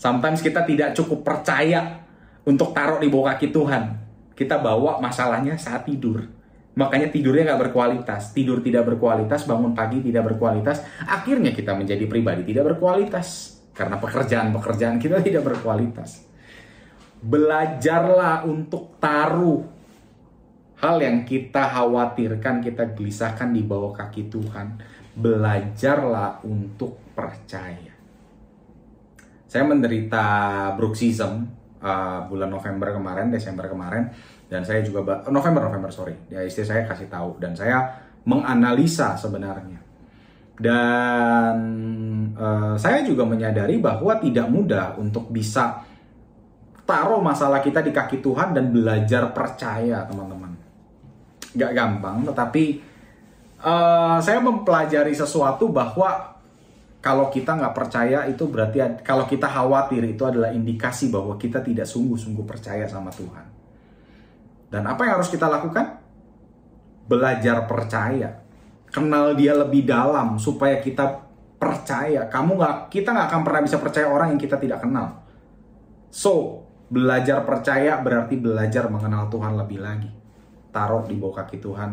Sometimes 0.00 0.40
kita 0.40 0.64
tidak 0.64 0.96
cukup 0.96 1.28
percaya 1.28 2.00
untuk 2.48 2.72
taruh 2.72 2.96
di 2.96 3.12
bawah 3.12 3.36
kaki 3.36 3.52
Tuhan. 3.52 3.84
Kita 4.32 4.64
bawa 4.64 4.96
masalahnya 4.96 5.60
saat 5.60 5.84
tidur. 5.84 6.24
Makanya 6.72 7.12
tidurnya 7.12 7.52
nggak 7.52 7.68
berkualitas, 7.68 8.32
tidur 8.32 8.64
tidak 8.64 8.88
berkualitas, 8.88 9.44
bangun 9.44 9.76
pagi 9.76 10.00
tidak 10.00 10.24
berkualitas, 10.24 10.80
akhirnya 11.04 11.52
kita 11.52 11.76
menjadi 11.76 12.08
pribadi 12.08 12.48
tidak 12.48 12.72
berkualitas 12.72 13.60
karena 13.76 14.00
pekerjaan-pekerjaan 14.00 14.96
kita 14.96 15.20
tidak 15.20 15.44
berkualitas. 15.44 16.24
Belajarlah 17.20 18.48
untuk 18.48 18.96
taruh 18.96 19.77
hal 20.78 20.96
yang 21.02 21.26
kita 21.26 21.74
khawatirkan, 21.74 22.62
kita 22.62 22.94
gelisahkan 22.94 23.50
di 23.50 23.66
bawah 23.66 23.90
kaki 23.90 24.30
Tuhan, 24.30 24.78
belajarlah 25.18 26.46
untuk 26.46 27.02
percaya. 27.18 27.94
Saya 29.48 29.64
menderita 29.66 30.26
bruxism 30.78 31.50
uh, 31.82 32.22
bulan 32.30 32.52
November 32.52 32.94
kemarin, 32.94 33.32
Desember 33.32 33.66
kemarin, 33.66 34.06
dan 34.46 34.62
saya 34.62 34.84
juga 34.86 35.26
November 35.26 35.66
November 35.66 35.90
sorry, 35.90 36.14
ya 36.30 36.44
istri 36.46 36.62
saya 36.62 36.86
kasih 36.86 37.10
tahu 37.10 37.42
dan 37.42 37.56
saya 37.58 37.82
menganalisa 38.28 39.18
sebenarnya. 39.18 39.80
Dan 40.58 41.56
uh, 42.34 42.74
saya 42.74 43.02
juga 43.06 43.22
menyadari 43.26 43.78
bahwa 43.78 44.18
tidak 44.18 44.46
mudah 44.50 44.94
untuk 44.98 45.30
bisa 45.30 45.86
taruh 46.88 47.20
masalah 47.20 47.60
kita 47.60 47.84
di 47.84 47.92
kaki 47.92 48.24
Tuhan 48.24 48.56
dan 48.56 48.72
belajar 48.72 49.30
percaya, 49.36 50.08
teman-teman. 50.08 50.47
Gak 51.56 51.72
gampang, 51.72 52.26
tetapi 52.28 52.64
uh, 53.64 54.20
saya 54.20 54.38
mempelajari 54.44 55.16
sesuatu 55.16 55.72
bahwa 55.72 56.36
kalau 56.98 57.30
kita 57.30 57.54
nggak 57.54 57.72
percaya 57.78 58.26
itu 58.26 58.44
berarti 58.50 59.00
kalau 59.06 59.24
kita 59.24 59.46
khawatir 59.46 60.02
itu 60.02 60.26
adalah 60.26 60.50
indikasi 60.50 61.08
bahwa 61.08 61.38
kita 61.38 61.62
tidak 61.62 61.86
sungguh-sungguh 61.86 62.42
percaya 62.42 62.84
sama 62.90 63.08
Tuhan. 63.14 63.46
Dan 64.68 64.84
apa 64.84 65.06
yang 65.06 65.22
harus 65.22 65.30
kita 65.32 65.48
lakukan? 65.48 66.04
Belajar 67.08 67.64
percaya 67.64 68.48
kenal 68.92 69.36
dia 69.36 69.52
lebih 69.56 69.84
dalam 69.84 70.40
supaya 70.40 70.80
kita 70.80 71.24
percaya. 71.60 72.26
Kamu 72.28 72.56
nggak, 72.56 72.76
kita 72.92 73.12
nggak 73.12 73.28
akan 73.32 73.42
pernah 73.44 73.62
bisa 73.64 73.76
percaya 73.80 74.06
orang 74.08 74.34
yang 74.34 74.40
kita 74.40 74.56
tidak 74.56 74.80
kenal. 74.82 75.24
So, 76.08 76.64
belajar 76.88 77.44
percaya 77.44 78.00
berarti 78.00 78.40
belajar 78.40 78.88
mengenal 78.88 79.28
Tuhan 79.28 79.54
lebih 79.60 79.78
lagi. 79.80 80.10
Taruh 80.68 81.04
di 81.08 81.16
bawah 81.16 81.42
kaki 81.44 81.58
Tuhan, 81.60 81.90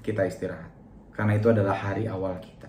kita 0.00 0.24
istirahat. 0.24 0.72
Karena 1.14 1.38
itu 1.38 1.46
adalah 1.52 1.76
hari 1.76 2.10
awal 2.10 2.40
kita. 2.40 2.68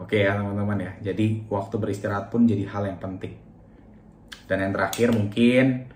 Oke 0.00 0.26
ya 0.26 0.34
teman-teman 0.34 0.78
ya. 0.82 0.92
Jadi 1.12 1.46
waktu 1.46 1.74
beristirahat 1.78 2.28
pun 2.28 2.44
jadi 2.44 2.66
hal 2.66 2.90
yang 2.90 2.98
penting. 2.98 3.38
Dan 4.44 4.60
yang 4.60 4.72
terakhir 4.74 5.14
mungkin 5.14 5.88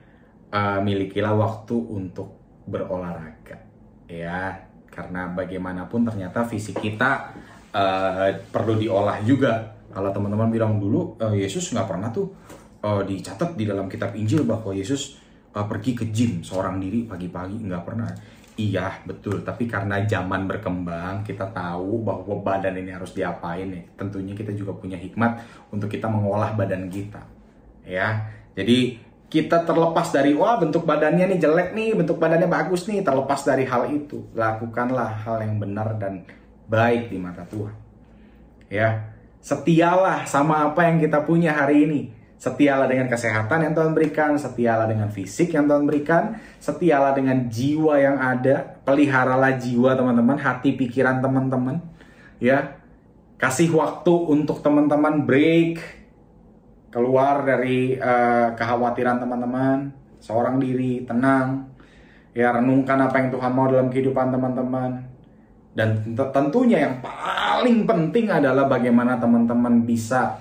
uh, 0.55 0.81
milikilah 0.81 1.35
waktu 1.35 1.77
untuk 1.77 2.39
berolahraga. 2.69 3.59
Ya, 4.09 4.69
karena 4.89 5.29
bagaimanapun 5.31 6.09
ternyata 6.09 6.49
fisik 6.49 6.81
kita 6.81 7.37
uh, 7.77 8.33
perlu 8.49 8.81
diolah 8.81 9.21
juga 9.23 9.77
kalau 9.93 10.11
teman-teman 10.13 10.49
bilang 10.51 10.77
dulu 10.81 11.17
uh, 11.21 11.33
Yesus 11.33 11.71
nggak 11.73 11.89
pernah 11.89 12.09
tuh 12.11 12.35
uh, 12.83 13.03
dicatat 13.05 13.57
di 13.57 13.65
dalam 13.69 13.87
kitab 13.87 14.17
Injil 14.19 14.43
bahwa 14.43 14.73
Yesus 14.73 15.21
pergi 15.67 15.97
ke 15.97 16.05
gym 16.15 16.45
seorang 16.47 16.79
diri 16.79 17.09
pagi-pagi 17.09 17.67
nggak 17.67 17.83
pernah. 17.83 18.11
Iya 18.59 19.03
betul. 19.07 19.43
Tapi 19.43 19.67
karena 19.67 20.03
zaman 20.07 20.47
berkembang 20.47 21.27
kita 21.27 21.51
tahu 21.51 22.03
bahwa 22.03 22.43
badan 22.43 22.79
ini 22.79 22.91
harus 22.95 23.15
diapain 23.15 23.71
ya. 23.71 23.83
Tentunya 23.99 24.35
kita 24.35 24.55
juga 24.55 24.75
punya 24.75 24.99
hikmat 24.99 25.43
untuk 25.75 25.91
kita 25.91 26.11
mengolah 26.11 26.55
badan 26.55 26.91
kita 26.91 27.23
ya. 27.87 28.29
Jadi 28.53 29.09
kita 29.29 29.63
terlepas 29.69 30.09
dari 30.09 30.33
wah 30.33 30.57
bentuk 30.57 30.89
badannya 30.89 31.29
nih 31.29 31.39
jelek 31.39 31.77
nih, 31.77 31.93
bentuk 31.93 32.17
badannya 32.17 32.49
bagus 32.49 32.89
nih, 32.89 33.05
terlepas 33.05 33.45
dari 33.45 33.69
hal 33.69 33.93
itu, 33.93 34.25
lakukanlah 34.33 35.21
hal 35.21 35.45
yang 35.45 35.61
benar 35.61 36.01
dan 36.01 36.25
baik 36.65 37.13
di 37.13 37.21
mata 37.21 37.45
Tuhan. 37.45 37.77
Ya, 38.73 39.13
setialah 39.45 40.25
sama 40.25 40.73
apa 40.73 40.89
yang 40.89 40.97
kita 40.97 41.29
punya 41.29 41.53
hari 41.53 41.85
ini. 41.85 42.01
Setialah 42.39 42.87
dengan 42.87 43.11
kesehatan 43.11 43.67
yang 43.67 43.75
Tuhan 43.75 43.99
berikan, 43.99 44.39
setialah 44.39 44.87
dengan 44.87 45.11
fisik 45.11 45.59
yang 45.59 45.67
Tuhan 45.67 45.91
berikan, 45.91 46.39
setialah 46.63 47.11
dengan 47.11 47.51
jiwa 47.51 47.99
yang 47.99 48.15
ada, 48.15 48.79
peliharalah 48.87 49.59
jiwa 49.59 49.99
teman-teman, 49.99 50.39
hati 50.39 50.79
pikiran 50.79 51.19
teman-teman, 51.19 51.83
ya. 52.39 52.79
Kasih 53.43 53.75
waktu 53.75 54.11
untuk 54.11 54.63
teman-teman 54.63 55.27
break, 55.27 55.83
keluar 56.95 57.43
dari 57.43 57.99
uh, 57.99 58.55
kekhawatiran 58.55 59.19
teman-teman, 59.19 59.91
seorang 60.23 60.63
diri, 60.63 61.03
tenang, 61.07 61.71
ya 62.35 62.55
renungkan 62.55 63.03
apa 63.03 63.19
yang 63.19 63.31
Tuhan 63.35 63.51
mau 63.55 63.67
dalam 63.67 63.91
kehidupan 63.91 64.31
teman-teman. 64.31 65.11
Dan 65.75 66.15
tentunya 66.15 66.87
yang 66.87 66.99
paling 66.99 67.87
penting 67.87 68.27
adalah 68.31 68.67
bagaimana 68.67 69.19
teman-teman 69.19 69.87
bisa 69.87 70.39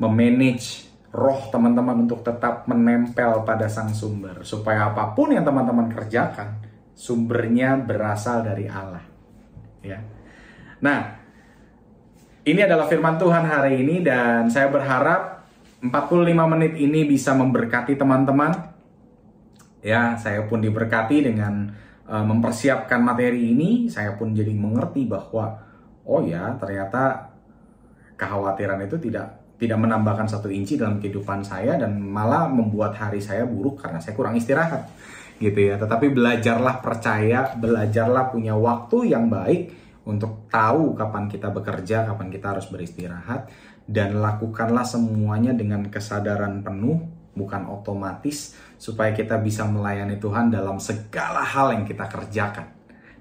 memanage 0.00 0.87
roh 1.08 1.40
teman-teman 1.48 2.04
untuk 2.04 2.20
tetap 2.20 2.68
menempel 2.68 3.42
pada 3.48 3.64
sang 3.64 3.96
sumber 3.96 4.44
supaya 4.44 4.92
apa 4.92 5.16
pun 5.16 5.32
yang 5.32 5.44
teman-teman 5.44 5.88
kerjakan 5.88 6.60
sumbernya 6.92 7.78
berasal 7.78 8.42
dari 8.44 8.66
Allah. 8.68 9.06
Ya. 9.80 10.02
Nah, 10.82 11.16
ini 12.42 12.60
adalah 12.60 12.90
firman 12.90 13.16
Tuhan 13.16 13.46
hari 13.46 13.86
ini 13.86 14.02
dan 14.02 14.50
saya 14.50 14.66
berharap 14.68 15.46
45 15.78 16.26
menit 16.58 16.74
ini 16.74 17.06
bisa 17.06 17.32
memberkati 17.38 17.94
teman-teman. 17.94 18.74
Ya, 19.78 20.18
saya 20.18 20.42
pun 20.50 20.58
diberkati 20.58 21.22
dengan 21.22 21.70
uh, 22.10 22.26
mempersiapkan 22.26 22.98
materi 22.98 23.54
ini. 23.54 23.86
Saya 23.86 24.18
pun 24.18 24.34
jadi 24.34 24.50
mengerti 24.50 25.06
bahwa 25.06 25.54
oh 26.02 26.20
ya, 26.26 26.58
ternyata 26.58 27.30
kekhawatiran 28.18 28.82
itu 28.82 28.98
tidak 28.98 29.37
tidak 29.58 29.78
menambahkan 29.78 30.30
satu 30.30 30.46
inci 30.48 30.78
dalam 30.78 31.02
kehidupan 31.02 31.42
saya 31.42 31.74
dan 31.74 31.98
malah 31.98 32.46
membuat 32.46 32.94
hari 32.94 33.18
saya 33.18 33.42
buruk 33.42 33.82
karena 33.82 33.98
saya 33.98 34.14
kurang 34.14 34.38
istirahat 34.38 34.86
gitu 35.42 35.58
ya. 35.58 35.74
Tetapi 35.78 36.14
belajarlah 36.14 36.78
percaya, 36.78 37.54
belajarlah 37.58 38.30
punya 38.30 38.54
waktu 38.54 39.10
yang 39.10 39.26
baik 39.26 39.74
untuk 40.06 40.46
tahu 40.46 40.94
kapan 40.94 41.26
kita 41.26 41.50
bekerja, 41.50 42.06
kapan 42.06 42.30
kita 42.30 42.54
harus 42.54 42.70
beristirahat 42.70 43.50
dan 43.88 44.22
lakukanlah 44.22 44.86
semuanya 44.86 45.50
dengan 45.52 45.90
kesadaran 45.90 46.62
penuh 46.62 47.02
bukan 47.34 47.70
otomatis 47.70 48.58
supaya 48.78 49.14
kita 49.14 49.38
bisa 49.38 49.66
melayani 49.66 50.18
Tuhan 50.18 50.50
dalam 50.50 50.78
segala 50.82 51.42
hal 51.42 51.74
yang 51.74 51.84
kita 51.86 52.06
kerjakan. 52.06 52.66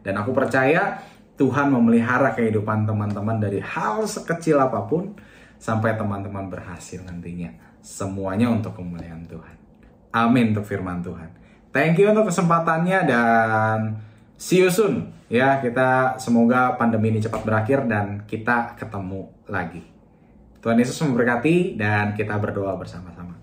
Dan 0.01 0.17
aku 0.21 0.33
percaya 0.33 1.01
Tuhan 1.37 1.69
memelihara 1.69 2.33
kehidupan 2.33 2.89
teman-teman 2.89 3.37
dari 3.37 3.61
hal 3.61 4.05
sekecil 4.09 4.57
apa 4.57 4.85
pun 4.89 5.13
sampai 5.57 5.97
teman-teman 5.97 6.49
berhasil 6.49 7.01
nantinya. 7.03 7.49
Semuanya 7.81 8.49
untuk 8.49 8.77
kemuliaan 8.77 9.25
Tuhan. 9.25 9.55
Amin 10.13 10.53
untuk 10.55 10.65
firman 10.65 11.01
Tuhan. 11.01 11.29
Thank 11.73 12.01
you 12.01 12.09
untuk 12.09 12.29
kesempatannya 12.31 12.99
dan 13.05 13.77
see 14.39 14.63
you 14.63 14.71
soon. 14.71 15.13
Ya, 15.27 15.59
kita 15.59 16.15
semoga 16.17 16.79
pandemi 16.79 17.11
ini 17.11 17.19
cepat 17.19 17.43
berakhir 17.43 17.83
dan 17.85 18.23
kita 18.23 18.79
ketemu 18.79 19.27
lagi. 19.51 19.83
Tuhan 20.63 20.79
Yesus 20.79 20.97
memberkati 21.03 21.75
dan 21.75 22.15
kita 22.15 22.39
berdoa 22.39 22.73
bersama-sama. 22.79 23.35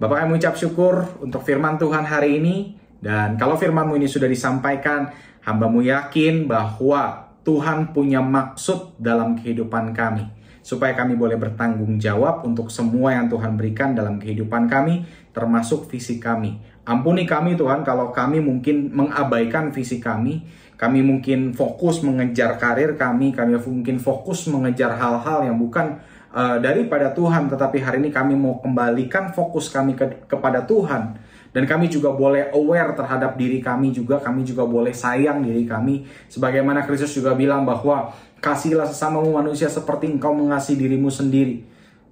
Bapak 0.00 0.26
kami 0.26 0.40
ucap 0.40 0.56
syukur 0.58 1.06
untuk 1.22 1.44
firman 1.46 1.78
Tuhan 1.78 2.02
hari 2.02 2.42
ini 2.42 2.74
dan 2.98 3.38
kalau 3.38 3.54
firmanmu 3.54 3.94
ini 3.94 4.08
sudah 4.10 4.26
disampaikan, 4.26 5.12
hambamu 5.44 5.84
yakin 5.84 6.50
bahwa 6.50 7.30
Tuhan 7.46 7.94
punya 7.94 8.18
maksud 8.24 8.98
dalam 8.98 9.38
kehidupan 9.38 9.94
kami 9.94 10.41
supaya 10.62 10.94
kami 10.94 11.18
boleh 11.18 11.36
bertanggung 11.36 11.98
jawab 11.98 12.46
untuk 12.46 12.70
semua 12.70 13.18
yang 13.18 13.26
Tuhan 13.26 13.58
berikan 13.58 13.92
dalam 13.92 14.22
kehidupan 14.22 14.70
kami, 14.70 15.02
termasuk 15.34 15.90
visi 15.90 16.22
kami. 16.22 16.56
Ampuni 16.86 17.26
kami 17.26 17.58
Tuhan 17.58 17.82
kalau 17.82 18.14
kami 18.14 18.38
mungkin 18.38 18.94
mengabaikan 18.94 19.74
visi 19.74 19.98
kami, 19.98 20.42
kami 20.78 21.02
mungkin 21.02 21.54
fokus 21.54 22.02
mengejar 22.02 22.58
karir 22.58 22.98
kami, 22.98 23.30
kami 23.30 23.54
mungkin 23.58 24.02
fokus 24.02 24.50
mengejar 24.50 24.98
hal-hal 24.98 25.46
yang 25.46 25.58
bukan 25.58 25.98
uh, 26.34 26.58
daripada 26.58 27.14
Tuhan, 27.14 27.46
tetapi 27.46 27.78
hari 27.78 28.02
ini 28.02 28.10
kami 28.10 28.34
mau 28.34 28.58
kembalikan 28.58 29.30
fokus 29.30 29.70
kami 29.70 29.94
ke, 29.94 30.26
kepada 30.26 30.66
Tuhan. 30.66 31.30
Dan 31.52 31.68
kami 31.68 31.92
juga 31.92 32.16
boleh 32.16 32.48
aware 32.56 32.96
terhadap 32.96 33.36
diri 33.36 33.60
kami 33.60 33.92
juga, 33.92 34.16
kami 34.16 34.40
juga 34.40 34.64
boleh 34.64 34.96
sayang 34.96 35.44
diri 35.44 35.68
kami. 35.68 36.08
Sebagaimana 36.32 36.88
Kristus 36.88 37.12
juga 37.12 37.36
bilang 37.36 37.68
bahwa 37.68 38.08
kasihlah 38.42 38.90
sesamamu 38.90 39.30
manusia 39.30 39.70
seperti 39.70 40.10
engkau 40.10 40.34
mengasihi 40.34 40.74
dirimu 40.74 41.06
sendiri. 41.08 41.62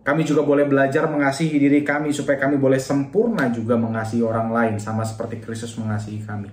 Kami 0.01 0.23
juga 0.25 0.47
boleh 0.47 0.65
belajar 0.65 1.11
mengasihi 1.11 1.59
diri 1.59 1.83
kami 1.83 2.15
supaya 2.15 2.39
kami 2.39 2.57
boleh 2.57 2.79
sempurna 2.79 3.51
juga 3.53 3.77
mengasihi 3.77 4.25
orang 4.25 4.49
lain 4.49 4.75
sama 4.81 5.05
seperti 5.05 5.43
Kristus 5.43 5.77
mengasihi 5.77 6.23
kami. 6.25 6.49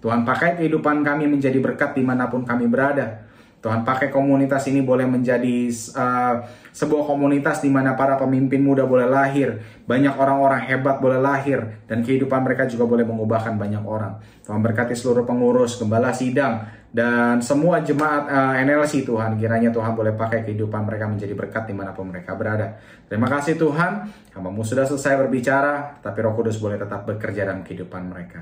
Tuhan 0.00 0.24
pakai 0.24 0.58
kehidupan 0.58 1.04
kami 1.06 1.28
menjadi 1.30 1.60
berkat 1.60 1.94
di 1.94 2.02
mana 2.02 2.26
pun 2.26 2.42
kami 2.42 2.66
berada. 2.66 3.28
Tuhan 3.58 3.82
pakai 3.82 4.14
komunitas 4.14 4.70
ini 4.70 4.86
boleh 4.86 5.02
menjadi 5.02 5.66
uh, 5.98 6.46
sebuah 6.70 7.10
komunitas 7.10 7.58
di 7.58 7.66
mana 7.66 7.98
para 7.98 8.14
pemimpin 8.14 8.62
muda 8.62 8.86
boleh 8.86 9.10
lahir, 9.10 9.58
banyak 9.82 10.14
orang-orang 10.14 10.62
hebat 10.62 11.02
boleh 11.02 11.18
lahir, 11.18 11.82
dan 11.90 12.06
kehidupan 12.06 12.46
mereka 12.46 12.70
juga 12.70 12.86
boleh 12.86 13.02
mengubahkan 13.02 13.58
banyak 13.58 13.82
orang. 13.82 14.14
Tuhan 14.46 14.62
berkati 14.62 14.94
seluruh 14.94 15.26
pengurus, 15.26 15.74
gembala 15.74 16.14
sidang, 16.14 16.70
dan 16.88 17.44
semua 17.44 17.84
jemaat 17.84 18.24
uh, 18.28 18.56
eh, 18.56 18.64
NLC 18.64 19.04
Tuhan. 19.04 19.36
Kiranya 19.36 19.68
Tuhan 19.68 19.92
boleh 19.92 20.16
pakai 20.16 20.44
kehidupan 20.48 20.88
mereka 20.88 21.04
menjadi 21.04 21.34
berkat 21.36 21.68
di 21.68 21.74
mana 21.76 21.92
pun 21.92 22.08
mereka 22.08 22.32
berada. 22.32 22.80
Terima 23.08 23.28
kasih 23.28 23.60
Tuhan, 23.60 24.08
hambamu 24.32 24.64
sudah 24.64 24.88
selesai 24.88 25.20
berbicara, 25.20 26.00
tapi 26.00 26.24
roh 26.24 26.32
kudus 26.32 26.56
boleh 26.56 26.80
tetap 26.80 27.04
bekerja 27.04 27.44
dalam 27.44 27.60
kehidupan 27.60 28.08
mereka. 28.08 28.40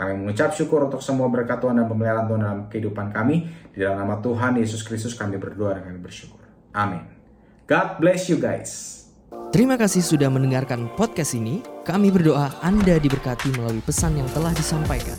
Kami 0.00 0.16
mengucap 0.16 0.56
syukur 0.56 0.88
untuk 0.88 1.04
semua 1.04 1.28
berkat 1.28 1.60
Tuhan 1.60 1.76
dan 1.76 1.84
pemeliharaan 1.84 2.24
Tuhan 2.24 2.40
dalam 2.40 2.60
kehidupan 2.72 3.12
kami. 3.12 3.44
Di 3.68 3.84
dalam 3.84 4.00
nama 4.00 4.16
Tuhan 4.16 4.56
Yesus 4.56 4.80
Kristus 4.80 5.12
kami 5.12 5.36
berdoa 5.36 5.76
dan 5.76 5.84
kami 5.84 6.00
bersyukur. 6.00 6.40
Amin. 6.72 7.04
God 7.68 8.00
bless 8.00 8.32
you 8.32 8.40
guys. 8.40 9.04
Terima 9.52 9.76
kasih 9.76 10.00
sudah 10.00 10.32
mendengarkan 10.32 10.88
podcast 10.96 11.36
ini. 11.36 11.60
Kami 11.84 12.08
berdoa 12.08 12.48
Anda 12.64 12.96
diberkati 12.96 13.60
melalui 13.60 13.84
pesan 13.84 14.16
yang 14.16 14.30
telah 14.32 14.56
disampaikan. 14.56 15.18